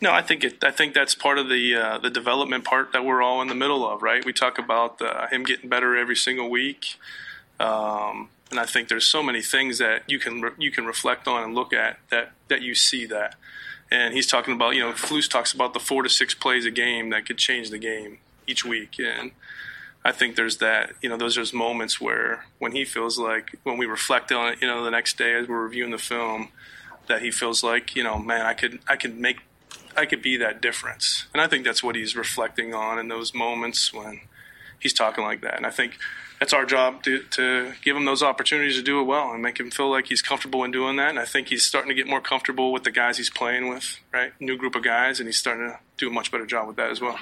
No, 0.01 0.12
I 0.12 0.21
think 0.21 0.43
it. 0.43 0.63
I 0.63 0.71
think 0.71 0.93
that's 0.93 1.13
part 1.13 1.38
of 1.38 1.49
the 1.49 1.75
uh, 1.75 1.97
the 1.97 2.09
development 2.09 2.63
part 2.63 2.93
that 2.93 3.03
we're 3.03 3.21
all 3.21 3.41
in 3.41 3.49
the 3.49 3.55
middle 3.55 3.88
of, 3.88 4.01
right? 4.01 4.23
We 4.23 4.31
talk 4.31 4.57
about 4.57 5.01
uh, 5.01 5.27
him 5.27 5.43
getting 5.43 5.69
better 5.69 5.97
every 5.97 6.15
single 6.15 6.49
week, 6.49 6.95
um, 7.59 8.29
and 8.49 8.59
I 8.59 8.65
think 8.65 8.88
there's 8.88 9.05
so 9.05 9.21
many 9.21 9.41
things 9.41 9.77
that 9.79 10.03
you 10.07 10.17
can 10.17 10.41
re- 10.41 10.51
you 10.57 10.71
can 10.71 10.85
reflect 10.85 11.27
on 11.27 11.43
and 11.43 11.53
look 11.53 11.73
at 11.73 11.99
that 12.12 12.31
that 12.47 12.62
you 12.62 12.75
see 12.75 13.05
that. 13.07 13.35
And 13.91 14.13
he's 14.13 14.27
talking 14.27 14.53
about, 14.53 14.75
you 14.75 14.81
know, 14.81 14.91
Flus 14.91 15.27
talks 15.29 15.51
about 15.51 15.73
the 15.73 15.79
four 15.79 16.03
to 16.03 16.09
six 16.09 16.33
plays 16.33 16.65
a 16.65 16.71
game 16.71 17.09
that 17.09 17.25
could 17.25 17.39
change 17.39 17.69
the 17.69 17.79
game 17.79 18.19
each 18.47 18.63
week, 18.63 18.99
and 18.99 19.31
I 20.05 20.13
think 20.13 20.38
there's 20.38 20.57
that. 20.57 20.91
You 21.01 21.09
know, 21.09 21.17
those 21.17 21.38
are 21.38 21.41
those 21.41 21.53
moments 21.53 21.99
where 21.99 22.45
when 22.59 22.71
he 22.71 22.85
feels 22.85 23.19
like 23.19 23.57
when 23.63 23.77
we 23.77 23.85
reflect 23.85 24.31
on 24.31 24.53
it, 24.53 24.62
you 24.62 24.67
know, 24.67 24.81
the 24.81 24.91
next 24.91 25.17
day 25.17 25.33
as 25.33 25.49
we're 25.49 25.62
reviewing 25.62 25.91
the 25.91 25.97
film, 25.97 26.49
that 27.07 27.21
he 27.21 27.31
feels 27.31 27.63
like, 27.63 27.95
you 27.97 28.03
know, 28.03 28.17
man, 28.17 28.45
I 28.45 28.53
could 28.53 28.79
I 28.88 28.95
could 28.95 29.19
make 29.19 29.39
I 29.99 30.05
could 30.05 30.21
be 30.21 30.38
that 30.38 30.62
difference. 30.62 31.27
And 31.33 31.41
I 31.41 31.47
think 31.47 31.65
that's 31.65 31.83
what 31.83 31.95
he's 31.95 32.15
reflecting 32.15 32.73
on 32.73 32.97
in 32.97 33.09
those 33.09 33.33
moments 33.33 33.93
when 33.93 34.21
he's 34.79 34.93
talking 34.93 35.23
like 35.23 35.41
that. 35.41 35.57
And 35.57 35.65
I 35.65 35.71
think 35.71 35.97
that's 36.39 36.53
our 36.53 36.65
job 36.65 37.03
to, 37.03 37.19
to 37.31 37.73
give 37.83 37.97
him 37.97 38.05
those 38.05 38.23
opportunities 38.23 38.77
to 38.77 38.81
do 38.81 39.01
it 39.01 39.03
well 39.03 39.31
and 39.33 39.41
make 39.41 39.59
him 39.59 39.69
feel 39.69 39.91
like 39.91 40.07
he's 40.07 40.21
comfortable 40.21 40.63
in 40.63 40.71
doing 40.71 40.95
that. 40.95 41.09
And 41.09 41.19
I 41.19 41.25
think 41.25 41.49
he's 41.49 41.65
starting 41.65 41.89
to 41.89 41.95
get 41.95 42.07
more 42.07 42.21
comfortable 42.21 42.71
with 42.71 42.85
the 42.85 42.91
guys 42.91 43.17
he's 43.17 43.29
playing 43.29 43.67
with, 43.67 43.99
right? 44.13 44.31
New 44.39 44.55
group 44.55 44.75
of 44.75 44.83
guys, 44.83 45.19
and 45.19 45.27
he's 45.27 45.38
starting 45.38 45.67
to 45.67 45.79
do 45.97 46.07
a 46.07 46.13
much 46.13 46.31
better 46.31 46.45
job 46.45 46.67
with 46.67 46.77
that 46.77 46.91
as 46.91 47.01
well. 47.01 47.19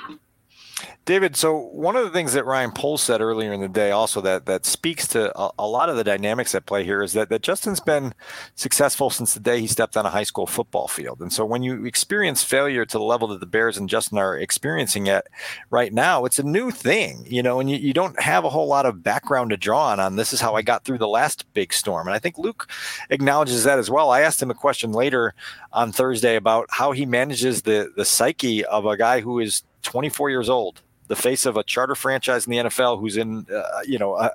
David, 1.05 1.37
so 1.37 1.57
one 1.57 1.95
of 1.95 2.03
the 2.03 2.11
things 2.11 2.33
that 2.33 2.45
Ryan 2.45 2.71
Poles 2.71 3.01
said 3.01 3.21
earlier 3.21 3.53
in 3.53 3.61
the 3.61 3.69
day, 3.69 3.91
also 3.91 4.19
that 4.21 4.45
that 4.45 4.65
speaks 4.65 5.07
to 5.07 5.35
a, 5.39 5.51
a, 5.57 5.65
lot 5.65 5.89
of 5.89 5.95
the 5.95 6.03
dynamics 6.03 6.53
at 6.53 6.65
play 6.65 6.83
here, 6.83 7.01
is 7.01 7.13
that 7.13 7.29
that 7.29 7.41
Justin's 7.41 7.79
been 7.79 8.13
successful 8.55 9.09
since 9.09 9.33
the 9.33 9.39
day 9.39 9.61
he 9.61 9.67
stepped 9.67 9.95
on 9.95 10.05
a 10.05 10.09
high 10.09 10.23
school 10.23 10.45
football 10.45 10.87
field. 10.87 11.21
And 11.21 11.31
so 11.31 11.45
when 11.45 11.63
you 11.63 11.85
experience 11.85 12.43
failure 12.43 12.85
to 12.85 12.97
the 12.97 13.03
level 13.03 13.29
that 13.29 13.39
the 13.39 13.45
Bears 13.45 13.77
and 13.77 13.87
Justin 13.87 14.17
are 14.17 14.37
experiencing 14.37 15.07
it 15.07 15.25
right 15.69 15.93
now, 15.93 16.25
it's 16.25 16.39
a 16.39 16.43
new 16.43 16.71
thing, 16.71 17.25
you 17.25 17.41
know, 17.41 17.59
and 17.61 17.71
you, 17.71 17.77
you 17.77 17.93
don't 17.93 18.19
have 18.19 18.43
a 18.43 18.49
whole 18.49 18.67
lot 18.67 18.85
of 18.85 19.01
background 19.01 19.51
to 19.51 19.57
draw 19.57 19.87
on. 19.87 19.99
On 20.01 20.17
this 20.17 20.33
is 20.33 20.41
how 20.41 20.55
I 20.55 20.61
got 20.61 20.83
through 20.83 20.97
the 20.97 21.07
last 21.07 21.45
big 21.53 21.71
storm, 21.71 22.07
and 22.07 22.15
I 22.15 22.19
think 22.19 22.37
Luke 22.37 22.69
acknowledges 23.09 23.63
that 23.63 23.79
as 23.79 23.89
well. 23.89 24.11
I 24.11 24.21
asked 24.21 24.41
him 24.41 24.51
a 24.51 24.55
question 24.55 24.91
later 24.91 25.33
on 25.71 25.93
Thursday 25.93 26.35
about 26.35 26.67
how 26.69 26.91
he 26.91 27.05
manages 27.05 27.61
the 27.61 27.93
the 27.95 28.05
psyche 28.05 28.65
of 28.65 28.85
a 28.85 28.97
guy 28.97 29.21
who 29.21 29.39
is 29.39 29.63
24 29.88 30.30
years 30.30 30.50
old 30.50 30.82
the 31.08 31.15
face 31.15 31.45
of 31.45 31.56
a 31.56 31.63
charter 31.63 31.95
franchise 31.95 32.45
in 32.45 32.52
the 32.52 32.58
NFL, 32.58 33.00
who's 33.00 33.15
in, 33.15 33.45
uh, 33.50 33.63
you 33.86 33.97
know, 33.97 34.17
a, 34.17 34.30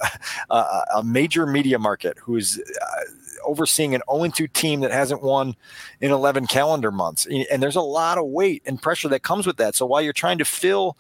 a, 0.51 0.85
a, 0.97 1.05
major 1.05 1.47
media 1.47 1.79
market, 1.79 2.17
who's 2.19 2.59
uh, 2.59 3.01
overseeing 3.45 3.95
an 3.95 4.01
0-2 4.09 4.51
team 4.55 4.81
that 4.81 4.91
hasn't 4.91 5.23
won 5.23 5.55
in 6.01 6.11
11 6.11 6.47
calendar 6.47 6.91
months. 6.91 7.27
And 7.51 7.63
there's 7.63 7.77
a 7.77 7.83
lot 7.83 8.17
of 8.17 8.25
weight 8.27 8.63
and 8.65 8.81
pressure 8.81 9.09
that 9.09 9.23
comes 9.23 9.47
with 9.47 9.59
that. 9.59 9.75
So 9.75 9.85
while 9.85 10.01
you're 10.01 10.15
trying 10.15 10.39
to 10.39 10.47
fill 10.47 10.97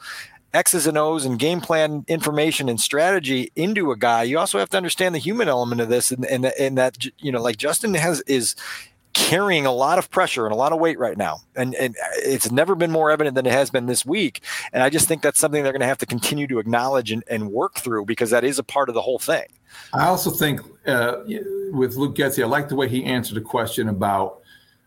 X's 0.52 0.86
and 0.86 0.98
O's 0.98 1.24
and 1.24 1.38
game 1.38 1.62
plan 1.62 2.04
information 2.08 2.68
and 2.68 2.78
strategy 2.78 3.50
into 3.56 3.90
a 3.90 3.96
guy, 3.96 4.24
you 4.24 4.38
also 4.38 4.58
have 4.58 4.68
to 4.70 4.76
understand 4.76 5.14
the 5.14 5.18
human 5.18 5.48
element 5.48 5.80
of 5.80 5.88
this, 5.88 6.10
and 6.10 6.26
and, 6.26 6.44
and 6.44 6.76
that 6.76 7.06
you 7.18 7.32
know, 7.32 7.40
like 7.40 7.56
Justin 7.56 7.94
has 7.94 8.20
is 8.26 8.54
carrying 9.14 9.66
a 9.66 9.72
lot 9.72 9.98
of 9.98 10.10
pressure 10.10 10.46
and 10.46 10.52
a 10.52 10.56
lot 10.56 10.72
of 10.72 10.80
weight 10.80 10.98
right 10.98 11.16
now. 11.16 11.40
And, 11.54 11.74
and 11.74 11.94
it's 12.16 12.50
never 12.50 12.74
been 12.74 12.90
more 12.90 13.10
evident 13.10 13.34
than 13.34 13.46
it 13.46 13.52
has 13.52 13.70
been 13.70 13.86
this 13.86 14.06
week. 14.06 14.42
And 14.72 14.82
I 14.82 14.90
just 14.90 15.08
think 15.08 15.22
that's 15.22 15.38
something 15.38 15.62
they're 15.62 15.72
going 15.72 15.80
to 15.80 15.86
have 15.86 15.98
to 15.98 16.06
continue 16.06 16.46
to 16.48 16.58
acknowledge 16.58 17.12
and, 17.12 17.22
and 17.28 17.50
work 17.50 17.74
through 17.74 18.06
because 18.06 18.30
that 18.30 18.44
is 18.44 18.58
a 18.58 18.62
part 18.62 18.88
of 18.88 18.94
the 18.94 19.02
whole 19.02 19.18
thing. 19.18 19.46
I 19.92 20.06
also 20.06 20.30
think 20.30 20.60
uh, 20.86 21.16
with 21.72 21.96
Luke 21.96 22.14
Getsy, 22.14 22.42
I 22.42 22.46
like 22.46 22.68
the 22.68 22.76
way 22.76 22.88
he 22.88 23.04
answered 23.04 23.38
a 23.38 23.42
question 23.42 23.88
about 23.88 24.40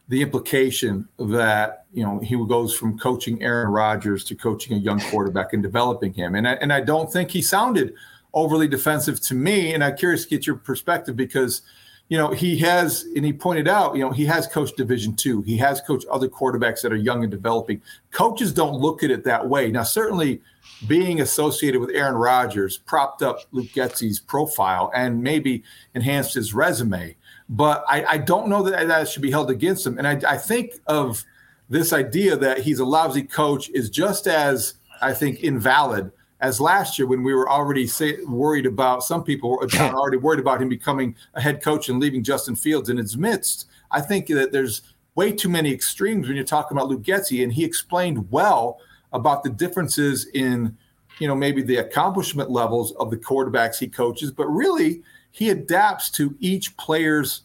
the 0.08 0.22
implication 0.22 1.08
that 1.18 1.86
you 1.92 2.04
know 2.04 2.20
he 2.20 2.36
goes 2.48 2.76
from 2.76 3.00
coaching 3.00 3.42
Aaron 3.42 3.72
Rodgers 3.72 4.24
to 4.26 4.36
coaching 4.36 4.78
a 4.78 4.80
young 4.80 5.00
quarterback 5.00 5.54
and 5.54 5.64
developing 5.64 6.14
him. 6.14 6.36
And 6.36 6.48
I, 6.48 6.54
and 6.54 6.72
I 6.72 6.82
don't 6.82 7.12
think 7.12 7.32
he 7.32 7.42
sounded 7.42 7.96
overly 8.32 8.68
defensive 8.68 9.20
to 9.22 9.34
me. 9.34 9.74
And 9.74 9.84
I'm 9.84 9.98
curious 9.98 10.24
to 10.24 10.30
get 10.30 10.46
your 10.46 10.58
perspective 10.58 11.16
because– 11.16 11.62
you 12.08 12.18
know, 12.18 12.32
he 12.32 12.58
has, 12.60 13.06
and 13.16 13.26
he 13.26 13.34
pointed 13.34 13.68
out, 13.68 13.96
you 13.96 14.02
know, 14.02 14.12
he 14.12 14.26
has 14.26 14.46
coached 14.48 14.78
Division 14.78 15.16
two. 15.16 15.42
He 15.42 15.58
has 15.58 15.82
coached 15.82 16.08
other 16.08 16.28
quarterbacks 16.28 16.82
that 16.82 16.94
are 16.94 16.98
young 16.98 17.24
and 17.24 17.32
developing. 17.32 17.82
Coaches 18.12 18.54
don't 18.54 18.80
look 18.80 19.04
at 19.04 19.10
it 19.10 19.24
that 19.24 19.48
way. 19.48 19.72
Now, 19.72 19.84
certainly, 19.84 20.42
being 20.88 21.22
associated 21.22 21.80
with 21.82 21.90
Aaron 21.92 22.16
Rodgers 22.16 22.78
propped 22.78 23.24
up 23.24 23.40
Luke 23.52 23.70
Getsy's 23.74 24.20
profile 24.20 24.92
and 24.94 25.24
maybe 25.24 25.64
enhanced 25.96 26.36
his 26.36 26.54
resume. 26.54 27.16
But 27.50 27.84
I, 27.88 28.04
I 28.06 28.18
don't 28.18 28.50
know 28.50 28.62
that 28.64 28.88
that 28.88 29.08
should 29.08 29.22
be 29.22 29.32
held 29.32 29.50
against 29.50 29.86
him. 29.86 29.98
And 29.98 30.08
I, 30.08 30.20
I 30.34 30.38
think 30.38 30.74
of 30.88 31.24
this 31.70 31.94
idea 31.94 32.36
that 32.38 32.60
he's 32.60 32.80
a 32.80 32.86
lousy 32.86 33.24
coach 33.24 33.70
is 33.70 33.90
just 33.90 34.28
as 34.28 34.76
I 35.02 35.14
think 35.14 35.40
invalid 35.40 36.12
as 36.46 36.62
last 36.62 37.00
year 37.00 37.08
when 37.08 37.24
we 37.24 37.34
were 37.34 37.50
already 37.50 37.88
say, 37.88 38.18
worried 38.24 38.68
about 38.68 39.04
some 39.04 39.24
people 39.24 39.50
were 39.50 39.68
already 39.80 40.18
worried 40.18 40.40
about 40.40 40.62
him 40.62 40.70
becoming 40.70 41.16
a 41.34 41.42
head 41.42 41.60
coach 41.62 41.90
and 41.90 42.00
leaving 42.00 42.24
Justin 42.24 42.56
Fields 42.56 42.90
in 42.90 43.00
its 43.00 43.16
midst. 43.16 43.68
I 43.90 44.00
think 44.00 44.28
that 44.28 44.52
there's 44.52 44.84
way 45.16 45.32
too 45.32 45.50
many 45.50 45.74
extremes 45.74 46.28
when 46.28 46.36
you're 46.36 46.46
talking 46.46 46.78
about 46.78 46.88
Luke 46.88 47.02
Getsy, 47.02 47.44
and 47.44 47.52
he 47.52 47.66
explained 47.66 48.32
well 48.32 48.80
about 49.12 49.44
the 49.44 49.50
differences 49.50 50.28
in, 50.36 50.78
you 51.18 51.28
know, 51.28 51.36
maybe 51.36 51.64
the 51.64 51.78
accomplishment 51.78 52.52
levels 52.52 52.92
of 52.94 53.10
the 53.10 53.18
quarterbacks 53.18 53.80
he 53.80 53.88
coaches, 53.88 54.32
but 54.32 54.46
really 54.46 55.02
he 55.32 55.50
adapts 55.50 56.12
to 56.12 56.36
each 56.40 56.78
player's, 56.78 57.42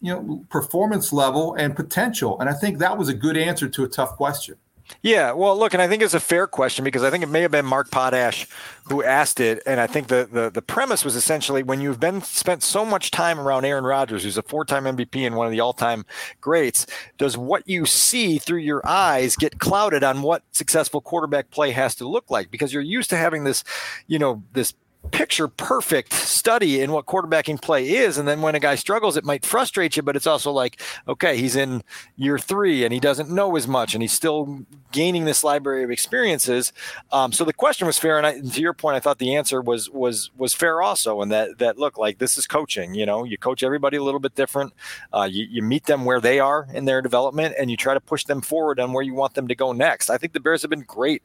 you 0.00 0.12
know, 0.12 0.44
performance 0.48 1.12
level 1.12 1.54
and 1.54 1.74
potential. 1.74 2.38
And 2.38 2.48
I 2.48 2.52
think 2.52 2.78
that 2.78 2.96
was 2.96 3.08
a 3.08 3.14
good 3.14 3.36
answer 3.36 3.68
to 3.68 3.82
a 3.82 3.88
tough 3.88 4.16
question. 4.16 4.54
Yeah, 5.02 5.32
well, 5.32 5.58
look, 5.58 5.72
and 5.72 5.82
I 5.82 5.88
think 5.88 6.02
it's 6.02 6.14
a 6.14 6.20
fair 6.20 6.46
question 6.46 6.84
because 6.84 7.02
I 7.02 7.10
think 7.10 7.24
it 7.24 7.28
may 7.30 7.40
have 7.40 7.50
been 7.50 7.64
Mark 7.64 7.90
Potash 7.90 8.46
who 8.88 9.02
asked 9.02 9.40
it, 9.40 9.62
and 9.66 9.80
I 9.80 9.86
think 9.86 10.08
the 10.08 10.28
the, 10.30 10.50
the 10.50 10.60
premise 10.60 11.04
was 11.04 11.16
essentially 11.16 11.62
when 11.62 11.80
you've 11.80 12.00
been 12.00 12.20
spent 12.20 12.62
so 12.62 12.84
much 12.84 13.10
time 13.10 13.40
around 13.40 13.64
Aaron 13.64 13.84
Rodgers, 13.84 14.24
who's 14.24 14.36
a 14.36 14.42
four-time 14.42 14.84
MVP 14.84 15.26
and 15.26 15.36
one 15.36 15.46
of 15.46 15.52
the 15.52 15.60
all-time 15.60 16.04
greats, 16.40 16.86
does 17.16 17.36
what 17.36 17.66
you 17.66 17.86
see 17.86 18.38
through 18.38 18.58
your 18.58 18.86
eyes 18.86 19.36
get 19.36 19.58
clouded 19.58 20.04
on 20.04 20.20
what 20.20 20.42
successful 20.52 21.00
quarterback 21.00 21.50
play 21.50 21.70
has 21.70 21.94
to 21.96 22.06
look 22.06 22.30
like? 22.30 22.50
Because 22.50 22.72
you're 22.72 22.82
used 22.82 23.08
to 23.10 23.16
having 23.16 23.44
this, 23.44 23.64
you 24.06 24.18
know, 24.18 24.42
this 24.52 24.74
picture 25.10 25.48
perfect 25.48 26.12
study 26.12 26.80
in 26.80 26.92
what 26.92 27.06
quarterbacking 27.06 27.60
play 27.60 27.88
is. 27.88 28.18
And 28.18 28.26
then 28.26 28.42
when 28.42 28.54
a 28.54 28.60
guy 28.60 28.74
struggles, 28.74 29.16
it 29.16 29.24
might 29.24 29.44
frustrate 29.44 29.96
you, 29.96 30.02
but 30.02 30.16
it's 30.16 30.26
also 30.26 30.50
like, 30.50 30.80
okay, 31.06 31.36
he's 31.36 31.56
in 31.56 31.82
year 32.16 32.38
three 32.38 32.84
and 32.84 32.92
he 32.92 33.00
doesn't 33.00 33.30
know 33.30 33.56
as 33.56 33.68
much 33.68 33.94
and 33.94 34.02
he's 34.02 34.12
still 34.12 34.66
gaining 34.92 35.24
this 35.24 35.44
library 35.44 35.84
of 35.84 35.90
experiences. 35.90 36.72
Um, 37.12 37.32
so 37.32 37.44
the 37.44 37.52
question 37.52 37.86
was 37.86 37.98
fair. 37.98 38.18
And, 38.18 38.26
I, 38.26 38.40
to 38.40 38.60
your 38.60 38.74
point, 38.74 38.96
I 38.96 39.00
thought 39.00 39.18
the 39.18 39.34
answer 39.34 39.60
was, 39.60 39.90
was, 39.90 40.30
was 40.36 40.54
fair 40.54 40.82
also. 40.82 41.22
And 41.22 41.30
that, 41.32 41.58
that 41.58 41.78
look 41.78 41.96
like 41.98 42.18
this 42.18 42.36
is 42.36 42.46
coaching, 42.46 42.94
you 42.94 43.06
know, 43.06 43.24
you 43.24 43.38
coach 43.38 43.62
everybody 43.62 43.96
a 43.96 44.02
little 44.02 44.20
bit 44.20 44.34
different. 44.34 44.72
Uh, 45.12 45.28
you, 45.30 45.46
you 45.48 45.62
meet 45.62 45.86
them 45.86 46.04
where 46.04 46.20
they 46.20 46.40
are 46.40 46.66
in 46.72 46.84
their 46.84 47.02
development 47.02 47.54
and 47.58 47.70
you 47.70 47.76
try 47.76 47.94
to 47.94 48.00
push 48.00 48.24
them 48.24 48.40
forward 48.40 48.80
on 48.80 48.92
where 48.92 49.02
you 49.02 49.14
want 49.14 49.34
them 49.34 49.48
to 49.48 49.54
go 49.54 49.72
next. 49.72 50.10
I 50.10 50.18
think 50.18 50.32
the 50.32 50.40
Bears 50.40 50.62
have 50.62 50.70
been 50.70 50.80
great 50.80 51.22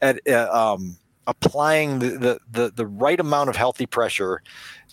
at, 0.00 0.20
uh, 0.28 0.48
um, 0.52 0.96
applying 1.30 2.00
the, 2.00 2.08
the, 2.08 2.40
the, 2.50 2.72
the, 2.74 2.86
right 2.86 3.20
amount 3.20 3.48
of 3.48 3.54
healthy 3.54 3.86
pressure 3.86 4.42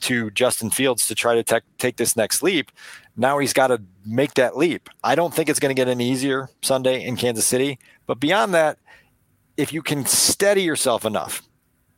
to 0.02 0.30
Justin 0.32 0.70
Fields 0.70 1.08
to 1.08 1.16
try 1.16 1.34
to 1.34 1.42
te- 1.42 1.66
take 1.80 1.98
this 1.98 2.16
next 2.16 2.44
leap. 2.44 2.72
Now 3.16 3.40
he's 3.40 3.54
got 3.54 3.68
to 3.68 3.82
make 4.06 4.36
that 4.36 4.56
leap. 4.56 4.88
I 5.04 5.16
don't 5.16 5.34
think 5.34 5.50
it's 5.50 5.60
going 5.60 5.76
to 5.76 5.80
get 5.80 5.88
any 5.88 6.08
easier 6.08 6.50
Sunday 6.62 7.04
in 7.04 7.16
Kansas 7.16 7.48
City. 7.48 7.80
But 8.06 8.20
beyond 8.20 8.54
that, 8.54 8.78
if 9.58 9.74
you 9.74 9.82
can 9.82 10.06
steady 10.06 10.62
yourself 10.62 11.06
enough, 11.06 11.42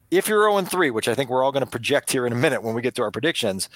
if 0.09 0.29
you're 0.29 0.49
0 0.49 0.61
3, 0.61 0.89
which 0.91 1.09
I 1.09 1.15
think 1.15 1.29
we're 1.29 1.43
all 1.43 1.51
going 1.51 1.65
to 1.65 1.69
project 1.69 2.09
here 2.09 2.25
in 2.25 2.31
a 2.31 2.37
minute 2.37 2.63
when 2.63 2.73
we 2.73 2.81
get 2.81 2.95
to 2.95 3.01
our 3.01 3.11
predictions, 3.11 3.67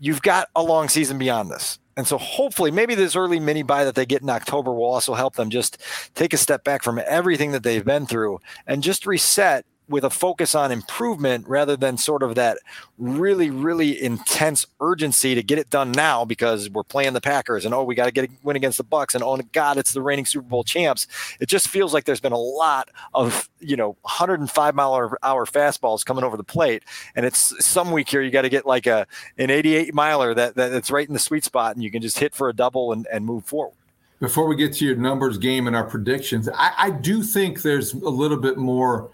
you've 0.00 0.22
got 0.22 0.48
a 0.56 0.62
long 0.62 0.88
season 0.88 1.18
beyond 1.18 1.50
this. 1.50 1.78
And 1.96 2.08
so 2.08 2.18
hopefully, 2.18 2.72
maybe 2.72 2.96
this 2.96 3.14
early 3.14 3.38
mini 3.38 3.62
bye 3.62 3.84
that 3.84 3.94
they 3.94 4.04
get 4.04 4.22
in 4.22 4.28
October 4.28 4.72
will 4.72 4.92
also 4.92 5.14
help 5.14 5.36
them 5.36 5.50
just 5.50 5.80
take 6.16 6.32
a 6.32 6.36
step 6.36 6.64
back 6.64 6.82
from 6.82 7.00
everything 7.06 7.52
that 7.52 7.62
they've 7.62 7.84
been 7.84 8.06
through 8.06 8.40
and 8.66 8.82
just 8.82 9.06
reset 9.06 9.64
with 9.88 10.04
a 10.04 10.10
focus 10.10 10.54
on 10.54 10.72
improvement 10.72 11.46
rather 11.46 11.76
than 11.76 11.96
sort 11.96 12.22
of 12.22 12.34
that 12.34 12.58
really 12.98 13.50
really 13.50 14.02
intense 14.02 14.66
urgency 14.80 15.34
to 15.34 15.42
get 15.42 15.58
it 15.58 15.68
done 15.70 15.92
now 15.92 16.24
because 16.24 16.70
we're 16.70 16.82
playing 16.82 17.12
the 17.12 17.20
Packers 17.20 17.64
and 17.64 17.74
oh 17.74 17.84
we 17.84 17.94
got 17.94 18.06
to 18.06 18.12
get 18.12 18.24
a 18.24 18.32
win 18.42 18.56
against 18.56 18.78
the 18.78 18.84
Bucs 18.84 19.14
and 19.14 19.22
oh 19.22 19.36
god 19.52 19.76
it's 19.76 19.92
the 19.92 20.02
reigning 20.02 20.26
Super 20.26 20.48
Bowl 20.48 20.64
champs. 20.64 21.06
It 21.40 21.48
just 21.48 21.68
feels 21.68 21.92
like 21.92 22.04
there's 22.04 22.20
been 22.20 22.32
a 22.32 22.38
lot 22.38 22.88
of 23.12 23.48
you 23.60 23.76
know 23.76 23.96
105 24.02 24.74
mile 24.74 25.08
per 25.08 25.16
hour 25.22 25.46
fastballs 25.46 26.04
coming 26.04 26.24
over 26.24 26.36
the 26.36 26.44
plate. 26.44 26.84
And 27.14 27.26
it's 27.26 27.54
some 27.64 27.92
week 27.92 28.08
here 28.08 28.22
you 28.22 28.30
got 28.30 28.42
to 28.42 28.48
get 28.48 28.66
like 28.66 28.86
a 28.86 29.06
an 29.38 29.50
88 29.50 29.94
miler 29.94 30.34
that, 30.34 30.54
that 30.56 30.68
that's 30.68 30.90
right 30.90 31.06
in 31.06 31.12
the 31.12 31.18
sweet 31.18 31.44
spot 31.44 31.74
and 31.74 31.82
you 31.82 31.90
can 31.90 32.02
just 32.02 32.18
hit 32.18 32.34
for 32.34 32.48
a 32.48 32.52
double 32.52 32.92
and, 32.92 33.06
and 33.12 33.24
move 33.24 33.44
forward. 33.44 33.74
Before 34.20 34.46
we 34.46 34.56
get 34.56 34.72
to 34.74 34.84
your 34.84 34.96
numbers 34.96 35.38
game 35.38 35.66
and 35.66 35.76
our 35.76 35.84
predictions 35.84 36.48
I, 36.48 36.72
I 36.78 36.90
do 36.90 37.22
think 37.22 37.62
there's 37.62 37.92
a 37.92 38.08
little 38.08 38.38
bit 38.38 38.56
more 38.56 39.10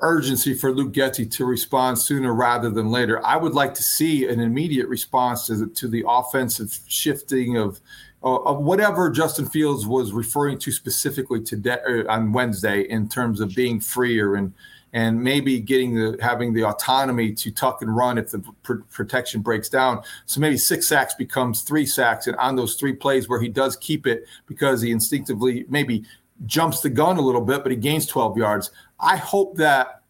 urgency 0.00 0.54
for 0.54 0.72
Luke 0.72 0.92
Getsy 0.92 1.30
to 1.32 1.44
respond 1.44 1.98
sooner 1.98 2.34
rather 2.34 2.70
than 2.70 2.90
later. 2.90 3.24
I 3.24 3.36
would 3.36 3.54
like 3.54 3.74
to 3.74 3.82
see 3.82 4.26
an 4.26 4.40
immediate 4.40 4.88
response 4.88 5.46
to 5.46 5.56
the, 5.56 5.66
to 5.68 5.88
the 5.88 6.04
offensive 6.06 6.78
shifting 6.86 7.56
of, 7.56 7.80
uh, 8.22 8.36
of 8.42 8.58
whatever 8.58 9.10
Justin 9.10 9.46
Fields 9.46 9.86
was 9.86 10.12
referring 10.12 10.58
to 10.60 10.70
specifically 10.70 11.40
today 11.40 11.78
uh, 11.88 12.12
on 12.12 12.32
Wednesday 12.32 12.82
in 12.82 13.08
terms 13.08 13.40
of 13.40 13.54
being 13.54 13.80
freer 13.80 14.36
and 14.36 14.52
and 14.92 15.22
maybe 15.22 15.60
getting 15.60 15.94
the 15.94 16.16
having 16.22 16.54
the 16.54 16.64
autonomy 16.64 17.32
to 17.32 17.50
tuck 17.50 17.82
and 17.82 17.94
run 17.94 18.16
if 18.16 18.30
the 18.30 18.38
pr- 18.62 18.74
protection 18.90 19.42
breaks 19.42 19.68
down. 19.68 20.02
So 20.24 20.40
maybe 20.40 20.56
six 20.56 20.88
sacks 20.88 21.12
becomes 21.12 21.62
three 21.62 21.84
sacks, 21.84 22.28
and 22.28 22.36
on 22.36 22.56
those 22.56 22.76
three 22.76 22.94
plays 22.94 23.28
where 23.28 23.40
he 23.40 23.48
does 23.48 23.76
keep 23.76 24.06
it 24.06 24.26
because 24.46 24.80
he 24.80 24.92
instinctively 24.92 25.66
maybe 25.68 26.04
jumps 26.44 26.80
the 26.80 26.90
gun 26.90 27.16
a 27.16 27.20
little 27.20 27.40
bit, 27.40 27.62
but 27.62 27.72
he 27.72 27.76
gains 27.76 28.06
12 28.06 28.36
yards. 28.36 28.70
I 29.00 29.16
hope 29.16 29.56
that 29.56 30.02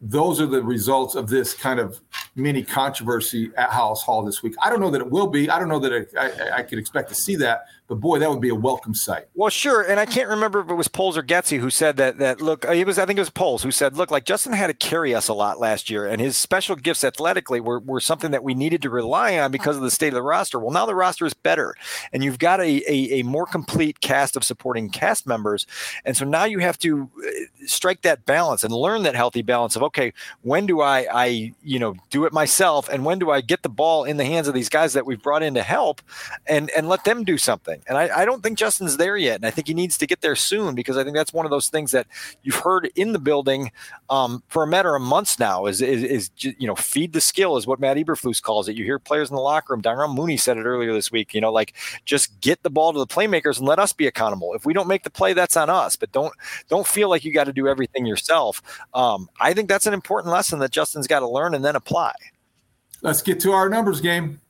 those 0.00 0.40
are 0.40 0.46
the 0.46 0.62
results 0.62 1.14
of 1.14 1.28
this 1.28 1.54
kind 1.54 1.78
of 1.78 2.00
mini 2.34 2.64
controversy 2.64 3.52
at 3.56 3.70
Halas 3.70 3.98
Hall 3.98 4.24
this 4.24 4.42
week. 4.42 4.54
I 4.60 4.68
don't 4.68 4.80
know 4.80 4.90
that 4.90 5.00
it 5.00 5.08
will 5.08 5.28
be. 5.28 5.48
I 5.48 5.60
don't 5.60 5.68
know 5.68 5.78
that 5.78 5.92
it, 5.92 6.12
I, 6.18 6.58
I 6.58 6.62
could 6.64 6.78
expect 6.78 7.08
to 7.10 7.14
see 7.14 7.36
that, 7.36 7.66
but 7.88 8.00
boy, 8.00 8.18
that 8.18 8.30
would 8.30 8.40
be 8.40 8.48
a 8.48 8.54
welcome 8.54 8.94
sight. 8.94 9.26
Well, 9.34 9.50
sure, 9.50 9.82
and 9.82 10.00
I 10.00 10.06
can't 10.06 10.28
remember 10.28 10.60
if 10.60 10.70
it 10.70 10.74
was 10.74 10.88
Poles 10.88 11.16
or 11.16 11.22
Getsy 11.22 11.58
who 11.58 11.68
said 11.68 11.96
that. 11.98 12.18
That 12.18 12.40
look, 12.40 12.64
it 12.64 12.86
was 12.86 12.98
I 12.98 13.04
think 13.04 13.18
it 13.18 13.22
was 13.22 13.30
Poles 13.30 13.62
who 13.62 13.70
said, 13.70 13.96
look, 13.96 14.10
like 14.10 14.24
Justin 14.24 14.52
had 14.52 14.68
to 14.68 14.74
carry 14.74 15.14
us 15.14 15.28
a 15.28 15.34
lot 15.34 15.60
last 15.60 15.90
year, 15.90 16.06
and 16.06 16.20
his 16.20 16.36
special 16.36 16.76
gifts 16.76 17.04
athletically 17.04 17.60
were, 17.60 17.80
were 17.80 18.00
something 18.00 18.30
that 18.30 18.44
we 18.44 18.54
needed 18.54 18.82
to 18.82 18.90
rely 18.90 19.38
on 19.38 19.50
because 19.50 19.76
of 19.76 19.82
the 19.82 19.90
state 19.90 20.08
of 20.08 20.14
the 20.14 20.22
roster. 20.22 20.58
Well, 20.58 20.70
now 20.70 20.86
the 20.86 20.94
roster 20.94 21.26
is 21.26 21.34
better, 21.34 21.74
and 22.12 22.24
you've 22.24 22.38
got 22.38 22.60
a, 22.60 22.82
a, 22.90 23.20
a 23.20 23.22
more 23.24 23.46
complete 23.46 24.00
cast 24.00 24.36
of 24.36 24.44
supporting 24.44 24.88
cast 24.88 25.26
members, 25.26 25.66
and 26.04 26.16
so 26.16 26.24
now 26.24 26.44
you 26.44 26.60
have 26.60 26.78
to 26.78 27.10
uh, 27.18 27.66
strike 27.66 28.02
that 28.02 28.24
balance 28.24 28.64
and 28.64 28.72
learn 28.72 29.02
that 29.02 29.14
healthy 29.14 29.42
balance 29.42 29.76
of 29.76 29.82
okay, 29.82 30.12
when 30.42 30.66
do 30.66 30.80
I 30.80 31.06
I 31.12 31.54
you 31.62 31.78
know 31.78 31.94
do 32.10 32.24
it 32.24 32.32
myself, 32.32 32.88
and 32.88 33.04
when 33.04 33.18
do 33.18 33.30
I 33.30 33.40
get 33.40 33.62
the 33.62 33.68
ball 33.68 34.04
in 34.04 34.16
the 34.16 34.24
hands 34.24 34.48
of 34.48 34.54
these 34.54 34.68
guys 34.68 34.92
that 34.94 35.04
we've 35.04 35.22
brought 35.22 35.42
in 35.42 35.54
to 35.54 35.62
help, 35.62 36.00
and 36.46 36.70
and 36.70 36.88
let 36.88 37.04
them 37.04 37.24
do 37.24 37.36
something. 37.36 37.71
And 37.86 37.96
I, 37.96 38.20
I 38.20 38.24
don't 38.24 38.42
think 38.42 38.58
Justin's 38.58 38.96
there 38.96 39.16
yet. 39.16 39.36
And 39.36 39.46
I 39.46 39.50
think 39.50 39.68
he 39.68 39.74
needs 39.74 39.96
to 39.98 40.06
get 40.06 40.20
there 40.20 40.36
soon 40.36 40.74
because 40.74 40.96
I 40.96 41.04
think 41.04 41.16
that's 41.16 41.32
one 41.32 41.46
of 41.46 41.50
those 41.50 41.68
things 41.68 41.90
that 41.92 42.06
you've 42.42 42.56
heard 42.56 42.90
in 42.94 43.12
the 43.12 43.18
building 43.18 43.70
um, 44.10 44.42
for 44.48 44.62
a 44.62 44.66
matter 44.66 44.94
of 44.94 45.02
months 45.02 45.38
now 45.38 45.66
is, 45.66 45.80
is, 45.80 46.02
is, 46.02 46.30
you 46.36 46.66
know, 46.66 46.74
feed 46.74 47.12
the 47.12 47.20
skill 47.20 47.56
is 47.56 47.66
what 47.66 47.80
Matt 47.80 47.96
Eberflus 47.96 48.42
calls 48.42 48.68
it. 48.68 48.76
You 48.76 48.84
hear 48.84 48.98
players 48.98 49.30
in 49.30 49.36
the 49.36 49.42
locker 49.42 49.72
room. 49.72 49.80
Darnell 49.80 50.12
Mooney 50.12 50.36
said 50.36 50.56
it 50.56 50.64
earlier 50.64 50.92
this 50.92 51.10
week, 51.10 51.34
you 51.34 51.40
know, 51.40 51.52
like 51.52 51.74
just 52.04 52.40
get 52.40 52.62
the 52.62 52.70
ball 52.70 52.92
to 52.92 52.98
the 52.98 53.06
playmakers 53.06 53.58
and 53.58 53.66
let 53.66 53.78
us 53.78 53.92
be 53.92 54.06
accountable. 54.06 54.54
If 54.54 54.66
we 54.66 54.72
don't 54.72 54.88
make 54.88 55.04
the 55.04 55.10
play, 55.10 55.32
that's 55.32 55.56
on 55.56 55.70
us. 55.70 55.96
But 55.96 56.12
don't, 56.12 56.32
don't 56.68 56.86
feel 56.86 57.08
like 57.08 57.24
you 57.24 57.32
got 57.32 57.44
to 57.44 57.52
do 57.52 57.68
everything 57.68 58.06
yourself. 58.06 58.62
Um, 58.94 59.28
I 59.40 59.54
think 59.54 59.68
that's 59.68 59.86
an 59.86 59.94
important 59.94 60.32
lesson 60.32 60.58
that 60.60 60.70
Justin's 60.70 61.06
got 61.06 61.20
to 61.20 61.28
learn 61.28 61.54
and 61.54 61.64
then 61.64 61.76
apply. 61.76 62.12
Let's 63.02 63.22
get 63.22 63.40
to 63.40 63.52
our 63.52 63.68
numbers 63.68 64.00
game. 64.00 64.40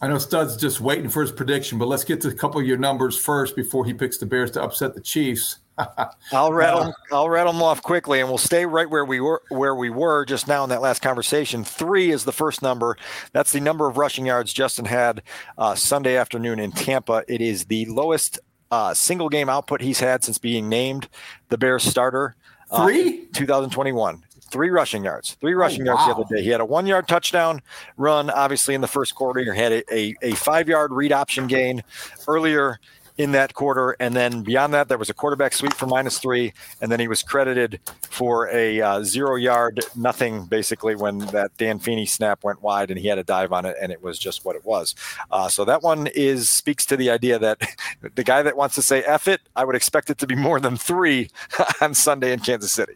I 0.00 0.08
know 0.08 0.18
Stud's 0.18 0.56
just 0.56 0.80
waiting 0.80 1.08
for 1.08 1.22
his 1.22 1.32
prediction, 1.32 1.78
but 1.78 1.88
let's 1.88 2.04
get 2.04 2.20
to 2.22 2.28
a 2.28 2.34
couple 2.34 2.60
of 2.60 2.66
your 2.66 2.76
numbers 2.76 3.16
first 3.16 3.56
before 3.56 3.86
he 3.86 3.94
picks 3.94 4.18
the 4.18 4.26
Bears 4.26 4.50
to 4.52 4.62
upset 4.62 4.94
the 4.94 5.00
Chiefs. 5.00 5.58
I'll 6.32 6.52
rattle 6.52 6.94
I'll 7.12 7.28
rattle 7.28 7.52
them 7.52 7.62
off 7.62 7.82
quickly, 7.82 8.20
and 8.20 8.28
we'll 8.28 8.38
stay 8.38 8.64
right 8.64 8.88
where 8.88 9.04
we 9.04 9.20
were 9.20 9.42
where 9.50 9.74
we 9.74 9.90
were 9.90 10.24
just 10.24 10.48
now 10.48 10.64
in 10.64 10.70
that 10.70 10.80
last 10.80 11.02
conversation. 11.02 11.64
Three 11.64 12.10
is 12.10 12.24
the 12.24 12.32
first 12.32 12.62
number. 12.62 12.96
That's 13.32 13.52
the 13.52 13.60
number 13.60 13.86
of 13.86 13.98
rushing 13.98 14.26
yards 14.26 14.52
Justin 14.52 14.86
had 14.86 15.22
uh, 15.58 15.74
Sunday 15.74 16.16
afternoon 16.16 16.60
in 16.60 16.72
Tampa. 16.72 17.24
It 17.28 17.42
is 17.42 17.66
the 17.66 17.84
lowest 17.86 18.38
uh, 18.70 18.94
single 18.94 19.28
game 19.28 19.48
output 19.48 19.82
he's 19.82 20.00
had 20.00 20.24
since 20.24 20.38
being 20.38 20.68
named 20.68 21.08
the 21.48 21.58
Bears 21.58 21.82
starter. 21.82 22.36
Uh, 22.70 22.86
Three, 22.86 23.26
2021 23.34 24.24
three 24.50 24.70
rushing 24.70 25.04
yards, 25.04 25.34
three 25.40 25.54
rushing 25.54 25.82
oh, 25.82 25.92
yards 25.92 26.06
the 26.06 26.12
other 26.12 26.36
day. 26.36 26.42
He 26.42 26.50
had 26.50 26.60
a 26.60 26.64
one 26.64 26.86
yard 26.86 27.08
touchdown 27.08 27.60
run, 27.96 28.30
obviously, 28.30 28.74
in 28.74 28.80
the 28.80 28.88
first 28.88 29.14
quarter. 29.14 29.40
He 29.40 29.58
had 29.58 29.72
a, 29.72 29.94
a, 29.94 30.14
a 30.22 30.34
five 30.34 30.68
yard 30.68 30.92
read 30.92 31.12
option 31.12 31.46
gain 31.46 31.82
earlier 32.26 32.78
in 33.18 33.32
that 33.32 33.54
quarter. 33.54 33.96
And 33.98 34.14
then 34.14 34.42
beyond 34.42 34.74
that, 34.74 34.88
there 34.88 34.98
was 34.98 35.08
a 35.08 35.14
quarterback 35.14 35.54
sweep 35.54 35.72
for 35.72 35.86
minus 35.86 36.18
three. 36.18 36.52
And 36.80 36.92
then 36.92 37.00
he 37.00 37.08
was 37.08 37.22
credited 37.22 37.80
for 38.02 38.48
a 38.50 38.80
uh, 38.80 39.02
zero 39.02 39.36
yard, 39.36 39.84
nothing 39.94 40.44
basically 40.44 40.94
when 40.94 41.18
that 41.18 41.56
Dan 41.56 41.78
Feeney 41.78 42.06
snap 42.06 42.44
went 42.44 42.62
wide 42.62 42.90
and 42.90 42.98
he 42.98 43.08
had 43.08 43.18
a 43.18 43.24
dive 43.24 43.52
on 43.52 43.64
it. 43.64 43.76
And 43.80 43.90
it 43.90 44.02
was 44.02 44.18
just 44.18 44.44
what 44.44 44.56
it 44.56 44.64
was. 44.64 44.94
Uh, 45.30 45.48
so 45.48 45.64
that 45.64 45.82
one 45.82 46.08
is 46.08 46.50
speaks 46.50 46.84
to 46.86 46.96
the 46.96 47.10
idea 47.10 47.38
that 47.38 47.60
the 48.14 48.24
guy 48.24 48.42
that 48.42 48.56
wants 48.56 48.74
to 48.74 48.82
say 48.82 49.02
F 49.04 49.28
it, 49.28 49.40
I 49.54 49.64
would 49.64 49.76
expect 49.76 50.10
it 50.10 50.18
to 50.18 50.26
be 50.26 50.34
more 50.34 50.60
than 50.60 50.76
three 50.76 51.30
on 51.80 51.94
Sunday 51.94 52.32
in 52.32 52.40
Kansas 52.40 52.72
City. 52.72 52.94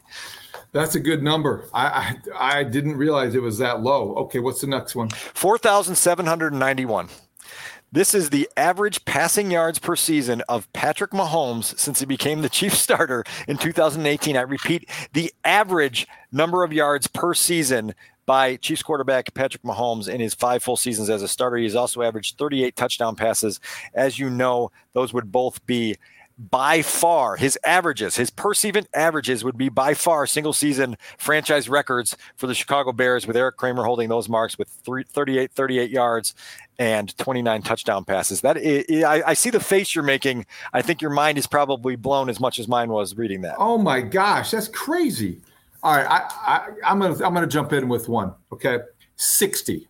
That's 0.72 0.94
a 0.94 1.00
good 1.00 1.22
number. 1.22 1.68
I, 1.74 2.16
I, 2.32 2.58
I 2.58 2.64
didn't 2.64 2.96
realize 2.96 3.34
it 3.34 3.42
was 3.42 3.58
that 3.58 3.82
low. 3.82 4.14
Okay, 4.16 4.38
what's 4.38 4.60
the 4.60 4.66
next 4.66 4.94
one? 4.94 5.08
Four 5.10 5.58
thousand 5.58 5.96
seven 5.96 6.26
hundred 6.26 6.52
ninety-one. 6.52 7.08
This 7.92 8.14
is 8.14 8.30
the 8.30 8.48
average 8.56 9.04
passing 9.04 9.50
yards 9.50 9.80
per 9.80 9.96
season 9.96 10.42
of 10.48 10.72
Patrick 10.72 11.10
Mahomes 11.10 11.76
since 11.76 11.98
he 11.98 12.06
became 12.06 12.42
the 12.42 12.48
chief 12.48 12.72
starter 12.74 13.24
in 13.48 13.58
2018. 13.58 14.36
I 14.36 14.42
repeat, 14.42 14.88
the 15.12 15.32
average 15.44 16.06
number 16.30 16.62
of 16.62 16.72
yards 16.72 17.08
per 17.08 17.34
season 17.34 17.92
by 18.26 18.54
Chiefs 18.54 18.84
quarterback 18.84 19.34
Patrick 19.34 19.64
Mahomes 19.64 20.08
in 20.08 20.20
his 20.20 20.34
five 20.34 20.62
full 20.62 20.76
seasons 20.76 21.10
as 21.10 21.20
a 21.20 21.26
starter. 21.26 21.56
He's 21.56 21.74
also 21.74 22.02
averaged 22.02 22.38
38 22.38 22.76
touchdown 22.76 23.16
passes. 23.16 23.58
As 23.92 24.20
you 24.20 24.30
know, 24.30 24.70
those 24.92 25.12
would 25.12 25.32
both 25.32 25.66
be 25.66 25.96
by 26.50 26.80
far 26.80 27.36
his 27.36 27.58
averages, 27.64 28.16
his 28.16 28.30
per 28.30 28.52
averages 28.94 29.44
would 29.44 29.58
be 29.58 29.68
by 29.68 29.92
far 29.92 30.26
single 30.26 30.54
season 30.54 30.96
franchise 31.18 31.68
records 31.68 32.16
for 32.36 32.46
the 32.46 32.54
Chicago 32.54 32.92
Bears 32.92 33.26
with 33.26 33.36
Erik 33.36 33.56
Kramer 33.58 33.84
holding 33.84 34.08
those 34.08 34.28
marks 34.28 34.56
with 34.56 34.68
three, 34.68 35.04
38, 35.04 35.52
38 35.52 35.90
yards 35.90 36.34
and 36.78 37.16
29 37.18 37.60
touchdown 37.60 38.04
passes. 38.04 38.40
That 38.40 38.56
is, 38.56 39.04
I, 39.04 39.22
I 39.26 39.34
see 39.34 39.50
the 39.50 39.60
face 39.60 39.94
you're 39.94 40.02
making. 40.02 40.46
I 40.72 40.80
think 40.80 41.02
your 41.02 41.10
mind 41.10 41.36
is 41.36 41.46
probably 41.46 41.94
blown 41.94 42.30
as 42.30 42.40
much 42.40 42.58
as 42.58 42.66
mine 42.66 42.88
was 42.88 43.16
reading 43.16 43.42
that. 43.42 43.56
Oh 43.58 43.76
my 43.76 44.00
gosh, 44.00 44.52
that's 44.52 44.68
crazy. 44.68 45.42
All 45.82 45.94
right, 45.94 46.06
I, 46.06 46.28
I, 46.46 46.68
I'm 46.84 46.98
gonna 46.98 47.24
I'm 47.24 47.34
gonna 47.34 47.46
jump 47.46 47.72
in 47.72 47.88
with 47.88 48.08
one. 48.08 48.32
Okay, 48.52 48.78
60. 49.16 49.86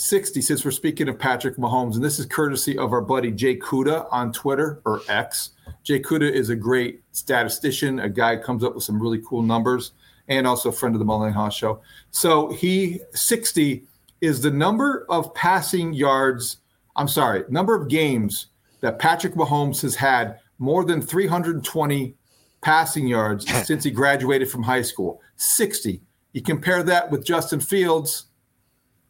60 0.00 0.40
since 0.40 0.64
we're 0.64 0.70
speaking 0.70 1.10
of 1.10 1.18
Patrick 1.18 1.56
Mahomes, 1.56 1.94
and 1.94 2.02
this 2.02 2.18
is 2.18 2.24
courtesy 2.24 2.78
of 2.78 2.94
our 2.94 3.02
buddy 3.02 3.30
Jay 3.30 3.54
Kuda 3.54 4.06
on 4.10 4.32
Twitter 4.32 4.80
or 4.86 5.02
X. 5.08 5.50
Jay 5.82 6.00
Kuda 6.00 6.30
is 6.30 6.48
a 6.48 6.56
great 6.56 7.02
statistician, 7.12 8.00
a 8.00 8.08
guy 8.08 8.36
comes 8.36 8.64
up 8.64 8.74
with 8.74 8.82
some 8.82 9.00
really 9.00 9.20
cool 9.28 9.42
numbers, 9.42 9.92
and 10.28 10.46
also 10.46 10.70
a 10.70 10.72
friend 10.72 10.94
of 10.94 11.00
the 11.00 11.04
Mullen 11.04 11.34
Haugh 11.34 11.52
show. 11.52 11.82
So 12.12 12.50
he 12.50 13.00
60 13.12 13.84
is 14.22 14.40
the 14.40 14.50
number 14.50 15.04
of 15.10 15.34
passing 15.34 15.92
yards. 15.92 16.56
I'm 16.96 17.08
sorry, 17.08 17.44
number 17.50 17.74
of 17.74 17.88
games 17.88 18.46
that 18.80 18.98
Patrick 18.98 19.34
Mahomes 19.34 19.82
has 19.82 19.94
had 19.94 20.38
more 20.58 20.82
than 20.82 21.02
320 21.02 22.14
passing 22.62 23.06
yards 23.06 23.46
since 23.66 23.84
he 23.84 23.90
graduated 23.90 24.50
from 24.50 24.62
high 24.62 24.82
school. 24.82 25.20
60. 25.36 26.00
You 26.32 26.42
compare 26.42 26.82
that 26.84 27.10
with 27.10 27.22
Justin 27.22 27.60
Fields, 27.60 28.28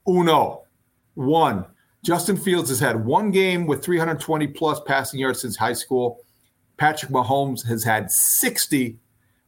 uno. 0.09 0.65
One. 1.21 1.67
Justin 2.03 2.39
Fields 2.39 2.71
has 2.71 2.81
had 2.81 3.05
one 3.05 3.31
game 3.31 3.67
with 3.67 3.85
320 3.85 4.47
plus 4.47 4.81
passing 4.87 5.21
yards 5.21 5.43
since 5.43 5.55
high 5.55 5.75
school. 5.75 6.21
Patrick 6.79 7.13
Mahomes 7.13 7.67
has 7.67 7.85
had 7.85 8.11
60. 8.11 8.97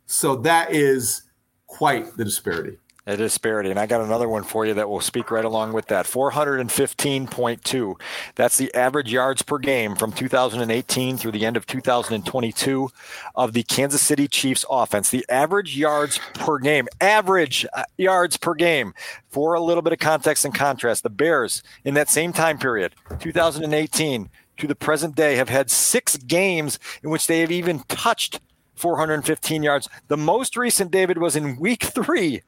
So 0.04 0.36
that 0.36 0.70
is 0.70 1.22
quite 1.66 2.14
the 2.18 2.26
disparity 2.26 2.76
a 3.06 3.16
disparity. 3.16 3.70
And 3.70 3.80
I 3.80 3.86
got 3.86 4.00
another 4.00 4.28
one 4.28 4.44
for 4.44 4.64
you 4.64 4.74
that 4.74 4.88
will 4.88 5.00
speak 5.00 5.30
right 5.30 5.44
along 5.44 5.72
with 5.72 5.86
that 5.86 6.06
415.2. 6.06 8.00
That's 8.36 8.56
the 8.56 8.72
average 8.74 9.12
yards 9.12 9.42
per 9.42 9.58
game 9.58 9.96
from 9.96 10.12
2018 10.12 11.16
through 11.16 11.32
the 11.32 11.44
end 11.44 11.56
of 11.56 11.66
2022 11.66 12.90
of 13.34 13.52
the 13.52 13.64
Kansas 13.64 14.00
City 14.00 14.28
Chiefs 14.28 14.64
offense. 14.70 15.10
The 15.10 15.26
average 15.28 15.76
yards 15.76 16.20
per 16.34 16.58
game, 16.58 16.86
average 17.00 17.66
uh, 17.74 17.82
yards 17.98 18.36
per 18.36 18.54
game. 18.54 18.94
For 19.30 19.54
a 19.54 19.60
little 19.60 19.82
bit 19.82 19.94
of 19.94 19.98
context 19.98 20.44
and 20.44 20.54
contrast, 20.54 21.02
the 21.02 21.10
Bears 21.10 21.62
in 21.84 21.94
that 21.94 22.10
same 22.10 22.32
time 22.32 22.58
period, 22.58 22.94
2018 23.18 24.28
to 24.58 24.66
the 24.66 24.74
present 24.74 25.14
day, 25.14 25.36
have 25.36 25.48
had 25.48 25.70
six 25.70 26.18
games 26.18 26.78
in 27.02 27.08
which 27.08 27.26
they 27.26 27.40
have 27.40 27.50
even 27.50 27.80
touched 27.88 28.40
415 28.74 29.62
yards. 29.62 29.88
The 30.08 30.16
most 30.16 30.56
recent, 30.56 30.90
David, 30.90 31.18
was 31.18 31.36
in 31.36 31.58
week 31.58 31.84
three 31.84 32.42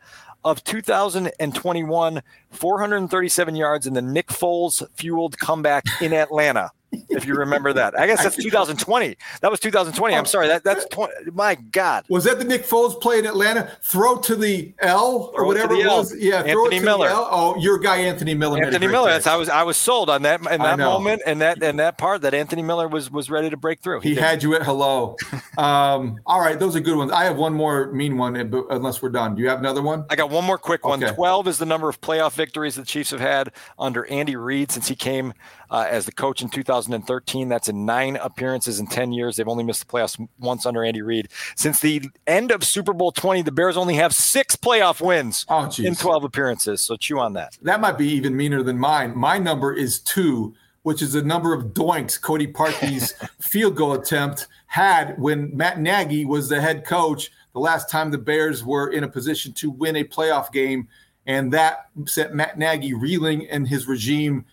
of 0.44 0.62
2021, 0.64 2.22
437 2.50 3.56
yards 3.56 3.86
in 3.86 3.94
the 3.94 4.02
Nick 4.02 4.28
Foles 4.28 4.86
fueled 4.94 5.38
comeback 5.38 5.84
in 6.00 6.12
Atlanta 6.12 6.70
if 7.08 7.26
you 7.26 7.34
remember 7.34 7.72
that. 7.72 7.98
I 7.98 8.06
guess 8.06 8.22
that's 8.22 8.36
2020. 8.36 9.16
That 9.40 9.50
was 9.50 9.60
2020. 9.60 10.14
I'm 10.14 10.26
sorry. 10.26 10.48
That 10.48 10.64
that's 10.64 10.86
20. 10.86 11.30
My 11.32 11.54
God. 11.54 12.04
Was 12.08 12.24
that 12.24 12.38
the 12.38 12.44
Nick 12.44 12.64
Foles 12.64 13.00
play 13.00 13.18
in 13.18 13.26
Atlanta? 13.26 13.76
Throw 13.82 14.18
to 14.18 14.36
the 14.36 14.72
L 14.80 15.30
or 15.34 15.40
throw 15.40 15.46
whatever 15.46 15.74
it 15.74 15.86
was. 15.86 16.16
Yeah, 16.16 16.42
Anthony 16.42 16.80
Miller. 16.80 17.08
Oh, 17.10 17.56
your 17.58 17.78
guy 17.78 17.98
Anthony 17.98 18.34
Miller. 18.34 18.64
Anthony 18.64 18.86
Miller. 18.86 19.10
That's 19.10 19.26
I 19.26 19.36
was 19.36 19.48
I 19.48 19.62
was 19.62 19.76
sold 19.76 20.10
on 20.10 20.22
that 20.22 20.40
in 20.40 20.60
that 20.60 20.78
moment 20.78 21.22
and 21.26 21.40
that 21.40 21.62
and 21.62 21.78
that 21.78 21.98
part 21.98 22.22
that 22.22 22.34
Anthony 22.34 22.62
Miller 22.62 22.88
was 22.88 23.10
was 23.10 23.30
ready 23.30 23.50
to 23.50 23.56
break 23.56 23.80
through. 23.80 24.00
He, 24.00 24.10
he 24.10 24.14
had 24.16 24.42
you 24.42 24.54
at 24.54 24.62
hello. 24.62 25.16
um, 25.58 26.20
all 26.26 26.40
right, 26.40 26.58
those 26.58 26.76
are 26.76 26.80
good 26.80 26.96
ones. 26.96 27.12
I 27.12 27.24
have 27.24 27.36
one 27.36 27.54
more 27.54 27.92
mean 27.92 28.16
one, 28.16 28.36
unless 28.36 29.02
we're 29.02 29.10
done. 29.10 29.34
Do 29.34 29.42
you 29.42 29.48
have 29.48 29.58
another 29.58 29.82
one? 29.82 30.04
I 30.10 30.16
got 30.16 30.30
one 30.30 30.44
more 30.44 30.58
quick 30.58 30.84
one. 30.84 31.02
Okay. 31.02 31.14
12 31.14 31.48
is 31.48 31.58
the 31.58 31.66
number 31.66 31.88
of 31.88 32.00
playoff 32.00 32.32
victories 32.32 32.74
the 32.74 32.84
Chiefs 32.84 33.10
have 33.10 33.20
had 33.20 33.50
under 33.78 34.06
Andy 34.06 34.36
Reid 34.36 34.70
since 34.70 34.88
he 34.88 34.94
came 34.94 35.32
uh, 35.70 35.86
as 35.88 36.06
the 36.06 36.12
coach 36.12 36.42
in 36.42 36.48
2013. 36.86 37.48
That's 37.48 37.68
in 37.68 37.84
nine 37.84 38.16
appearances 38.16 38.80
in 38.80 38.86
10 38.86 39.12
years. 39.12 39.36
They've 39.36 39.48
only 39.48 39.64
missed 39.64 39.86
the 39.86 39.92
playoffs 39.92 40.28
once 40.38 40.66
under 40.66 40.84
Andy 40.84 41.02
Reid. 41.02 41.28
Since 41.56 41.80
the 41.80 42.02
end 42.26 42.50
of 42.50 42.64
Super 42.64 42.92
Bowl 42.92 43.12
20, 43.12 43.42
the 43.42 43.52
Bears 43.52 43.76
only 43.76 43.94
have 43.94 44.14
six 44.14 44.56
playoff 44.56 45.04
wins 45.04 45.46
oh, 45.48 45.70
in 45.78 45.94
12 45.94 46.24
appearances. 46.24 46.80
So 46.80 46.96
chew 46.96 47.18
on 47.18 47.32
that. 47.34 47.58
That 47.62 47.80
might 47.80 47.98
be 47.98 48.08
even 48.08 48.36
meaner 48.36 48.62
than 48.62 48.78
mine. 48.78 49.16
My 49.16 49.38
number 49.38 49.72
is 49.72 50.00
two, 50.00 50.54
which 50.82 51.02
is 51.02 51.12
the 51.12 51.22
number 51.22 51.54
of 51.54 51.68
doinks 51.68 52.20
Cody 52.20 52.46
Parkey's 52.46 53.14
field 53.40 53.76
goal 53.76 53.94
attempt 53.94 54.48
had 54.66 55.18
when 55.18 55.56
Matt 55.56 55.80
Nagy 55.80 56.24
was 56.24 56.48
the 56.48 56.60
head 56.60 56.84
coach 56.84 57.30
the 57.52 57.60
last 57.60 57.88
time 57.88 58.10
the 58.10 58.18
Bears 58.18 58.64
were 58.64 58.88
in 58.88 59.04
a 59.04 59.08
position 59.08 59.52
to 59.54 59.70
win 59.70 59.96
a 59.96 60.04
playoff 60.04 60.52
game. 60.52 60.88
And 61.26 61.52
that 61.52 61.88
sent 62.04 62.34
Matt 62.34 62.58
Nagy 62.58 62.92
reeling 62.92 63.48
and 63.48 63.66
his 63.66 63.86
regime 63.86 64.44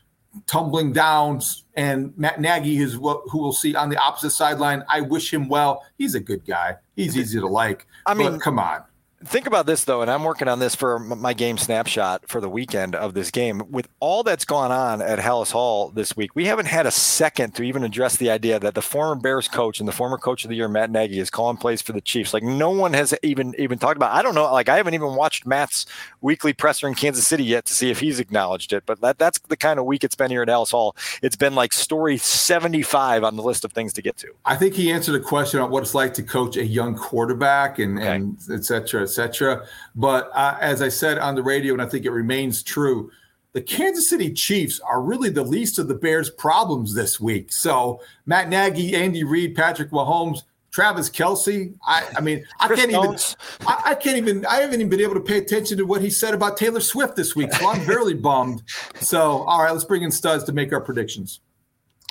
tumbling 0.48 0.94
down. 0.94 1.41
And 1.76 2.13
Matt 2.17 2.39
Nagy 2.39 2.78
is 2.78 2.98
what 2.98 3.22
who 3.30 3.39
we'll 3.39 3.54
see 3.54 3.76
on 3.76 3.89
the 3.89 3.98
opposite 3.98 4.32
sideline. 4.32 4.84
I 4.89 5.02
wish 5.02 5.34
him 5.34 5.48
well. 5.50 5.84
He's 5.98 6.15
a 6.15 6.20
good 6.20 6.46
guy. 6.46 6.78
He's 6.96 7.17
easy 7.17 7.39
to 7.39 7.48
like. 7.48 7.88
I 8.06 8.13
mean, 8.13 8.39
come 8.39 8.60
on. 8.60 8.84
Think 9.24 9.46
about 9.46 9.68
this 9.68 9.84
though, 9.84 10.02
and 10.02 10.10
I'm 10.10 10.24
working 10.24 10.48
on 10.48 10.60
this 10.60 10.74
for 10.74 10.98
my 10.98 11.34
game 11.34 11.58
snapshot 11.58 12.28
for 12.28 12.42
the 12.42 12.50
weekend 12.50 12.96
of 12.96 13.14
this 13.14 13.30
game. 13.30 13.62
With 13.70 13.88
all 14.00 14.24
that's 14.24 14.46
gone 14.46 14.72
on 14.72 15.00
at 15.00 15.20
Halas 15.20 15.52
Hall 15.52 15.90
this 15.90 16.18
week, 16.18 16.36
we 16.36 16.46
haven't 16.46 16.66
had 16.66 16.88
a 16.88 16.92
second 16.92 17.54
to 17.56 17.64
even 17.64 17.84
address 17.84 18.18
the 18.18 18.32
idea 18.32 18.60
that 18.60 18.74
the 18.74 18.82
former 18.82 19.14
Bears 19.14 19.48
coach 19.48 19.80
and 19.80 19.88
the 19.88 19.94
former 19.94 20.18
coach 20.18 20.44
of 20.44 20.50
the 20.50 20.56
year, 20.56 20.68
Matt 20.68 20.90
Nagy, 20.90 21.20
is 21.20 21.30
calling 21.30 21.58
plays 21.58 21.84
for 21.84 21.92
the 21.92 22.02
Chiefs. 22.02 22.34
Like 22.34 22.42
no 22.42 22.72
one 22.72 22.94
has 22.94 23.14
even 23.22 23.54
even 23.60 23.78
talked 23.78 23.96
about. 23.96 24.12
I 24.12 24.24
don't 24.24 24.34
know. 24.34 24.52
Like 24.52 24.70
I 24.70 24.78
haven't 24.78 24.96
even 24.96 25.14
watched 25.14 25.46
Matt's 25.46 25.86
weekly 26.22 26.54
presser 26.54 26.88
in 26.88 26.96
Kansas 26.96 27.28
City 27.28 27.44
yet 27.44 27.66
to 27.66 27.76
see 27.76 27.92
if 27.92 28.00
he's 28.00 28.20
acknowledged 28.20 28.74
it. 28.74 28.88
But 28.88 29.02
that 29.02 29.20
that's 29.20 29.38
the 29.38 29.58
kind 29.58 29.78
of 29.78 29.86
week 29.86 30.04
it's 30.04 30.16
been 30.16 30.32
here 30.32 30.42
at 30.42 30.48
Halas 30.48 30.72
Hall. 30.72 30.96
It's 31.22 31.36
been 31.36 31.54
like 31.54 31.74
story 31.74 32.18
75 32.18 33.24
on 33.24 33.36
the 33.36 33.44
list 33.44 33.66
of 33.66 33.72
things 33.72 33.94
to 33.94 34.02
get 34.02 34.18
to. 34.18 34.30
I 34.46 34.56
think 34.56 34.74
he 34.74 34.92
answered 34.92 35.14
a 35.14 35.24
question 35.24 35.60
on 35.60 35.70
what 35.70 35.84
it's 35.84 35.94
like 35.94 36.16
to 36.16 36.24
coach 36.24 36.58
a 36.58 36.66
young 36.66 36.96
quarterback 36.96 37.78
and 37.78 38.00
okay. 38.00 38.16
and 38.16 38.40
et 38.52 38.64
cetera, 39.13 39.30
et 39.30 39.36
cetera. 39.36 39.67
But 39.95 40.32
uh, 40.34 40.58
as 40.60 40.82
I 40.82 40.89
said 40.89 41.17
on 41.17 41.36
the 41.36 41.43
radio, 41.43 41.74
and 41.74 41.82
I 41.82 41.86
think 41.86 42.06
it 42.06 42.12
remains 42.12 42.63
true, 42.63 43.12
the 43.54 43.62
Kansas 43.62 44.10
City 44.10 44.32
Chiefs 44.32 44.80
are 44.80 45.02
really 45.02 45.30
the 45.30 45.43
least 45.43 45.78
of 45.78 45.88
the 45.88 45.95
Bears' 45.95 46.30
problems 46.30 46.93
this 46.93 47.19
week. 47.19 47.52
So 47.52 48.02
Matt 48.26 48.50
Nagy, 48.50 48.95
Andy 48.95 49.24
Reid, 49.24 49.56
Patrick 49.56 49.91
Mahomes, 49.91 50.43
Travis 50.71 51.10
Kelce. 51.10 51.74
I, 51.86 52.08
I 52.15 52.21
mean, 52.21 52.45
I 52.60 52.67
Chris 52.67 52.80
can't 52.80 52.91
Jones. 52.91 53.36
even. 53.60 53.74
I, 53.74 53.82
I 53.91 53.95
can't 53.95 54.17
even. 54.17 54.45
I 54.45 54.62
haven't 54.62 54.76
even 54.76 54.89
been 54.89 55.02
able 55.02 55.15
to 55.15 55.21
pay 55.21 55.38
attention 55.38 55.78
to 55.78 55.84
what 55.84 56.02
he 56.02 56.10
said 56.10 56.34
about 56.34 56.58
Taylor 56.58 56.80
Swift 56.80 57.15
this 57.15 57.36
week. 57.36 57.52
So 57.54 57.67
I'm 57.67 57.86
barely 57.88 58.13
bummed. 58.13 58.63
So 58.95 59.43
all 59.43 59.63
right, 59.63 59.71
let's 59.71 59.84
bring 59.84 60.04
in 60.04 60.12
studs 60.12 60.45
to 60.45 60.54
make 60.54 60.71
our 60.71 60.82
predictions. 60.82 61.41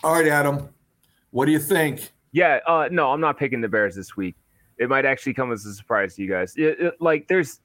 All 0.04 0.12
right, 0.12 0.26
Adam, 0.26 0.68
what 1.30 1.46
do 1.46 1.52
you 1.52 1.58
think? 1.58 2.12
Yeah, 2.32 2.60
uh, 2.66 2.88
no, 2.92 3.10
I'm 3.10 3.20
not 3.20 3.38
picking 3.38 3.60
the 3.60 3.68
Bears 3.68 3.96
this 3.96 4.16
week. 4.16 4.36
It 4.80 4.88
might 4.88 5.04
actually 5.04 5.34
come 5.34 5.52
as 5.52 5.64
a 5.66 5.72
surprise 5.74 6.16
to 6.16 6.22
you 6.22 6.28
guys. 6.28 6.56
It- 6.56 6.80
it- 6.80 7.00
like, 7.00 7.28
there's 7.28 7.60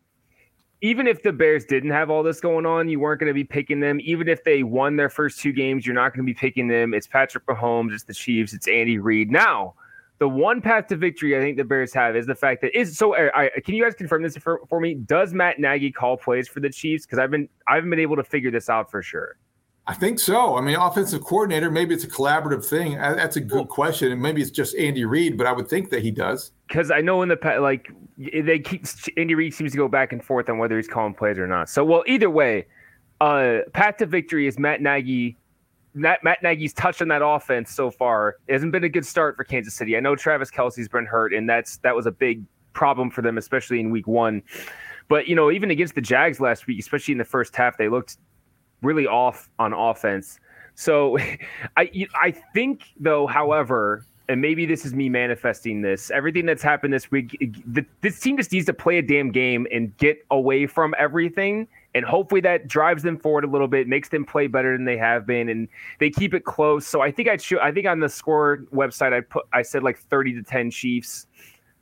even 0.82 1.08
if 1.08 1.23
the 1.23 1.32
Bears 1.32 1.65
didn't 1.65 1.91
have 1.91 2.12
all 2.12 2.21
this 2.21 2.39
going 2.41 2.65
on, 2.65 2.89
you 2.89 2.99
weren't 2.99 3.19
going 3.19 3.30
to 3.30 3.34
be 3.34 3.45
picking 3.45 3.80
them. 3.80 3.97
Even 4.01 4.28
if 4.28 4.43
they 4.43 4.62
won 4.62 4.97
their 4.97 5.10
first 5.10 5.39
two 5.39 5.54
games, 5.54 5.86
you're 5.86 5.95
not 5.95 6.13
going 6.13 6.23
to 6.23 6.30
be 6.32 6.34
picking 6.38 6.67
them. 6.67 6.93
It's 6.93 7.08
Patrick 7.08 7.45
Mahomes, 7.47 7.93
it's 7.93 8.04
the 8.04 8.13
Chiefs, 8.13 8.54
it's 8.54 8.67
Andy 8.67 8.99
Reid. 8.99 9.32
Now, 9.32 9.73
the 10.19 10.28
one 10.30 10.62
path 10.62 10.88
to 10.88 10.97
victory 10.97 11.36
I 11.36 11.39
think 11.39 11.58
the 11.58 11.63
Bears 11.63 11.93
have 11.93 12.15
is 12.15 12.25
the 12.28 12.36
fact 12.36 12.62
that 12.62 12.78
is 12.78 12.97
so. 12.97 13.15
I, 13.15 13.45
I- 13.45 13.60
can 13.62 13.73
you 13.73 13.84
guys 13.84 13.95
confirm 13.95 14.21
this 14.21 14.38
for, 14.38 14.62
for 14.69 14.80
me? 14.82 14.93
Does 14.95 15.34
Matt 15.34 15.60
Nagy 15.60 15.91
call 15.91 16.17
plays 16.17 16.47
for 16.49 16.60
the 16.60 16.69
Chiefs? 16.69 17.06
Because 17.06 17.19
I've 17.19 17.32
been 17.32 17.47
I 17.67 17.75
haven't 17.75 17.89
been 17.89 17.99
able 17.99 18.17
to 18.17 18.23
figure 18.23 18.51
this 18.51 18.69
out 18.69 18.91
for 18.91 19.01
sure. 19.01 19.38
I 19.87 19.93
think 19.93 20.19
so. 20.19 20.57
I 20.57 20.61
mean, 20.61 20.75
offensive 20.75 21.23
coordinator. 21.23 21.69
Maybe 21.69 21.93
it's 21.93 22.03
a 22.03 22.09
collaborative 22.09 22.65
thing. 22.65 22.95
That's 22.95 23.35
a 23.35 23.41
good 23.41 23.67
question, 23.67 24.11
and 24.11 24.19
maybe 24.19 24.41
it's 24.41 24.49
just 24.49 24.75
Andy 24.75 25.05
Reid, 25.05 25.37
but 25.37 25.45
I 25.45 25.51
would 25.51 25.67
think 25.67 25.91
that 25.91 26.01
he 26.01 26.09
does. 26.09 26.51
because 26.67 26.89
I 26.89 27.01
know 27.01 27.21
in 27.21 27.29
the 27.29 27.37
past, 27.37 27.61
like 27.61 27.91
they 28.17 28.57
keep 28.59 28.85
Andy 29.15 29.35
Reid 29.35 29.53
seems 29.53 29.71
to 29.73 29.77
go 29.77 29.87
back 29.87 30.11
and 30.11 30.23
forth 30.23 30.49
on 30.49 30.57
whether 30.57 30.75
he's 30.75 30.87
calling 30.87 31.13
plays 31.13 31.37
or 31.37 31.45
not. 31.45 31.69
So, 31.69 31.85
well, 31.85 32.03
either 32.07 32.31
way, 32.31 32.65
uh, 33.21 33.59
path 33.73 33.97
to 33.97 34.07
victory 34.07 34.47
is 34.47 34.57
Matt 34.57 34.81
Nagy. 34.81 35.37
Matt, 35.93 36.23
Matt 36.23 36.41
Nagy's 36.41 36.73
touched 36.73 37.01
on 37.01 37.07
that 37.09 37.21
offense 37.23 37.71
so 37.71 37.91
far. 37.91 38.37
It 38.47 38.53
hasn't 38.53 38.71
been 38.71 38.83
a 38.83 38.89
good 38.89 39.05
start 39.05 39.37
for 39.37 39.43
Kansas 39.43 39.75
City. 39.75 39.95
I 39.95 39.99
know 39.99 40.15
Travis 40.15 40.49
Kelce's 40.49 40.89
been 40.89 41.05
hurt, 41.05 41.31
and 41.31 41.47
that's 41.47 41.77
that 41.77 41.95
was 41.95 42.07
a 42.07 42.11
big 42.11 42.43
problem 42.73 43.11
for 43.11 43.21
them, 43.21 43.37
especially 43.37 43.79
in 43.79 43.91
Week 43.91 44.07
One. 44.07 44.41
But 45.07 45.27
you 45.27 45.35
know, 45.35 45.51
even 45.51 45.69
against 45.69 45.93
the 45.93 46.01
Jags 46.01 46.39
last 46.39 46.65
week, 46.65 46.79
especially 46.79 47.11
in 47.11 47.19
the 47.19 47.23
first 47.23 47.55
half, 47.55 47.77
they 47.77 47.87
looked 47.87 48.17
really 48.85 49.07
off 49.07 49.49
on 49.59 49.73
offense. 49.73 50.39
So 50.75 51.17
I 51.77 52.07
I 52.15 52.31
think 52.53 52.83
though, 52.99 53.27
however, 53.27 54.05
and 54.27 54.41
maybe 54.41 54.65
this 54.65 54.85
is 54.85 54.93
me 54.93 55.09
manifesting 55.09 55.81
this, 55.81 56.09
everything 56.11 56.45
that's 56.45 56.63
happened 56.63 56.93
this 56.93 57.11
week, 57.11 57.37
the, 57.67 57.85
this 58.01 58.19
team 58.19 58.37
just 58.37 58.51
needs 58.51 58.65
to 58.65 58.73
play 58.73 58.97
a 58.97 59.01
damn 59.01 59.31
game 59.31 59.67
and 59.71 59.95
get 59.97 60.25
away 60.31 60.65
from 60.65 60.95
everything. 60.97 61.67
And 61.93 62.03
hopefully 62.03 62.41
that 62.41 62.67
drives 62.67 63.03
them 63.03 63.17
forward 63.17 63.45
a 63.45 63.47
little 63.47 63.67
bit, 63.67 63.87
makes 63.87 64.09
them 64.09 64.25
play 64.25 64.47
better 64.47 64.75
than 64.75 64.83
they 64.83 64.97
have 64.97 65.25
been, 65.25 65.47
and 65.47 65.67
they 65.99 66.09
keep 66.09 66.33
it 66.33 66.43
close. 66.43 66.85
So 66.85 67.01
I 67.01 67.11
think 67.11 67.29
I'd 67.29 67.41
should. 67.41 67.59
I 67.59 67.71
think 67.71 67.87
on 67.87 67.99
the 67.99 68.09
score 68.09 68.65
website, 68.73 69.13
I 69.13 69.21
put 69.21 69.45
I 69.53 69.61
said 69.61 69.81
like 69.81 69.97
thirty 69.97 70.33
to 70.33 70.43
ten 70.43 70.69
Chiefs. 70.71 71.27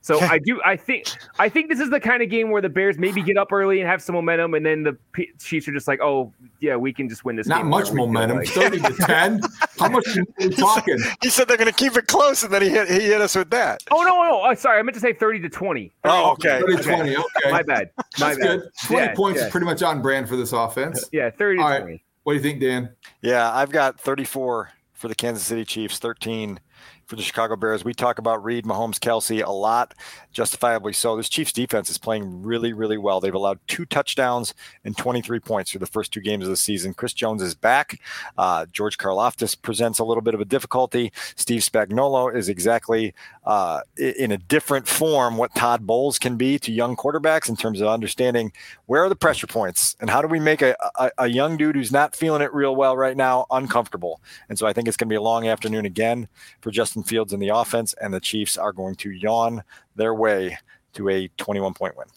So 0.04 0.20
I 0.20 0.38
do. 0.38 0.62
I 0.66 0.76
think. 0.76 1.08
I 1.40 1.48
think 1.48 1.70
this 1.70 1.80
is 1.80 1.90
the 1.90 2.00
kind 2.00 2.22
of 2.22 2.30
game 2.30 2.52
where 2.52 2.62
the 2.62 2.68
Bears 2.68 2.98
maybe 3.00 3.22
get 3.24 3.38
up 3.38 3.54
early 3.54 3.80
and 3.80 3.90
have 3.90 4.02
some 4.02 4.16
momentum, 4.16 4.54
and 4.54 4.66
then 4.66 4.84
the 4.84 4.98
P- 5.14 5.32
Chiefs 5.40 5.66
are 5.70 5.72
just 5.72 5.88
like, 5.88 6.02
"Oh, 6.02 6.34
yeah, 6.60 6.76
we 6.76 6.92
can 6.92 7.08
just 7.08 7.24
win 7.24 7.38
this." 7.38 7.48
Not 7.48 7.60
game 7.62 7.70
much 7.70 7.90
whenever 7.90 7.96
we 7.96 8.06
feel 8.06 8.08
momentum. 8.08 8.38
like." 8.38 8.48
Thirty 8.50 8.80
to 8.82 8.94
ten. 9.08 9.42
How 9.80 9.88
much 9.88 10.06
are 10.18 10.24
we 10.40 10.50
talking? 10.56 11.00
He 11.22 11.30
said 11.30 11.48
they're 11.48 11.56
going 11.56 11.72
to 11.72 11.74
keep 11.74 11.96
it 11.96 12.08
close, 12.08 12.44
and 12.44 12.52
then 12.54 12.62
he 12.62 12.70
hit, 12.70 12.90
he 12.90 13.00
hit 13.00 13.22
us 13.22 13.34
with 13.34 13.50
that. 13.52 13.82
Oh 13.92 14.02
no, 14.04 14.22
no, 14.24 14.42
oh, 14.44 14.54
sorry, 14.56 14.78
I 14.78 14.82
meant 14.84 14.96
to 14.96 15.00
say 15.00 15.14
thirty 15.14 15.40
to 15.40 15.48
twenty. 15.48 15.94
Oh, 16.04 16.32
okay. 16.34 16.60
30 16.60 16.84
20. 16.84 17.16
Okay. 17.16 17.26
My 17.52 17.64
bad. 17.64 17.90
My 17.98 18.04
That's 18.36 18.38
bad. 18.40 18.60
good. 18.60 18.70
20 18.88 19.06
Yeah, 19.06 19.16
points 19.16 19.40
yeah. 19.40 19.46
is 19.46 19.52
pretty 19.52 19.66
much 19.66 19.82
on 19.84 20.02
brand 20.02 20.28
for 20.28 20.36
this 20.36 20.52
offense. 20.52 21.08
Yeah, 21.14 21.30
thirty 21.30 21.60
to 21.60 21.64
All 21.64 21.70
right. 21.70 21.80
twenty. 21.80 22.04
What 22.24 22.34
do 22.34 22.38
you 22.40 22.44
think, 22.44 22.60
Dan? 22.60 22.90
Yeah, 23.22 23.52
I've 23.54 23.72
got 23.72 24.00
34 24.02 24.70
for 24.94 25.08
the 25.08 25.16
Kansas 25.16 25.44
City 25.46 25.64
Chiefs, 25.66 26.00
13 26.00 26.60
for 27.06 27.16
the 27.16 27.22
Chicago 27.22 27.56
Bears. 27.56 27.84
We 27.84 27.94
talk 27.94 28.18
about 28.18 28.44
Reid, 28.44 28.66
Mahomes, 28.66 29.00
Kelce 29.00 29.44
a 29.46 29.52
lot, 29.52 29.94
justifiably 30.34 30.94
so. 30.94 31.16
This 31.16 31.30
Chiefs 31.30 31.54
defense 31.54 31.90
is 31.90 31.98
playing 31.98 32.44
really, 32.44 32.74
really 32.74 32.98
well. 32.98 33.20
They've 33.20 33.34
allowed 33.34 33.60
two 33.68 33.86
touchdowns 33.86 34.54
and 34.84 34.98
23 34.98 35.40
points 35.40 35.72
through 35.72 35.80
the 35.80 35.86
first 35.86 36.12
two 36.12 36.20
games 36.20 36.44
of 36.44 36.50
the 36.50 36.58
season. 36.58 36.94
Chris 36.94 37.14
Jones 37.14 37.42
is 37.42 37.56
back. 37.56 38.00
Uh, 38.38 38.66
George 38.72 38.98
Karlaftis 38.98 39.60
presents 39.60 40.00
a 40.00 40.04
little 40.04 40.22
bit 40.22 40.34
of 40.34 40.42
a 40.42 40.46
difficulty. 40.46 41.14
Steve 41.36 41.62
Spagnuolo 41.62 42.36
is 42.36 42.50
exactly 42.50 43.14
uh, 43.46 43.82
in 43.98 44.32
a 44.32 44.38
different 44.38 44.88
form 44.88 45.38
what 45.38 45.54
Todd 45.56 45.86
Bowles 45.86 46.18
can 46.18 46.36
be 46.36 46.58
to 46.60 46.72
young 46.72 46.96
quarterbacks 46.96 47.50
in 47.50 47.56
terms 47.56 47.80
of 47.80 47.88
understanding 47.88 48.52
where 48.88 49.04
are 49.04 49.10
the 49.10 49.16
pressure 49.16 49.48
points 49.48 49.96
and 50.00 50.10
how 50.10 50.22
do 50.22 50.28
we 50.28 50.40
make 50.40 50.62
a, 50.62 50.76
a, 51.00 51.12
a 51.20 51.28
young 51.28 51.58
dude 51.58 51.76
who's 51.76 51.92
not 51.92 52.16
feeling 52.16 52.42
it 52.42 52.54
real 52.54 52.76
well 52.76 52.98
right 52.98 53.16
now 53.18 53.46
uncomfortable. 53.52 54.22
And 54.50 54.58
so 54.58 54.66
I 54.66 54.74
think 54.74 54.88
it's 54.88 54.98
going 54.98 55.10
to 55.10 55.14
be 55.14 55.18
a 55.18 55.22
long 55.22 55.48
afternoon 55.48 55.86
again 55.86 56.28
for 56.62 56.72
Justin 56.72 57.04
Fields 57.04 57.34
in 57.34 57.40
the 57.40 57.50
offense, 57.50 57.94
and 58.02 58.14
the 58.14 58.20
Chiefs 58.20 58.58
are 58.58 58.72
going 58.72 58.96
to 58.96 59.12
yawn 59.12 59.64
their 59.96 60.14
way 60.14 60.23
to 60.94 61.10
a 61.10 61.28
21 61.38 61.74
point 61.74 61.98
win. 61.98 62.08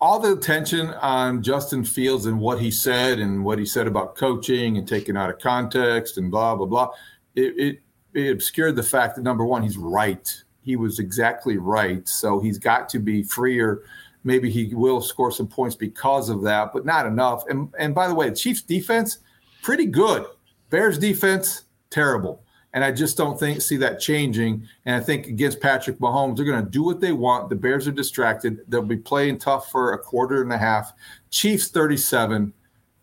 All 0.00 0.20
the 0.20 0.32
attention 0.32 0.88
on 0.94 1.42
Justin 1.42 1.82
Fields 1.84 2.26
and 2.26 2.38
what 2.38 2.60
he 2.60 2.70
said 2.70 3.18
and 3.18 3.44
what 3.44 3.58
he 3.58 3.64
said 3.64 3.86
about 3.86 4.14
coaching 4.14 4.76
and 4.76 4.86
taking 4.86 5.16
out 5.16 5.30
of 5.30 5.38
context 5.38 6.18
and 6.18 6.30
blah 6.30 6.54
blah 6.54 6.66
blah. 6.66 6.90
It, 7.34 7.54
it 7.56 7.80
it 8.12 8.30
obscured 8.30 8.76
the 8.76 8.82
fact 8.82 9.16
that 9.16 9.22
number 9.22 9.44
one, 9.44 9.62
he's 9.62 9.78
right. 9.78 10.30
He 10.62 10.76
was 10.76 10.98
exactly 10.98 11.58
right. 11.58 12.06
So 12.08 12.40
he's 12.40 12.58
got 12.58 12.88
to 12.90 12.98
be 12.98 13.22
freer. 13.22 13.82
Maybe 14.24 14.50
he 14.50 14.74
will 14.74 15.00
score 15.00 15.30
some 15.30 15.46
points 15.46 15.76
because 15.76 16.28
of 16.28 16.42
that, 16.42 16.72
but 16.72 16.84
not 16.84 17.06
enough. 17.06 17.44
And 17.48 17.72
and 17.78 17.94
by 17.94 18.08
the 18.08 18.14
way, 18.14 18.28
the 18.28 18.36
Chiefs 18.36 18.62
defense, 18.62 19.18
pretty 19.62 19.86
good. 19.86 20.26
Bears 20.68 20.98
defense, 20.98 21.64
terrible. 21.90 22.42
And 22.76 22.84
I 22.84 22.92
just 22.92 23.16
don't 23.16 23.40
think 23.40 23.62
see 23.62 23.78
that 23.78 24.00
changing. 24.00 24.68
And 24.84 24.94
I 24.94 25.00
think 25.00 25.28
against 25.28 25.62
Patrick 25.62 25.98
Mahomes, 25.98 26.36
they're 26.36 26.44
going 26.44 26.62
to 26.62 26.70
do 26.70 26.82
what 26.82 27.00
they 27.00 27.12
want. 27.12 27.48
The 27.48 27.56
Bears 27.56 27.88
are 27.88 27.92
distracted. 27.92 28.60
They'll 28.68 28.82
be 28.82 28.98
playing 28.98 29.38
tough 29.38 29.70
for 29.70 29.94
a 29.94 29.98
quarter 29.98 30.42
and 30.42 30.52
a 30.52 30.58
half. 30.58 30.92
Chiefs 31.30 31.68
37, 31.68 32.52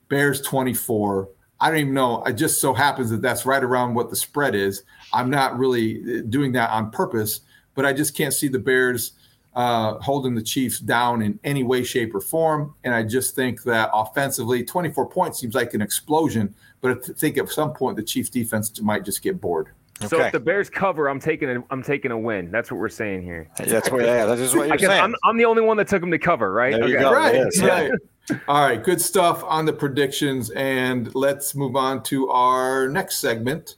Bears 0.09 0.41
24. 0.41 1.27
I 1.59 1.69
don't 1.69 1.79
even 1.79 1.93
know. 1.95 2.23
It 2.23 2.33
just 2.33 2.61
so 2.61 2.71
happens 2.75 3.09
that 3.09 3.23
that's 3.23 3.47
right 3.47 3.63
around 3.63 3.95
what 3.95 4.11
the 4.11 4.15
spread 4.15 4.53
is. 4.53 4.83
I'm 5.11 5.31
not 5.31 5.57
really 5.57 6.19
uh, 6.19 6.21
doing 6.29 6.51
that 6.51 6.69
on 6.69 6.91
purpose, 6.91 7.41
but 7.73 7.83
I 7.83 7.93
just 7.93 8.15
can't 8.15 8.33
see 8.33 8.49
the 8.49 8.59
Bears 8.59 9.13
uh, 9.55 9.95
holding 9.95 10.35
the 10.35 10.43
Chiefs 10.43 10.77
down 10.77 11.23
in 11.23 11.39
any 11.43 11.63
way, 11.63 11.83
shape, 11.83 12.13
or 12.13 12.21
form. 12.21 12.75
And 12.83 12.93
I 12.93 13.01
just 13.01 13.33
think 13.33 13.63
that 13.63 13.89
offensively, 13.91 14.63
24 14.63 15.09
points 15.09 15.39
seems 15.39 15.55
like 15.55 15.73
an 15.73 15.81
explosion. 15.81 16.53
But 16.83 16.91
I 16.91 17.13
think 17.13 17.37
at 17.37 17.49
some 17.49 17.73
point 17.73 17.95
the 17.95 18.03
Chiefs 18.03 18.29
defense 18.29 18.79
might 18.81 19.03
just 19.05 19.21
get 19.23 19.39
bored. 19.41 19.69
So 20.07 20.19
if 20.19 20.33
the 20.33 20.39
Bears 20.39 20.69
cover, 20.69 21.07
I'm 21.07 21.19
taking 21.19 21.49
a 21.49 21.63
I'm 21.69 21.81
taking 21.81 22.11
a 22.11 22.17
win. 22.19 22.51
That's 22.51 22.69
what 22.69 22.79
we're 22.79 22.89
saying 22.89 23.23
here. 23.23 23.47
That's 23.57 23.89
what- 23.89 24.03
yeah, 24.03 24.25
that 24.25 24.37
is 24.37 24.53
what 24.53 24.65
you're 24.67 24.73
I 24.73 24.77
guess 24.77 24.89
saying. 24.89 25.01
I'm, 25.01 25.15
I'm 25.23 25.37
the 25.37 25.45
only 25.45 25.61
one 25.61 25.77
that 25.77 25.87
took 25.87 26.01
them 26.01 26.11
to 26.11 26.19
cover, 26.19 26.51
right? 26.51 26.73
There 26.73 26.87
you 26.89 26.95
Okay. 26.95 27.03
go. 27.03 27.13
Right, 27.13 27.35
It 27.35 27.47
is, 27.47 27.61
yeah. 27.61 27.67
right. 27.69 27.91
All 28.49 28.67
right, 28.67 28.83
good 28.83 28.99
stuff 28.99 29.43
on 29.45 29.65
the 29.65 29.71
predictions. 29.71 30.49
And 30.51 31.13
let's 31.15 31.55
move 31.55 31.77
on 31.77 32.03
to 32.03 32.27
our 32.29 32.89
next 32.89 33.19
segment. 33.19 33.75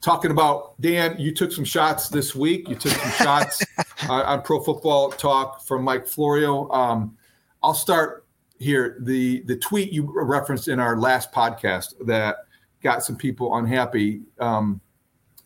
Talking 0.00 0.30
about 0.30 0.80
Dan, 0.80 1.16
you 1.18 1.34
took 1.34 1.50
some 1.50 1.64
shots 1.64 2.08
this 2.08 2.32
week. 2.36 2.68
You 2.68 2.76
took 2.76 2.92
some 2.92 3.10
shots 3.26 3.64
uh, 4.08 4.12
on 4.22 4.42
Pro 4.42 4.60
Football 4.62 5.10
Talk 5.10 5.64
from 5.66 5.82
Mike 5.82 6.06
Florio. 6.06 6.70
Um, 6.70 7.16
I'll 7.64 7.74
start 7.74 8.24
here. 8.58 8.96
The 9.00 9.40
the 9.42 9.56
tweet 9.56 9.92
you 9.92 10.10
referenced 10.14 10.68
in 10.68 10.80
our 10.80 10.98
last 10.98 11.32
podcast 11.32 11.94
that 12.06 12.46
got 12.82 13.04
some 13.04 13.16
people 13.16 13.56
unhappy. 13.56 14.22
Um, 14.38 14.80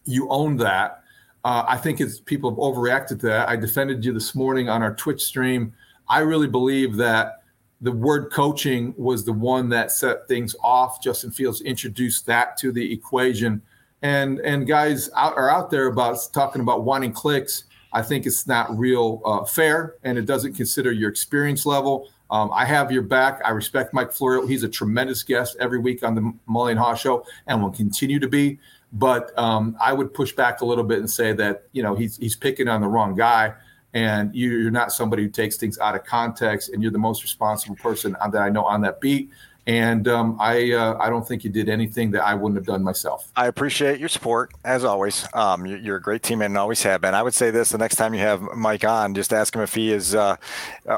you 0.04 0.28
own 0.28 0.56
that. 0.58 1.02
Uh, 1.44 1.64
I 1.66 1.76
think 1.76 2.00
it's 2.00 2.20
people 2.20 2.50
have 2.50 2.58
overreacted 2.58 3.20
to 3.20 3.26
that. 3.26 3.48
I 3.48 3.56
defended 3.56 4.04
you 4.04 4.12
this 4.12 4.34
morning 4.34 4.68
on 4.68 4.82
our 4.82 4.94
Twitch 4.94 5.22
stream. 5.22 5.72
I 6.08 6.20
really 6.20 6.46
believe 6.46 6.96
that 6.96 7.42
the 7.80 7.92
word 7.92 8.30
coaching 8.30 8.94
was 8.96 9.24
the 9.24 9.32
one 9.32 9.68
that 9.70 9.90
set 9.90 10.28
things 10.28 10.54
off. 10.62 11.02
Justin 11.02 11.32
Fields 11.32 11.60
introduced 11.62 12.26
that 12.26 12.56
to 12.58 12.70
the 12.70 12.92
equation, 12.92 13.60
and 14.02 14.38
and 14.40 14.66
guys 14.66 15.10
out, 15.16 15.36
are 15.36 15.50
out 15.50 15.70
there 15.70 15.86
about 15.86 16.16
talking 16.32 16.62
about 16.62 16.84
wanting 16.84 17.12
clicks. 17.12 17.64
I 17.92 18.02
think 18.02 18.24
it's 18.24 18.46
not 18.46 18.76
real 18.78 19.20
uh, 19.24 19.44
fair, 19.44 19.96
and 20.04 20.16
it 20.16 20.26
doesn't 20.26 20.54
consider 20.54 20.92
your 20.92 21.10
experience 21.10 21.66
level. 21.66 22.08
Um, 22.32 22.50
I 22.52 22.64
have 22.64 22.90
your 22.90 23.02
back. 23.02 23.42
I 23.44 23.50
respect 23.50 23.92
Mike 23.92 24.10
Florio. 24.10 24.46
He's 24.46 24.64
a 24.64 24.68
tremendous 24.68 25.22
guest 25.22 25.54
every 25.60 25.78
week 25.78 26.02
on 26.02 26.14
the 26.14 26.32
Mully 26.48 26.70
and 26.70 26.80
Haugh 26.80 26.96
Show, 26.96 27.26
and 27.46 27.62
will 27.62 27.70
continue 27.70 28.18
to 28.18 28.26
be. 28.26 28.58
But 28.94 29.38
um, 29.38 29.76
I 29.80 29.92
would 29.92 30.12
push 30.14 30.32
back 30.32 30.62
a 30.62 30.64
little 30.64 30.82
bit 30.84 30.98
and 30.98 31.10
say 31.10 31.32
that 31.34 31.64
you 31.72 31.82
know 31.82 31.94
he's 31.94 32.16
he's 32.16 32.34
picking 32.34 32.68
on 32.68 32.80
the 32.80 32.88
wrong 32.88 33.14
guy, 33.14 33.52
and 33.92 34.34
you- 34.34 34.50
you're 34.50 34.70
not 34.70 34.92
somebody 34.92 35.22
who 35.24 35.28
takes 35.28 35.56
things 35.58 35.78
out 35.78 35.94
of 35.94 36.04
context, 36.04 36.70
and 36.70 36.82
you're 36.82 36.90
the 36.90 36.98
most 36.98 37.22
responsible 37.22 37.76
person 37.76 38.16
that 38.32 38.40
I 38.42 38.48
know 38.48 38.64
on 38.64 38.80
that 38.80 39.00
beat. 39.00 39.30
And 39.66 40.08
um, 40.08 40.36
I 40.40 40.72
uh, 40.72 40.96
I 40.98 41.08
don't 41.08 41.26
think 41.26 41.44
you 41.44 41.50
did 41.50 41.68
anything 41.68 42.10
that 42.12 42.24
I 42.24 42.34
wouldn't 42.34 42.56
have 42.56 42.66
done 42.66 42.82
myself. 42.82 43.30
I 43.36 43.46
appreciate 43.46 44.00
your 44.00 44.08
support 44.08 44.52
as 44.64 44.82
always. 44.82 45.24
Um, 45.34 45.66
you're, 45.66 45.96
a 45.96 46.02
great 46.02 46.22
teammate 46.22 46.46
and 46.46 46.58
always 46.58 46.82
have 46.82 47.00
been. 47.00 47.14
I 47.14 47.22
would 47.22 47.34
say 47.34 47.52
this: 47.52 47.70
the 47.70 47.78
next 47.78 47.94
time 47.94 48.12
you 48.12 48.18
have 48.20 48.42
Mike 48.56 48.84
on, 48.84 49.14
just 49.14 49.32
ask 49.32 49.54
him 49.54 49.62
if 49.62 49.72
he 49.72 49.92
is 49.92 50.16
uh, 50.16 50.36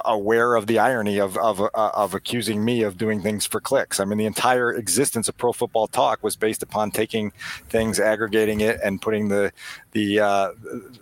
aware 0.07 0.55
of 0.55 0.67
the 0.67 0.79
irony 0.79 1.19
of 1.19 1.37
of 1.37 1.61
uh, 1.61 1.69
of 1.75 2.15
accusing 2.15 2.65
me 2.65 2.83
of 2.83 2.97
doing 2.97 3.21
things 3.21 3.45
for 3.45 3.61
clicks. 3.61 4.01
I 4.01 4.07
mean, 4.07 4.17
the 4.17 4.25
entire 4.25 4.73
existence 4.73 5.29
of 5.29 5.37
Pro 5.37 5.53
Football 5.53 5.87
Talk 5.87 6.23
was 6.23 6.35
based 6.35 6.63
upon 6.63 6.91
taking 6.91 7.33
things, 7.69 8.01
aggregating 8.01 8.61
it, 8.61 8.81
and 8.83 9.01
putting 9.01 9.29
the 9.29 9.53
the, 9.93 10.21
uh, 10.21 10.49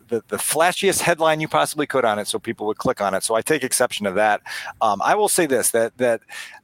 the 0.09 0.23
the 0.29 0.37
flashiest 0.37 1.01
headline 1.01 1.41
you 1.41 1.49
possibly 1.49 1.87
could 1.87 2.05
on 2.05 2.19
it, 2.19 2.27
so 2.27 2.41
people 2.41 2.67
would 2.67 2.79
click 2.79 3.01
on 3.01 3.15
it. 3.15 3.23
So 3.23 3.37
I 3.37 3.41
take 3.41 3.63
exception 3.63 4.05
to 4.05 4.13
that. 4.13 4.43
Um, 4.81 5.01
I 5.01 5.15
will 5.15 5.29
say 5.29 5.47
this: 5.47 5.71
that 5.71 5.97
that 5.99 6.23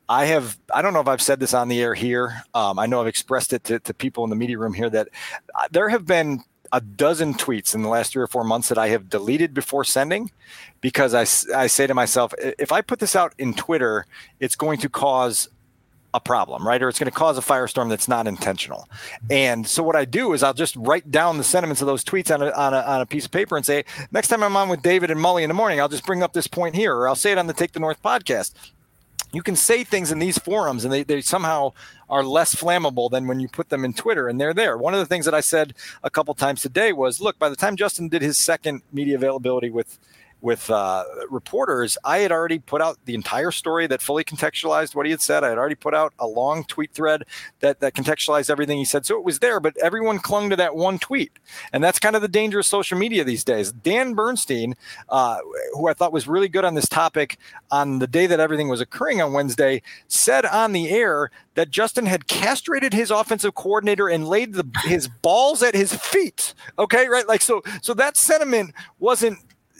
I 0.08 0.24
have, 0.26 0.58
I 0.72 0.82
don't 0.82 0.94
know 0.94 1.00
if 1.00 1.08
I've 1.08 1.22
said 1.22 1.38
this 1.38 1.52
on 1.52 1.68
the 1.68 1.80
air 1.80 1.94
here. 1.94 2.42
Um, 2.54 2.78
I 2.78 2.86
know 2.86 3.00
I've 3.00 3.06
expressed 3.06 3.52
it 3.52 3.64
to, 3.64 3.78
to 3.80 3.92
people 3.92 4.24
in 4.24 4.30
the 4.30 4.36
media 4.36 4.58
room 4.58 4.72
here 4.72 4.88
that 4.90 5.08
uh, 5.54 5.68
there 5.70 5.88
have 5.90 6.06
been 6.06 6.42
a 6.72 6.80
dozen 6.80 7.34
tweets 7.34 7.74
in 7.74 7.82
the 7.82 7.88
last 7.88 8.12
three 8.12 8.22
or 8.22 8.26
four 8.26 8.44
months 8.44 8.68
that 8.68 8.78
I 8.78 8.88
have 8.88 9.08
deleted 9.08 9.54
before 9.54 9.84
sending 9.84 10.30
because 10.80 11.14
I, 11.14 11.22
I 11.56 11.66
say 11.66 11.86
to 11.86 11.94
myself, 11.94 12.34
if 12.38 12.72
I 12.72 12.80
put 12.80 12.98
this 12.98 13.16
out 13.16 13.34
in 13.38 13.54
Twitter, 13.54 14.06
it's 14.40 14.54
going 14.54 14.78
to 14.78 14.88
cause 14.88 15.48
a 16.14 16.20
problem, 16.20 16.66
right? 16.66 16.82
Or 16.82 16.88
it's 16.88 16.98
going 16.98 17.10
to 17.10 17.16
cause 17.16 17.36
a 17.36 17.42
firestorm 17.42 17.90
that's 17.90 18.08
not 18.08 18.26
intentional. 18.26 18.88
And 19.30 19.66
so 19.66 19.82
what 19.82 19.94
I 19.94 20.04
do 20.04 20.32
is 20.32 20.42
I'll 20.42 20.54
just 20.54 20.74
write 20.76 21.10
down 21.10 21.36
the 21.36 21.44
sentiments 21.44 21.82
of 21.82 21.86
those 21.86 22.02
tweets 22.02 22.32
on 22.34 22.42
a, 22.42 22.50
on 22.50 22.72
a, 22.72 22.80
on 22.80 23.00
a 23.02 23.06
piece 23.06 23.26
of 23.26 23.30
paper 23.30 23.56
and 23.56 23.64
say, 23.64 23.84
next 24.10 24.28
time 24.28 24.42
I'm 24.42 24.56
on 24.56 24.68
with 24.68 24.82
David 24.82 25.10
and 25.10 25.20
Mully 25.20 25.42
in 25.42 25.48
the 25.48 25.54
morning, 25.54 25.80
I'll 25.80 25.88
just 25.88 26.06
bring 26.06 26.22
up 26.22 26.32
this 26.32 26.46
point 26.46 26.74
here, 26.74 26.94
or 26.94 27.08
I'll 27.08 27.14
say 27.14 27.32
it 27.32 27.38
on 27.38 27.46
the 27.46 27.52
Take 27.52 27.72
the 27.72 27.80
North 27.80 28.02
podcast. 28.02 28.52
You 29.32 29.42
can 29.42 29.56
say 29.56 29.84
things 29.84 30.10
in 30.10 30.18
these 30.18 30.38
forums 30.38 30.84
and 30.84 30.92
they, 30.92 31.02
they 31.02 31.20
somehow 31.20 31.72
are 32.08 32.24
less 32.24 32.54
flammable 32.54 33.10
than 33.10 33.26
when 33.26 33.40
you 33.40 33.48
put 33.48 33.68
them 33.68 33.84
in 33.84 33.92
Twitter 33.92 34.28
and 34.28 34.40
they're 34.40 34.54
there. 34.54 34.78
One 34.78 34.94
of 34.94 35.00
the 35.00 35.06
things 35.06 35.26
that 35.26 35.34
I 35.34 35.40
said 35.40 35.74
a 36.02 36.08
couple 36.08 36.34
times 36.34 36.62
today 36.62 36.92
was, 36.92 37.20
look, 37.20 37.38
by 37.38 37.50
the 37.50 37.56
time 37.56 37.76
Justin 37.76 38.08
did 38.08 38.22
his 38.22 38.38
second 38.38 38.82
media 38.92 39.16
availability 39.16 39.68
with 39.68 39.98
with 40.40 40.70
uh, 40.70 41.04
reporters, 41.28 41.98
I 42.04 42.18
had 42.18 42.30
already 42.30 42.58
put 42.58 42.80
out 42.80 42.98
the 43.04 43.14
entire 43.14 43.50
story 43.50 43.86
that 43.88 44.00
fully 44.00 44.24
contextualized 44.24 44.94
what 44.94 45.06
he 45.06 45.10
had 45.10 45.20
said. 45.20 45.42
I 45.42 45.48
had 45.48 45.58
already 45.58 45.74
put 45.74 45.94
out 45.94 46.12
a 46.18 46.26
long 46.26 46.64
tweet 46.64 46.92
thread 46.92 47.24
that 47.60 47.80
that 47.80 47.94
contextualized 47.94 48.50
everything 48.50 48.78
he 48.78 48.84
said. 48.84 49.04
So 49.04 49.16
it 49.18 49.24
was 49.24 49.40
there, 49.40 49.60
but 49.60 49.76
everyone 49.78 50.18
clung 50.18 50.50
to 50.50 50.56
that 50.56 50.76
one 50.76 50.98
tweet, 50.98 51.32
and 51.72 51.82
that's 51.82 51.98
kind 51.98 52.14
of 52.14 52.22
the 52.22 52.28
danger 52.28 52.60
of 52.60 52.66
social 52.66 52.98
media 52.98 53.24
these 53.24 53.44
days. 53.44 53.72
Dan 53.72 54.14
Bernstein, 54.14 54.74
uh, 55.08 55.38
who 55.74 55.88
I 55.88 55.94
thought 55.94 56.12
was 56.12 56.28
really 56.28 56.48
good 56.48 56.64
on 56.64 56.74
this 56.74 56.88
topic 56.88 57.38
on 57.70 57.98
the 57.98 58.06
day 58.06 58.26
that 58.26 58.40
everything 58.40 58.68
was 58.68 58.80
occurring 58.80 59.20
on 59.20 59.32
Wednesday, 59.32 59.82
said 60.06 60.44
on 60.46 60.72
the 60.72 60.88
air 60.88 61.30
that 61.54 61.70
Justin 61.70 62.06
had 62.06 62.28
castrated 62.28 62.92
his 62.92 63.10
offensive 63.10 63.54
coordinator 63.56 64.08
and 64.08 64.28
laid 64.28 64.52
the, 64.52 64.64
his 64.84 65.08
balls 65.08 65.62
at 65.62 65.74
his 65.74 65.92
feet. 65.92 66.54
Okay, 66.78 67.08
right? 67.08 67.26
Like 67.26 67.42
so. 67.42 67.62
So 67.82 67.94
that 67.94 68.16
sentiment 68.16 68.72
wasn't 69.00 69.38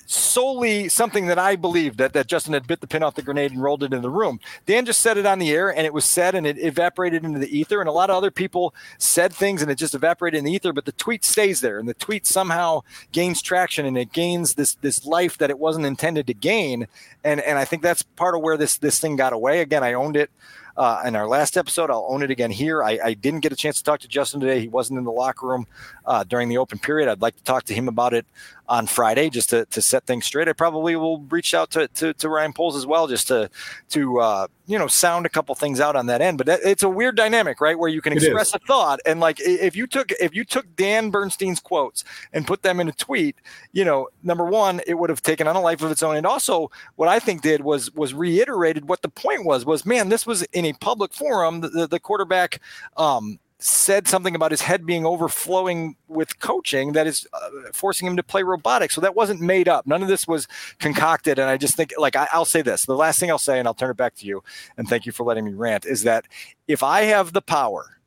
solely 0.08 0.88
something 0.88 1.26
that 1.26 1.38
I 1.38 1.54
believed 1.54 1.98
that, 1.98 2.14
that 2.14 2.26
Justin 2.26 2.54
had 2.54 2.66
bit 2.66 2.80
the 2.80 2.86
pin 2.86 3.02
off 3.02 3.14
the 3.14 3.22
grenade 3.22 3.52
and 3.52 3.62
rolled 3.62 3.82
it 3.82 3.92
in 3.92 4.00
the 4.00 4.08
room. 4.08 4.40
Dan 4.64 4.86
just 4.86 5.00
said 5.00 5.18
it 5.18 5.26
on 5.26 5.38
the 5.38 5.50
air 5.50 5.68
and 5.68 5.84
it 5.84 5.92
was 5.92 6.06
said 6.06 6.34
and 6.34 6.46
it 6.46 6.56
evaporated 6.58 7.24
into 7.24 7.38
the 7.38 7.58
ether. 7.58 7.80
And 7.80 7.88
a 7.88 7.92
lot 7.92 8.08
of 8.08 8.16
other 8.16 8.30
people 8.30 8.74
said 8.96 9.34
things 9.34 9.60
and 9.60 9.70
it 9.70 9.74
just 9.74 9.94
evaporated 9.94 10.38
in 10.38 10.44
the 10.44 10.52
ether, 10.52 10.72
but 10.72 10.86
the 10.86 10.92
tweet 10.92 11.24
stays 11.24 11.60
there 11.60 11.78
and 11.78 11.86
the 11.86 11.94
tweet 11.94 12.26
somehow 12.26 12.80
gains 13.12 13.42
traction 13.42 13.84
and 13.84 13.98
it 13.98 14.12
gains 14.12 14.54
this 14.54 14.74
this 14.76 15.04
life 15.04 15.36
that 15.38 15.50
it 15.50 15.58
wasn't 15.58 15.84
intended 15.84 16.26
to 16.26 16.34
gain. 16.34 16.86
And 17.22 17.40
and 17.40 17.58
I 17.58 17.66
think 17.66 17.82
that's 17.82 18.02
part 18.02 18.34
of 18.34 18.40
where 18.40 18.56
this 18.56 18.78
this 18.78 18.98
thing 18.98 19.16
got 19.16 19.34
away. 19.34 19.60
Again, 19.60 19.84
I 19.84 19.92
owned 19.92 20.16
it 20.16 20.30
uh, 20.78 21.02
in 21.04 21.16
our 21.16 21.26
last 21.26 21.56
episode. 21.56 21.90
I'll 21.90 22.06
own 22.08 22.22
it 22.22 22.30
again 22.30 22.52
here. 22.52 22.84
I, 22.84 22.98
I, 23.02 23.14
didn't 23.14 23.40
get 23.40 23.52
a 23.52 23.56
chance 23.56 23.78
to 23.78 23.84
talk 23.84 23.98
to 24.00 24.08
Justin 24.08 24.40
today. 24.40 24.60
He 24.60 24.68
wasn't 24.68 25.00
in 25.00 25.04
the 25.04 25.10
locker 25.10 25.48
room 25.48 25.66
uh, 26.06 26.22
during 26.22 26.48
the 26.48 26.58
open 26.58 26.78
period. 26.78 27.08
I'd 27.08 27.20
like 27.20 27.36
to 27.36 27.42
talk 27.42 27.64
to 27.64 27.74
him 27.74 27.88
about 27.88 28.14
it 28.14 28.24
on 28.68 28.86
Friday 28.86 29.30
just 29.30 29.50
to, 29.50 29.64
to 29.66 29.80
set 29.80 30.04
things 30.04 30.26
straight. 30.26 30.46
I 30.46 30.52
probably 30.52 30.94
will 30.94 31.20
reach 31.22 31.54
out 31.54 31.70
to, 31.72 31.88
to, 31.88 32.12
to 32.14 32.28
Ryan 32.28 32.52
Poles 32.52 32.76
as 32.76 32.86
well 32.86 33.06
just 33.08 33.26
to 33.28 33.50
to 33.90 34.20
uh, 34.20 34.46
you 34.66 34.78
know 34.78 34.86
sound 34.86 35.24
a 35.24 35.28
couple 35.28 35.54
things 35.54 35.80
out 35.80 35.96
on 35.96 36.06
that 36.06 36.20
end. 36.20 36.38
But 36.38 36.46
that, 36.46 36.60
it's 36.62 36.82
a 36.82 36.88
weird 36.88 37.16
dynamic, 37.16 37.60
right, 37.60 37.78
where 37.78 37.88
you 37.88 38.02
can 38.02 38.12
express 38.12 38.54
a 38.54 38.58
thought 38.60 39.00
and 39.06 39.20
like 39.20 39.40
if 39.40 39.74
you 39.74 39.86
took 39.86 40.12
if 40.12 40.34
you 40.34 40.44
took 40.44 40.76
Dan 40.76 41.10
Bernstein's 41.10 41.60
quotes 41.60 42.04
and 42.32 42.46
put 42.46 42.62
them 42.62 42.78
in 42.78 42.88
a 42.88 42.92
tweet, 42.92 43.36
you 43.72 43.84
know, 43.84 44.08
number 44.22 44.44
one, 44.44 44.80
it 44.86 44.94
would 44.94 45.10
have 45.10 45.22
taken 45.22 45.48
on 45.48 45.56
a 45.56 45.60
life 45.60 45.82
of 45.82 45.90
its 45.90 46.02
own, 46.02 46.16
and 46.16 46.26
also 46.26 46.70
what 46.96 47.08
I 47.08 47.18
think 47.18 47.42
did 47.42 47.62
was 47.62 47.92
was 47.94 48.12
reiterated 48.12 48.88
what 48.88 49.02
the 49.02 49.08
point 49.08 49.46
was 49.46 49.64
was 49.64 49.86
man, 49.86 50.10
this 50.10 50.26
was 50.26 50.42
in 50.52 50.66
a 50.68 50.78
public 50.78 51.12
forum. 51.12 51.60
The, 51.60 51.86
the, 51.86 52.00
quarterback. 52.00 52.60
Um, 52.96 53.38
said 53.60 54.06
something 54.06 54.36
about 54.36 54.52
his 54.52 54.62
head 54.62 54.86
being 54.86 55.04
overflowing 55.04 55.96
with 56.06 56.38
coaching 56.38 56.92
that 56.92 57.08
is 57.08 57.26
uh, 57.32 57.50
forcing 57.72 58.06
him 58.06 58.16
to 58.16 58.22
play 58.22 58.42
robotics. 58.42 58.94
So 58.94 59.00
that 59.00 59.16
wasn't 59.16 59.40
made 59.40 59.68
up. 59.68 59.86
None 59.86 60.00
of 60.00 60.08
this 60.08 60.28
was 60.28 60.46
concocted. 60.78 61.38
And 61.40 61.50
I 61.50 61.56
just 61.56 61.74
think, 61.74 61.92
like, 61.98 62.14
I, 62.14 62.28
will 62.34 62.44
say 62.44 62.62
this 62.62 62.84
the 62.84 62.94
last 62.94 63.18
thing 63.18 63.30
I'll 63.30 63.38
say, 63.38 63.58
and 63.58 63.66
I'll 63.66 63.74
turn 63.74 63.90
it 63.90 63.96
back 63.96 64.14
to 64.16 64.26
you, 64.26 64.44
and 64.76 64.88
thank 64.88 65.06
you 65.06 65.12
for 65.12 65.24
letting 65.24 65.44
me 65.44 65.54
rant, 65.54 65.86
is 65.86 66.04
that 66.04 66.26
if 66.68 66.82
I 66.82 67.02
have 67.02 67.32
the 67.32 67.42
power 67.42 67.98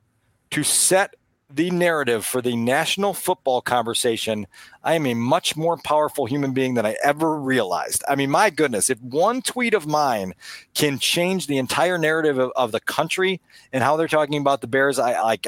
to 0.52 0.64
set 0.64 1.16
the 1.56 1.72
narrative 1.72 2.26
for 2.26 2.42
the 2.42 2.56
national 2.56 3.14
football 3.14 3.62
conversation, 3.62 4.48
I 4.84 4.96
am 4.96 5.06
a 5.06 5.14
much 5.14 5.56
more 5.56 5.78
powerful 5.78 6.26
human 6.26 6.54
being 6.54 6.74
than 6.74 6.86
I 6.86 6.96
ever 7.04 7.40
realized. 7.40 8.04
I 8.08 8.16
mean, 8.16 8.30
my 8.30 8.50
goodness, 8.50 8.90
if 8.90 9.02
one 9.02 9.42
tweet 9.42 9.74
of 9.74 9.88
mine 9.88 10.34
can 10.74 11.00
change 11.00 11.48
the 11.48 11.58
entire 11.58 11.98
narrative 11.98 12.38
of, 12.38 12.52
of 12.56 12.72
the 12.72 12.80
country 12.80 13.42
and 13.74 13.84
how 13.84 13.98
they're 13.98 14.08
talking 14.08 14.40
about 14.40 14.62
the 14.62 14.68
Bears, 14.68 15.00
I 15.00 15.22
like 15.22 15.48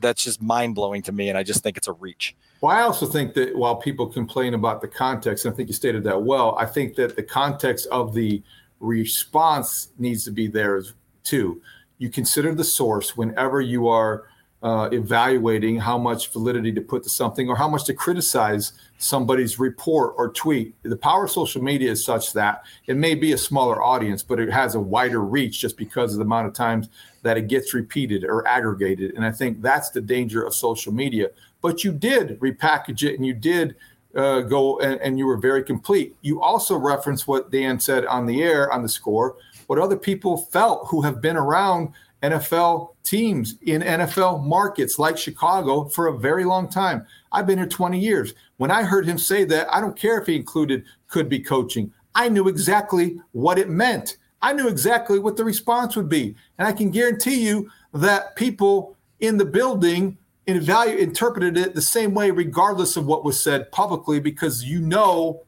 that's 0.00 0.24
just 0.24 0.42
mind 0.42 0.74
blowing 0.74 1.02
to 1.02 1.12
me, 1.12 1.28
and 1.28 1.38
I 1.38 1.42
just 1.42 1.62
think 1.62 1.76
it's 1.76 1.88
a 1.88 1.92
reach. 1.92 2.34
Well, 2.60 2.76
I 2.76 2.82
also 2.82 3.06
think 3.06 3.34
that 3.34 3.56
while 3.56 3.76
people 3.76 4.06
complain 4.06 4.54
about 4.54 4.80
the 4.80 4.88
context, 4.88 5.44
and 5.44 5.52
I 5.52 5.56
think 5.56 5.68
you 5.68 5.74
stated 5.74 6.04
that 6.04 6.22
well, 6.22 6.56
I 6.58 6.66
think 6.66 6.94
that 6.96 7.16
the 7.16 7.22
context 7.22 7.86
of 7.88 8.14
the 8.14 8.42
response 8.80 9.88
needs 9.98 10.24
to 10.24 10.30
be 10.30 10.46
there 10.48 10.82
too. 11.24 11.62
You 11.98 12.10
consider 12.10 12.54
the 12.54 12.64
source 12.64 13.16
whenever 13.16 13.60
you 13.60 13.86
are 13.88 14.24
uh, 14.62 14.88
evaluating 14.92 15.76
how 15.76 15.98
much 15.98 16.32
validity 16.32 16.70
to 16.72 16.80
put 16.80 17.02
to 17.02 17.08
something 17.08 17.48
or 17.48 17.56
how 17.56 17.68
much 17.68 17.84
to 17.84 17.94
criticize 17.94 18.72
somebody's 18.98 19.58
report 19.58 20.14
or 20.16 20.32
tweet. 20.32 20.72
The 20.84 20.96
power 20.96 21.24
of 21.24 21.30
social 21.32 21.62
media 21.62 21.90
is 21.90 22.04
such 22.04 22.32
that 22.34 22.64
it 22.86 22.96
may 22.96 23.16
be 23.16 23.32
a 23.32 23.38
smaller 23.38 23.82
audience, 23.82 24.22
but 24.22 24.38
it 24.38 24.50
has 24.50 24.76
a 24.76 24.80
wider 24.80 25.20
reach 25.20 25.60
just 25.60 25.76
because 25.76 26.12
of 26.12 26.18
the 26.18 26.24
amount 26.24 26.46
of 26.46 26.54
times 26.54 26.88
that 27.22 27.36
it 27.36 27.48
gets 27.48 27.74
repeated 27.74 28.24
or 28.24 28.46
aggregated. 28.46 29.14
And 29.14 29.24
I 29.24 29.32
think 29.32 29.60
that's 29.60 29.90
the 29.90 30.00
danger 30.00 30.44
of 30.44 30.54
social 30.54 30.92
media. 30.92 31.30
But 31.60 31.82
you 31.82 31.92
did 31.92 32.38
repackage 32.38 33.02
it 33.02 33.16
and 33.16 33.26
you 33.26 33.34
did 33.34 33.74
uh, 34.14 34.42
go 34.42 34.78
and, 34.78 35.00
and 35.00 35.18
you 35.18 35.26
were 35.26 35.38
very 35.38 35.64
complete. 35.64 36.14
You 36.22 36.40
also 36.40 36.76
referenced 36.76 37.26
what 37.26 37.50
Dan 37.50 37.80
said 37.80 38.06
on 38.06 38.26
the 38.26 38.42
air 38.42 38.70
on 38.72 38.82
the 38.82 38.88
score, 38.88 39.36
what 39.66 39.80
other 39.80 39.96
people 39.96 40.36
felt 40.36 40.86
who 40.88 41.02
have 41.02 41.20
been 41.20 41.36
around 41.36 41.92
NFL 42.22 42.94
teams 43.02 43.56
in 43.62 43.82
NFL 43.82 44.44
markets 44.44 44.98
like 44.98 45.18
Chicago 45.18 45.88
for 45.88 46.06
a 46.06 46.18
very 46.18 46.44
long 46.44 46.68
time. 46.68 47.06
I've 47.32 47.46
been 47.46 47.58
here 47.58 47.66
20 47.66 47.98
years. 47.98 48.34
When 48.58 48.70
I 48.70 48.84
heard 48.84 49.06
him 49.06 49.18
say 49.18 49.44
that, 49.44 49.72
I 49.72 49.80
don't 49.80 49.98
care 49.98 50.20
if 50.20 50.26
he 50.26 50.36
included 50.36 50.84
could 51.08 51.28
be 51.28 51.40
coaching. 51.40 51.92
I 52.14 52.28
knew 52.28 52.48
exactly 52.48 53.20
what 53.32 53.58
it 53.58 53.68
meant. 53.68 54.18
I 54.40 54.52
knew 54.52 54.68
exactly 54.68 55.18
what 55.18 55.36
the 55.36 55.44
response 55.44 55.96
would 55.96 56.08
be. 56.08 56.34
And 56.58 56.66
I 56.66 56.72
can 56.72 56.90
guarantee 56.90 57.46
you 57.46 57.70
that 57.94 58.36
people 58.36 58.96
in 59.20 59.36
the 59.36 59.44
building 59.44 60.18
in 60.46 60.60
value 60.60 60.96
interpreted 60.96 61.56
it 61.56 61.74
the 61.74 61.82
same 61.82 62.14
way, 62.14 62.30
regardless 62.30 62.96
of 62.96 63.06
what 63.06 63.24
was 63.24 63.40
said 63.40 63.70
publicly, 63.70 64.18
because 64.18 64.64
you 64.64 64.80
know 64.80 65.42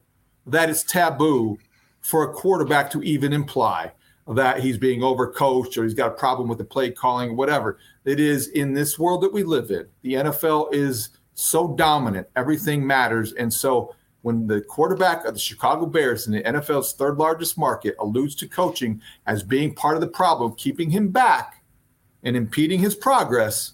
that 0.45 0.69
it's 0.69 0.83
taboo 0.83 1.57
for 2.01 2.23
a 2.23 2.33
quarterback 2.33 2.89
to 2.91 3.01
even 3.03 3.33
imply 3.33 3.91
that 4.27 4.59
he's 4.59 4.77
being 4.77 5.01
overcoached 5.01 5.77
or 5.77 5.83
he's 5.83 5.93
got 5.93 6.11
a 6.11 6.15
problem 6.15 6.47
with 6.49 6.57
the 6.57 6.63
play 6.63 6.89
calling, 6.89 7.31
or 7.31 7.35
whatever. 7.35 7.77
It 8.05 8.19
is 8.19 8.47
in 8.49 8.73
this 8.73 8.97
world 8.97 9.21
that 9.21 9.33
we 9.33 9.43
live 9.43 9.69
in. 9.69 9.87
The 10.01 10.13
NFL 10.13 10.73
is 10.73 11.09
so 11.35 11.75
dominant, 11.75 12.27
everything 12.35 12.85
matters. 12.85 13.33
And 13.33 13.53
so 13.53 13.93
when 14.21 14.47
the 14.47 14.61
quarterback 14.61 15.25
of 15.25 15.35
the 15.35 15.39
Chicago 15.39 15.85
Bears 15.85 16.25
in 16.25 16.33
the 16.33 16.41
NFL's 16.41 16.93
third 16.93 17.17
largest 17.17 17.57
market 17.57 17.95
alludes 17.99 18.33
to 18.35 18.47
coaching 18.47 18.99
as 19.27 19.43
being 19.43 19.75
part 19.75 19.95
of 19.95 20.01
the 20.01 20.07
problem, 20.07 20.55
keeping 20.55 20.89
him 20.89 21.09
back 21.09 21.63
and 22.23 22.35
impeding 22.35 22.79
his 22.79 22.95
progress, 22.95 23.73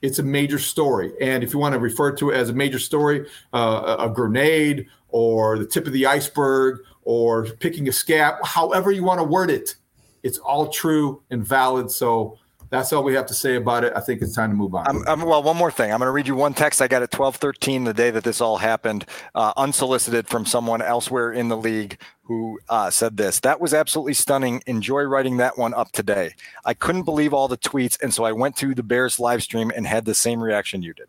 it's 0.00 0.18
a 0.18 0.22
major 0.24 0.58
story. 0.58 1.12
And 1.20 1.44
if 1.44 1.52
you 1.52 1.60
want 1.60 1.74
to 1.74 1.78
refer 1.78 2.10
to 2.16 2.30
it 2.30 2.34
as 2.34 2.48
a 2.48 2.52
major 2.52 2.80
story, 2.80 3.28
uh, 3.52 3.96
a 4.00 4.08
grenade 4.08 4.88
or 5.10 5.56
the 5.56 5.66
tip 5.66 5.86
of 5.86 5.92
the 5.92 6.06
iceberg 6.06 6.80
or 7.04 7.44
picking 7.44 7.88
a 7.88 7.92
scab, 7.92 8.44
however 8.44 8.90
you 8.90 9.04
want 9.04 9.20
to 9.20 9.24
word 9.24 9.50
it, 9.50 9.76
it's 10.22 10.38
all 10.38 10.68
true 10.68 11.22
and 11.30 11.44
valid. 11.46 11.90
So 11.90 12.38
that's 12.72 12.90
all 12.90 13.02
we 13.02 13.12
have 13.12 13.26
to 13.26 13.34
say 13.34 13.56
about 13.56 13.84
it. 13.84 13.92
I 13.94 14.00
think 14.00 14.22
it's 14.22 14.34
time 14.34 14.48
to 14.48 14.56
move 14.56 14.74
on. 14.74 14.86
I'm, 14.88 15.06
I'm, 15.06 15.20
well, 15.20 15.42
one 15.42 15.58
more 15.58 15.70
thing. 15.70 15.92
I'm 15.92 15.98
going 15.98 16.08
to 16.08 16.12
read 16.12 16.26
you 16.26 16.34
one 16.34 16.54
text 16.54 16.80
I 16.80 16.88
got 16.88 17.02
at 17.02 17.10
12:13 17.10 17.84
the 17.84 17.92
day 17.92 18.10
that 18.10 18.24
this 18.24 18.40
all 18.40 18.56
happened, 18.56 19.04
uh, 19.34 19.52
unsolicited 19.58 20.26
from 20.26 20.46
someone 20.46 20.80
elsewhere 20.80 21.32
in 21.32 21.48
the 21.48 21.56
league 21.56 22.00
who 22.22 22.58
uh, 22.70 22.88
said 22.88 23.18
this. 23.18 23.40
That 23.40 23.60
was 23.60 23.74
absolutely 23.74 24.14
stunning. 24.14 24.62
Enjoy 24.66 25.02
writing 25.02 25.36
that 25.36 25.58
one 25.58 25.74
up 25.74 25.92
today. 25.92 26.34
I 26.64 26.72
couldn't 26.72 27.02
believe 27.02 27.34
all 27.34 27.46
the 27.46 27.58
tweets, 27.58 28.02
and 28.02 28.12
so 28.14 28.24
I 28.24 28.32
went 28.32 28.56
to 28.56 28.74
the 28.74 28.82
Bears 28.82 29.20
live 29.20 29.42
stream 29.42 29.70
and 29.76 29.86
had 29.86 30.06
the 30.06 30.14
same 30.14 30.42
reaction 30.42 30.82
you 30.82 30.94
did. 30.94 31.08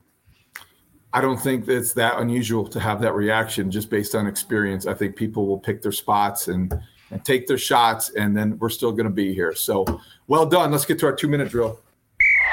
I 1.14 1.22
don't 1.22 1.38
think 1.38 1.70
it's 1.70 1.94
that 1.94 2.20
unusual 2.20 2.68
to 2.68 2.80
have 2.80 3.00
that 3.02 3.14
reaction 3.14 3.72
just 3.72 3.90
based 3.90 4.16
on 4.16 4.28
experience. 4.28 4.86
I 4.86 4.96
think 4.96 5.16
people 5.16 5.48
will 5.48 5.60
pick 5.60 5.82
their 5.82 5.92
spots 5.92 6.50
and 6.50 6.74
and 7.14 7.24
take 7.24 7.48
their 7.48 7.58
shots, 7.58 8.10
and 8.10 8.36
then 8.36 8.58
we're 8.58 8.70
still 8.70 8.92
going 8.92 9.06
to 9.06 9.12
be 9.12 9.34
here. 9.34 9.54
So 9.54 9.86
well 10.28 10.46
done. 10.46 10.72
Let's 10.72 10.86
get 10.86 11.00
to 11.00 11.06
our 11.06 11.16
two 11.16 11.28
minute 11.28 11.50
drill. 11.50 11.80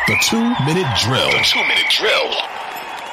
The 0.06 0.16
two 0.22 0.40
minute 0.64 0.86
drill. 1.00 1.30
The 1.30 1.44
two 1.44 1.62
minute 1.62 1.90
drill. 1.90 2.30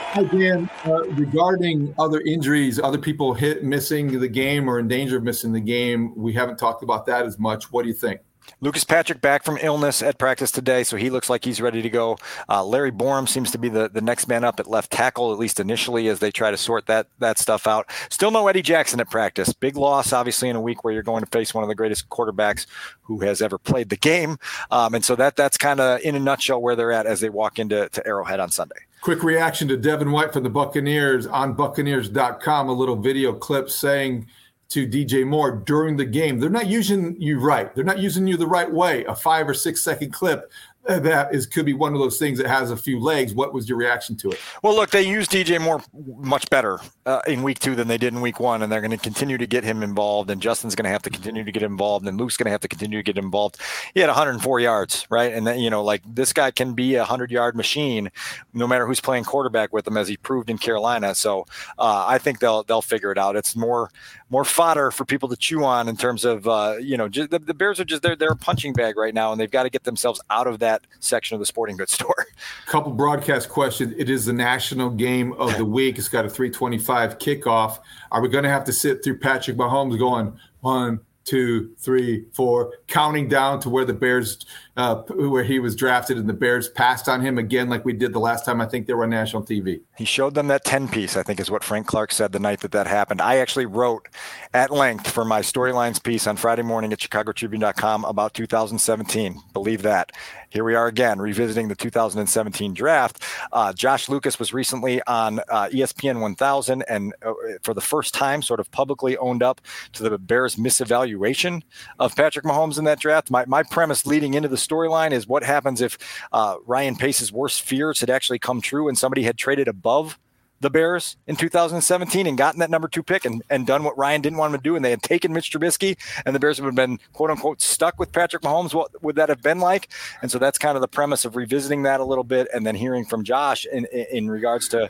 Hi, 0.10 0.24
Dan. 0.24 0.70
Uh, 0.86 1.04
regarding 1.10 1.93
other 2.00 2.22
injuries, 2.22 2.80
other 2.80 2.98
people 2.98 3.34
hit 3.34 3.64
missing 3.64 4.20
the 4.20 4.28
game 4.28 4.70
or 4.70 4.80
in 4.80 4.88
danger 4.88 5.18
of 5.18 5.24
missing 5.24 5.52
the 5.52 5.60
game, 5.60 6.14
we 6.16 6.34
haven't 6.34 6.58
talked 6.58 6.84
about 6.84 7.06
that 7.06 7.26
as 7.26 7.38
much. 7.38 7.72
What 7.72 7.84
do 7.84 7.88
you 7.88 7.93
think? 7.93 8.22
Lucas 8.62 8.84
Patrick 8.84 9.22
back 9.22 9.43
from 9.43 9.58
illness 9.62 10.02
at 10.02 10.18
practice 10.18 10.52
today, 10.52 10.84
so 10.84 10.98
he 10.98 11.10
looks 11.10 11.30
like 11.30 11.45
he's 11.45 11.62
ready 11.62 11.82
to 11.82 11.89
go. 11.89 12.18
Uh, 12.50 12.64
Larry 12.64 12.91
Borom 12.91 13.28
seems 13.28 13.52
to 13.52 13.58
be 13.58 13.70
the, 13.70 13.89
the 13.89 14.02
next 14.02 14.28
man 14.28 14.43
up 14.43 14.60
at 14.60 14.68
left 14.68 14.91
tackle, 14.91 15.32
at 15.32 15.39
least 15.39 15.60
initially, 15.60 16.08
as 16.08 16.20
they 16.20 16.32
try 16.32 16.52
to 16.52 16.58
sort 16.58 16.86
that 16.88 17.08
that 17.20 17.38
stuff 17.38 17.68
out. 17.68 17.89
Still 18.10 18.32
no 18.32 18.48
Eddie 18.48 18.62
Jackson 18.62 19.00
at 19.00 19.10
practice. 19.10 19.54
Big 19.54 19.78
loss, 19.78 20.14
obviously, 20.14 20.50
in 20.50 20.56
a 20.56 20.62
week 20.62 20.84
where 20.84 20.93
you're 20.93 21.04
going 21.04 21.24
to 21.24 21.30
face 21.30 21.54
one 21.54 21.64
of 21.64 21.68
the 21.68 21.76
greatest 21.76 22.10
quarterbacks 22.10 22.66
who 23.02 23.20
has 23.20 23.41
ever 23.41 23.58
played 23.58 23.89
the 23.89 23.98
game, 23.98 24.38
um, 24.72 24.93
and 24.93 25.06
so 25.06 25.16
that 25.16 25.36
that's 25.36 25.58
kind 25.58 25.80
of 25.80 26.02
in 26.02 26.16
a 26.16 26.20
nutshell 26.20 26.62
where 26.62 26.76
they're 26.76 26.91
at 26.91 27.06
as 27.06 27.20
they 27.20 27.30
walk 27.30 27.60
into 27.60 27.89
to 27.89 28.06
Arrowhead 28.08 28.39
on 28.39 28.50
Sunday. 28.50 28.78
Quick 29.02 29.24
reaction 29.24 29.68
to 29.68 29.78
Devin 29.78 30.12
White 30.12 30.34
from 30.34 30.43
the 30.43 30.50
Buccaneers 30.50 31.28
on 31.28 31.54
Buccaneers.com. 31.54 32.68
A 32.68 32.74
little 32.74 32.95
video 32.95 33.32
clip 33.32 33.70
saying 33.70 34.28
to 34.70 34.88
DJ 34.88 35.26
Moore 35.26 35.51
during 35.51 35.95
the 35.95 36.05
game. 36.05 36.39
They're 36.39 36.49
not 36.49 36.68
using 36.68 37.15
you 37.20 37.39
right. 37.39 37.74
They're 37.74 37.84
not 37.84 37.99
using 37.99 38.28
you 38.28 38.38
the 38.38 38.47
right 38.47 38.72
way. 38.72 39.05
A 39.05 39.15
five 39.15 39.47
or 39.47 39.53
six 39.53 39.84
second 39.84 40.11
clip 40.11 40.51
that 40.88 41.34
is 41.34 41.45
could 41.45 41.65
be 41.65 41.74
one 41.74 41.93
of 41.93 41.99
those 41.99 42.18
things 42.18 42.38
that 42.38 42.47
has 42.47 42.72
a 42.72 42.78
few 42.78 42.99
legs. 42.99 43.34
What 43.34 43.53
was 43.53 43.68
your 43.68 43.78
reaction 43.78 44.15
to 44.18 44.32
it? 44.32 44.39
Well, 44.63 44.76
look, 44.76 44.89
they 44.89 45.01
used 45.01 45.32
DJ 45.32 45.59
Moore 45.59 45.82
much 46.18 46.49
better 46.49 46.80
uh, 47.05 47.22
in 47.28 47.43
week 47.43 47.59
two 47.59 47.76
than 47.76 47.88
they 47.88 47.97
did 47.97 48.13
in 48.13 48.22
week 48.22 48.39
one, 48.39 48.61
and 48.63 48.72
they're 48.72 48.82
going 48.82 48.91
to 48.91 48.97
continue 48.97 49.38
to 49.38 49.47
get 49.47 49.63
him 49.63 49.84
involved. 49.84 50.30
And 50.30 50.41
Justin's 50.41 50.76
going 50.76 50.86
to 50.86 50.89
have 50.89 51.01
to 51.03 51.09
continue 51.09 51.43
to 51.43 51.51
get 51.51 51.63
involved, 51.63 52.07
and 52.07 52.18
Luke's 52.18 52.38
going 52.38 52.45
to 52.45 52.51
have 52.51 52.61
to 52.61 52.68
continue 52.68 52.99
to 52.99 53.03
get 53.03 53.22
involved. 53.22 53.57
He 53.93 53.99
had 53.99 54.07
104 54.07 54.59
yards, 54.59 55.05
right? 55.09 55.34
And 55.34 55.45
then 55.45 55.59
you 55.59 55.70
know, 55.70 55.84
like 55.84 56.03
this 56.05 56.32
guy 56.32 56.51
can 56.51 56.74
be 56.74 56.95
a 56.95 57.03
hundred 57.03 57.32
yard 57.32 57.55
machine, 57.55 58.09
no 58.53 58.68
matter 58.68 58.88
who's 58.88 59.01
playing 59.01 59.26
quarterback 59.26 59.74
with 59.74 59.88
him, 59.88 59.97
as 59.97 60.07
he 60.07 60.15
proved 60.18 60.49
in 60.49 60.57
Carolina. 60.57 61.15
So 61.15 61.45
uh, 61.78 62.05
I 62.07 62.18
think 62.18 62.39
they'll 62.39 62.63
they'll 62.63 62.82
figure 62.82 63.11
it 63.11 63.18
out. 63.18 63.36
It's 63.36 63.55
more 63.55 63.91
more 64.30 64.44
fodder 64.44 64.92
for 64.92 65.06
people 65.06 65.30
to 65.30 65.38
chew 65.38 65.64
on 65.64 65.88
in 65.88 65.96
terms 65.96 66.26
of 66.26 66.48
uh, 66.48 66.76
you 66.80 66.98
know 66.98 67.08
just, 67.08 67.30
the, 67.30 67.40
the 67.40 67.54
Bears 67.54 67.80
are 67.80 67.86
just 67.86 68.02
they're 68.02 68.16
they're 68.16 68.32
a 68.32 68.36
punching 68.36 68.74
bag 68.74 68.98
right 68.98 69.14
now, 69.14 69.32
and 69.32 69.40
they've 69.40 69.52
got 69.52 69.64
to 69.64 69.70
get 69.70 69.84
themselves 69.84 70.22
out 70.30 70.48
of 70.48 70.60
that 70.60 70.86
section 71.00 71.36
of 71.36 71.40
the 71.40 71.46
sporting 71.46 71.78
goods 71.78 71.92
store. 71.94 72.26
Couple 72.66 72.92
broadcast 72.92 73.50
questions. 73.50 73.94
It 73.98 74.10
is 74.10 74.26
the 74.26 74.34
national 74.34 74.90
game 74.90 75.34
of 75.34 75.58
the 75.58 75.66
week. 75.66 75.98
It's 75.98 76.10
got 76.10 76.26
a 76.26 76.30
325 76.30 77.20
kickoff. 77.20 77.80
Are 78.12 78.22
we 78.22 78.30
going 78.30 78.44
to 78.44 78.50
have 78.50 78.64
to 78.66 78.74
sit 78.74 79.04
through 79.04 79.20
Patrick 79.20 79.58
Mahomes 79.58 79.98
going 79.98 80.38
one, 80.62 81.00
two, 81.28 81.76
three, 81.78 82.26
four, 82.32 82.74
counting 82.88 83.28
down 83.28 83.60
to 83.60 83.70
where 83.70 83.84
the 83.84 83.94
Bears, 83.94 84.46
uh, 84.78 84.96
where 85.10 85.44
he 85.44 85.60
was 85.60 85.76
drafted, 85.76 86.18
and 86.18 86.28
the 86.28 86.34
Bears 86.34 86.70
passed 86.70 87.10
on 87.10 87.22
him 87.22 87.38
again, 87.38 87.70
like 87.70 87.84
we 87.84 87.94
did 87.94 88.14
the 88.14 88.20
last 88.20 88.46
time 88.46 88.62
I 88.62 88.66
think 88.66 88.88
they 88.88 88.94
were 88.94 89.04
on 89.04 89.10
national 89.10 89.44
TV. 89.44 89.82
He 89.98 90.06
showed 90.06 90.34
them 90.34 90.48
that 90.48 90.64
10 90.64 90.88
piece, 90.88 91.18
I 91.18 91.24
think 91.24 91.40
is 91.40 91.52
what 91.52 91.64
Frank 91.64 91.86
Clark 91.86 92.14
said 92.14 92.32
the 92.32 92.40
night 92.40 92.62
that 92.62 92.72
that 92.72 92.88
happened. 92.88 93.22
I 93.22 93.38
actually 93.38 93.66
wrote 93.66 94.08
at 94.54 94.72
length 94.72 95.10
for 95.10 95.26
my 95.26 95.42
storylines 95.42 96.02
piece 96.02 96.26
on 96.26 96.38
Friday 96.38 96.64
morning 96.64 96.94
at 96.94 97.00
chicagotribune.com 97.00 98.06
about 98.06 98.34
2017. 98.34 99.42
Believe 99.52 99.82
that. 99.82 100.14
Here 100.50 100.64
we 100.64 100.76
are 100.76 100.88
again, 100.88 101.20
revisiting 101.20 101.68
the 101.68 101.76
2017 101.76 102.74
draft. 102.74 103.22
Uh, 103.52 103.74
Josh 103.74 104.08
Lucas 104.08 104.39
was 104.39 104.54
recently 104.54 105.02
on 105.04 105.39
uh, 105.50 105.68
ESPN 105.74 106.22
1000 106.22 106.84
and 106.88 107.14
uh, 107.22 107.34
for 107.64 107.74
the 107.74 107.82
first 107.82 108.14
time 108.14 108.41
sort 108.41 108.62
of 108.62 108.72
publicly 108.72 109.18
owned 109.18 109.43
up 109.43 109.60
to 109.93 110.04
the 110.04 110.18
Bears' 110.18 110.56
misevaluation 110.56 111.64
of 112.00 112.16
Patrick 112.16 112.45
Mahomes 112.45 112.78
in 112.80 112.86
that 112.86 113.00
draft. 113.00 113.30
My, 113.30 113.45
my 113.45 113.62
premise 113.62 114.06
leading 114.06 114.36
into 114.36 114.48
the 114.48 114.56
storyline 114.56 115.12
is 115.12 115.28
what 115.28 115.43
happens 115.43 115.82
if 115.82 115.98
uh, 116.32 116.56
Ryan 116.66 116.95
Pace's 116.95 117.32
worst 117.32 117.62
fears 117.62 118.00
had 118.00 118.10
actually 118.10 118.39
come 118.39 118.62
true 118.62 118.88
and 118.88 118.98
somebody 118.98 119.24
had 119.24 119.38
traded 119.38 119.68
above 119.68 120.18
the 120.60 120.70
Bears 120.70 121.18
in 121.28 121.36
2017 121.36 122.26
and 122.28 122.38
gotten 122.38 122.60
that 122.60 122.70
number 122.70 122.88
two 122.88 123.03
pick 123.03 123.26
and, 123.26 123.43
and 123.49 123.68
done 123.68 123.84
what 123.84 123.97
Ryan 123.97 124.22
didn't 124.22 124.38
want 124.38 124.53
him 124.53 124.60
to 124.60 124.64
do, 124.64 124.76
and 124.76 124.84
they 124.84 124.89
had 124.89 125.03
taken 125.03 125.34
Mitch 125.34 125.51
Trubisky, 125.51 125.97
and 126.26 126.36
the 126.36 126.39
Bears 126.39 126.60
would 126.60 126.68
have 126.68 126.76
been 126.76 126.99
quote 127.14 127.30
unquote 127.30 127.62
stuck 127.62 127.99
with 127.99 128.12
Patrick 128.12 128.43
Mahomes, 128.43 128.74
what 128.74 129.03
would 129.03 129.16
that 129.16 129.30
have 129.30 129.41
been 129.41 129.60
like? 129.60 129.89
And 130.22 130.32
so 130.32 130.39
that's 130.39 130.58
kind 130.58 130.76
of 130.76 130.82
the 130.82 130.88
premise 130.88 131.26
of 131.26 131.36
revisiting 131.36 131.84
that 131.84 131.99
a 131.99 132.05
little 132.05 132.24
bit, 132.24 132.47
and 132.53 132.66
then 132.66 132.76
hearing 132.76 133.05
from 133.05 133.24
Josh 133.24 133.66
in 133.66 133.86
in 133.86 134.30
regards 134.30 134.68
to 134.70 134.89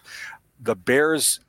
the 0.60 0.76
Bears 0.76 1.40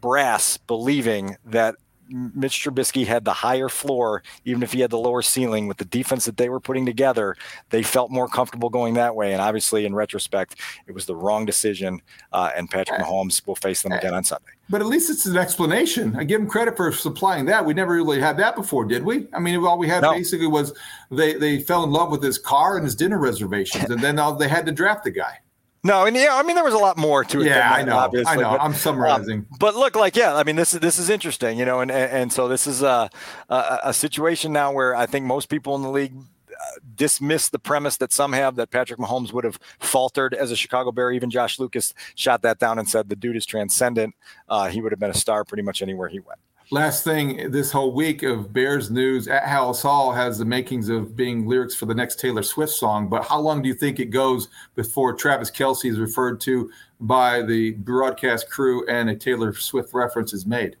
brass 0.00 0.56
believing 0.56 1.36
that 1.44 1.76
Mitch 2.10 2.64
Trubisky 2.64 3.06
had 3.06 3.24
the 3.24 3.32
higher 3.32 3.68
floor, 3.68 4.22
even 4.44 4.62
if 4.62 4.72
he 4.72 4.80
had 4.80 4.90
the 4.90 4.98
lower 4.98 5.22
ceiling 5.22 5.66
with 5.66 5.76
the 5.76 5.84
defense 5.84 6.24
that 6.24 6.36
they 6.36 6.48
were 6.48 6.60
putting 6.60 6.84
together, 6.84 7.36
they 7.70 7.82
felt 7.82 8.10
more 8.10 8.28
comfortable 8.28 8.68
going 8.68 8.94
that 8.94 9.14
way. 9.14 9.32
And 9.32 9.40
obviously, 9.40 9.86
in 9.86 9.94
retrospect, 9.94 10.56
it 10.86 10.92
was 10.92 11.06
the 11.06 11.16
wrong 11.16 11.46
decision. 11.46 12.02
Uh, 12.32 12.50
and 12.56 12.70
Patrick 12.70 13.00
Mahomes 13.00 13.46
will 13.46 13.56
face 13.56 13.82
them 13.82 13.92
again 13.92 14.14
on 14.14 14.24
Sunday. 14.24 14.50
But 14.68 14.80
at 14.80 14.86
least 14.86 15.10
it's 15.10 15.26
an 15.26 15.36
explanation. 15.36 16.14
I 16.16 16.24
give 16.24 16.40
him 16.40 16.46
credit 16.46 16.76
for 16.76 16.92
supplying 16.92 17.44
that. 17.46 17.64
We 17.64 17.74
never 17.74 17.94
really 17.94 18.20
had 18.20 18.36
that 18.36 18.54
before, 18.54 18.84
did 18.84 19.04
we? 19.04 19.26
I 19.32 19.40
mean, 19.40 19.64
all 19.64 19.78
we 19.78 19.88
had 19.88 20.02
no. 20.02 20.12
basically 20.12 20.46
was 20.46 20.72
they 21.10 21.34
they 21.34 21.58
fell 21.58 21.82
in 21.82 21.90
love 21.90 22.12
with 22.12 22.22
his 22.22 22.38
car 22.38 22.76
and 22.76 22.84
his 22.84 22.94
dinner 22.94 23.18
reservations, 23.18 23.90
and 23.90 24.00
then 24.00 24.18
all, 24.20 24.36
they 24.36 24.48
had 24.48 24.66
to 24.66 24.72
draft 24.72 25.02
the 25.02 25.10
guy. 25.10 25.40
No, 25.82 26.04
and 26.04 26.14
yeah, 26.14 26.28
I 26.32 26.42
mean 26.42 26.56
there 26.56 26.64
was 26.64 26.74
a 26.74 26.78
lot 26.78 26.98
more 26.98 27.24
to 27.24 27.40
it. 27.40 27.46
Yeah, 27.46 27.72
I 27.72 27.82
know. 27.82 27.96
Obviously, 27.96 28.32
I 28.32 28.36
know. 28.36 28.50
But, 28.50 28.60
I'm 28.60 28.74
summarizing. 28.74 29.38
Um, 29.38 29.46
but 29.58 29.74
look, 29.74 29.96
like, 29.96 30.14
yeah, 30.14 30.34
I 30.34 30.44
mean 30.44 30.56
this 30.56 30.74
is 30.74 30.80
this 30.80 30.98
is 30.98 31.08
interesting, 31.08 31.58
you 31.58 31.64
know, 31.64 31.80
and 31.80 31.90
and, 31.90 32.12
and 32.12 32.32
so 32.32 32.48
this 32.48 32.66
is 32.66 32.82
a, 32.82 33.08
a, 33.48 33.78
a 33.84 33.94
situation 33.94 34.52
now 34.52 34.72
where 34.72 34.94
I 34.94 35.06
think 35.06 35.24
most 35.24 35.48
people 35.48 35.74
in 35.76 35.82
the 35.82 35.90
league 35.90 36.12
uh, 36.14 36.78
dismiss 36.94 37.48
the 37.48 37.58
premise 37.58 37.96
that 37.96 38.12
some 38.12 38.34
have 38.34 38.56
that 38.56 38.70
Patrick 38.70 39.00
Mahomes 39.00 39.32
would 39.32 39.44
have 39.44 39.58
faltered 39.78 40.34
as 40.34 40.50
a 40.50 40.56
Chicago 40.56 40.92
Bear. 40.92 41.12
Even 41.12 41.30
Josh 41.30 41.58
Lucas 41.58 41.94
shot 42.14 42.42
that 42.42 42.58
down 42.58 42.78
and 42.78 42.86
said 42.86 43.08
the 43.08 43.16
dude 43.16 43.36
is 43.36 43.46
transcendent. 43.46 44.14
Uh, 44.50 44.68
he 44.68 44.82
would 44.82 44.92
have 44.92 45.00
been 45.00 45.10
a 45.10 45.14
star 45.14 45.44
pretty 45.44 45.62
much 45.62 45.80
anywhere 45.80 46.08
he 46.08 46.20
went. 46.20 46.40
Last 46.72 47.02
thing, 47.02 47.50
this 47.50 47.72
whole 47.72 47.92
week 47.92 48.22
of 48.22 48.52
Bears 48.52 48.92
news 48.92 49.26
at 49.26 49.42
Halas 49.42 49.82
Hall 49.82 50.12
has 50.12 50.38
the 50.38 50.44
makings 50.44 50.88
of 50.88 51.16
being 51.16 51.44
lyrics 51.44 51.74
for 51.74 51.86
the 51.86 51.94
next 51.96 52.20
Taylor 52.20 52.44
Swift 52.44 52.72
song. 52.72 53.08
But 53.08 53.24
how 53.24 53.40
long 53.40 53.60
do 53.60 53.68
you 53.68 53.74
think 53.74 53.98
it 53.98 54.10
goes 54.10 54.46
before 54.76 55.12
Travis 55.14 55.50
Kelce 55.50 55.90
is 55.90 55.98
referred 55.98 56.40
to 56.42 56.70
by 57.00 57.42
the 57.42 57.72
broadcast 57.72 58.48
crew 58.48 58.86
and 58.86 59.10
a 59.10 59.16
Taylor 59.16 59.52
Swift 59.52 59.92
reference 59.92 60.32
is 60.32 60.46
made? 60.46 60.76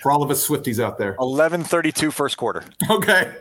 For 0.00 0.10
all 0.10 0.22
of 0.22 0.30
us 0.30 0.48
Swifties 0.48 0.82
out 0.82 0.96
there, 0.96 1.16
11:32 1.18 2.14
first 2.14 2.38
quarter. 2.38 2.64
Okay, 2.90 3.34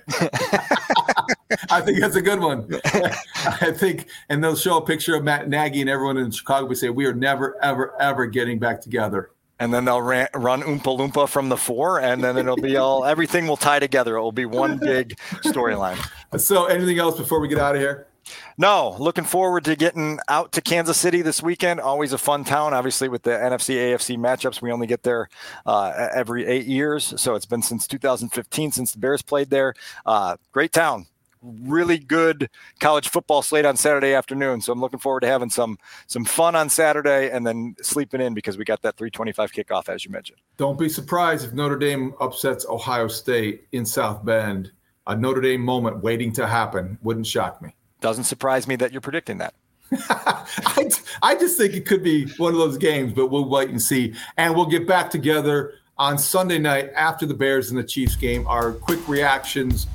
I 1.69 1.79
think 1.79 2.01
that's 2.01 2.17
a 2.17 2.21
good 2.21 2.41
one. 2.41 2.69
I 2.83 3.71
think, 3.71 4.07
and 4.27 4.43
they'll 4.43 4.57
show 4.57 4.77
a 4.77 4.85
picture 4.85 5.15
of 5.15 5.23
Matt 5.23 5.47
Nagy 5.47 5.79
and 5.79 5.89
everyone 5.89 6.17
in 6.17 6.29
Chicago. 6.29 6.65
We 6.65 6.75
say 6.75 6.89
we 6.89 7.05
are 7.05 7.13
never, 7.13 7.55
ever, 7.63 7.99
ever 8.01 8.25
getting 8.25 8.59
back 8.59 8.81
together 8.81 9.31
and 9.59 9.73
then 9.73 9.85
they'll 9.85 10.01
ran, 10.01 10.27
run 10.33 10.61
Oompa 10.61 10.97
Loompa 10.97 11.29
from 11.29 11.49
the 11.49 11.57
four, 11.57 11.99
and 11.99 12.23
then 12.23 12.37
it'll 12.37 12.57
be 12.57 12.77
all 12.77 13.05
everything 13.05 13.47
will 13.47 13.57
tie 13.57 13.79
together. 13.79 14.17
It 14.17 14.21
will 14.21 14.31
be 14.31 14.45
one 14.45 14.77
big 14.77 15.17
storyline. 15.43 15.97
So, 16.37 16.65
anything 16.65 16.99
else 16.99 17.17
before 17.17 17.39
we 17.39 17.47
get 17.47 17.59
out 17.59 17.75
of 17.75 17.81
here? 17.81 18.07
No, 18.57 18.95
looking 18.99 19.23
forward 19.23 19.63
to 19.65 19.77
getting 19.77 20.19
out 20.27 20.51
to 20.53 20.61
Kansas 20.61 20.97
City 20.97 21.21
this 21.21 21.41
weekend. 21.41 21.79
Always 21.79 22.11
a 22.11 22.17
fun 22.17 22.43
town. 22.43 22.73
Obviously, 22.73 23.07
with 23.07 23.23
the 23.23 23.29
NFC 23.29 23.75
AFC 23.75 24.17
matchups, 24.17 24.61
we 24.61 24.71
only 24.71 24.87
get 24.87 25.03
there 25.03 25.29
uh, 25.65 26.09
every 26.13 26.45
eight 26.45 26.65
years, 26.65 27.13
so 27.21 27.35
it's 27.35 27.45
been 27.45 27.61
since 27.61 27.87
2015 27.87 28.71
since 28.71 28.91
the 28.91 28.99
Bears 28.99 29.21
played 29.21 29.49
there. 29.49 29.75
Uh, 30.05 30.35
great 30.51 30.73
town 30.73 31.05
really 31.63 31.97
good 31.97 32.49
college 32.79 33.09
football 33.09 33.41
slate 33.41 33.65
on 33.65 33.77
Saturday 33.77 34.13
afternoon. 34.13 34.61
So 34.61 34.73
I'm 34.73 34.79
looking 34.79 34.99
forward 34.99 35.21
to 35.21 35.27
having 35.27 35.49
some 35.49 35.77
some 36.07 36.25
fun 36.25 36.55
on 36.55 36.69
Saturday 36.69 37.29
and 37.29 37.45
then 37.45 37.75
sleeping 37.81 38.21
in 38.21 38.33
because 38.33 38.57
we 38.57 38.65
got 38.65 38.81
that 38.81 38.97
325 38.97 39.51
kickoff 39.51 39.89
as 39.89 40.05
you 40.05 40.11
mentioned. 40.11 40.39
Don't 40.57 40.79
be 40.79 40.89
surprised 40.89 41.45
if 41.45 41.53
Notre 41.53 41.77
Dame 41.77 42.13
upsets 42.19 42.65
Ohio 42.67 43.07
State 43.07 43.67
in 43.71 43.85
South 43.85 44.23
Bend. 44.25 44.71
A 45.07 45.15
Notre 45.15 45.41
Dame 45.41 45.61
moment 45.61 46.01
waiting 46.01 46.31
to 46.33 46.47
happen 46.47 46.97
wouldn't 47.03 47.27
shock 47.27 47.61
me. 47.61 47.75
Doesn't 48.01 48.23
surprise 48.23 48.67
me 48.67 48.75
that 48.77 48.91
you're 48.91 49.01
predicting 49.01 49.37
that. 49.37 49.53
I, 49.91 50.89
I 51.21 51.35
just 51.35 51.57
think 51.57 51.73
it 51.73 51.85
could 51.85 52.03
be 52.03 52.25
one 52.37 52.53
of 52.53 52.59
those 52.59 52.77
games, 52.77 53.13
but 53.13 53.27
we'll 53.27 53.47
wait 53.47 53.69
and 53.69 53.81
see. 53.81 54.15
And 54.37 54.55
we'll 54.55 54.65
get 54.65 54.87
back 54.87 55.11
together 55.11 55.75
on 55.97 56.17
Sunday 56.17 56.57
night 56.57 56.91
after 56.95 57.25
the 57.25 57.33
Bears 57.33 57.69
and 57.69 57.77
the 57.77 57.83
Chiefs 57.83 58.15
game. 58.15 58.47
Our 58.47 58.73
quick 58.73 59.07
reactions 59.07 59.87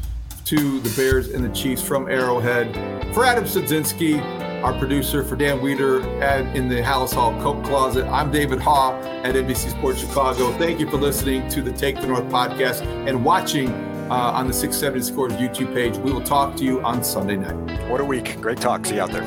to 0.51 0.81
the 0.81 0.93
Bears 0.97 1.29
and 1.29 1.45
the 1.45 1.49
Chiefs 1.51 1.81
from 1.81 2.09
Arrowhead. 2.09 2.75
For 3.15 3.25
Adam 3.25 3.45
Sadzinski, 3.45 4.21
our 4.65 4.77
producer, 4.77 5.23
for 5.23 5.37
Dan 5.37 5.63
Weeder 5.63 6.03
at 6.21 6.57
in 6.57 6.69
the 6.69 6.83
Halas 6.83 7.15
Hall 7.15 7.41
Coat 7.41 7.65
Closet, 7.65 8.05
I'm 8.07 8.33
David 8.33 8.59
Haugh 8.59 9.01
at 9.25 9.37
NBC 9.37 9.71
Sports 9.71 10.01
Chicago. 10.01 10.51
Thank 10.59 10.81
you 10.81 10.91
for 10.91 10.97
listening 10.97 11.49
to 11.51 11.63
the 11.63 11.71
Take 11.71 12.01
the 12.01 12.09
North 12.09 12.25
podcast 12.25 12.83
and 13.07 13.25
watching 13.25 13.69
uh, 14.11 14.33
on 14.35 14.49
the 14.49 14.53
670 14.53 15.07
Scores 15.07 15.33
YouTube 15.35 15.73
page. 15.73 15.97
We 15.99 16.11
will 16.13 16.21
talk 16.21 16.57
to 16.57 16.65
you 16.65 16.83
on 16.83 17.05
Sunday 17.05 17.37
night. 17.37 17.89
What 17.89 18.01
a 18.01 18.05
week. 18.05 18.41
Great 18.41 18.59
talk. 18.61 18.87
See 18.87 18.97
you 18.97 19.03
out 19.03 19.13
there. 19.13 19.23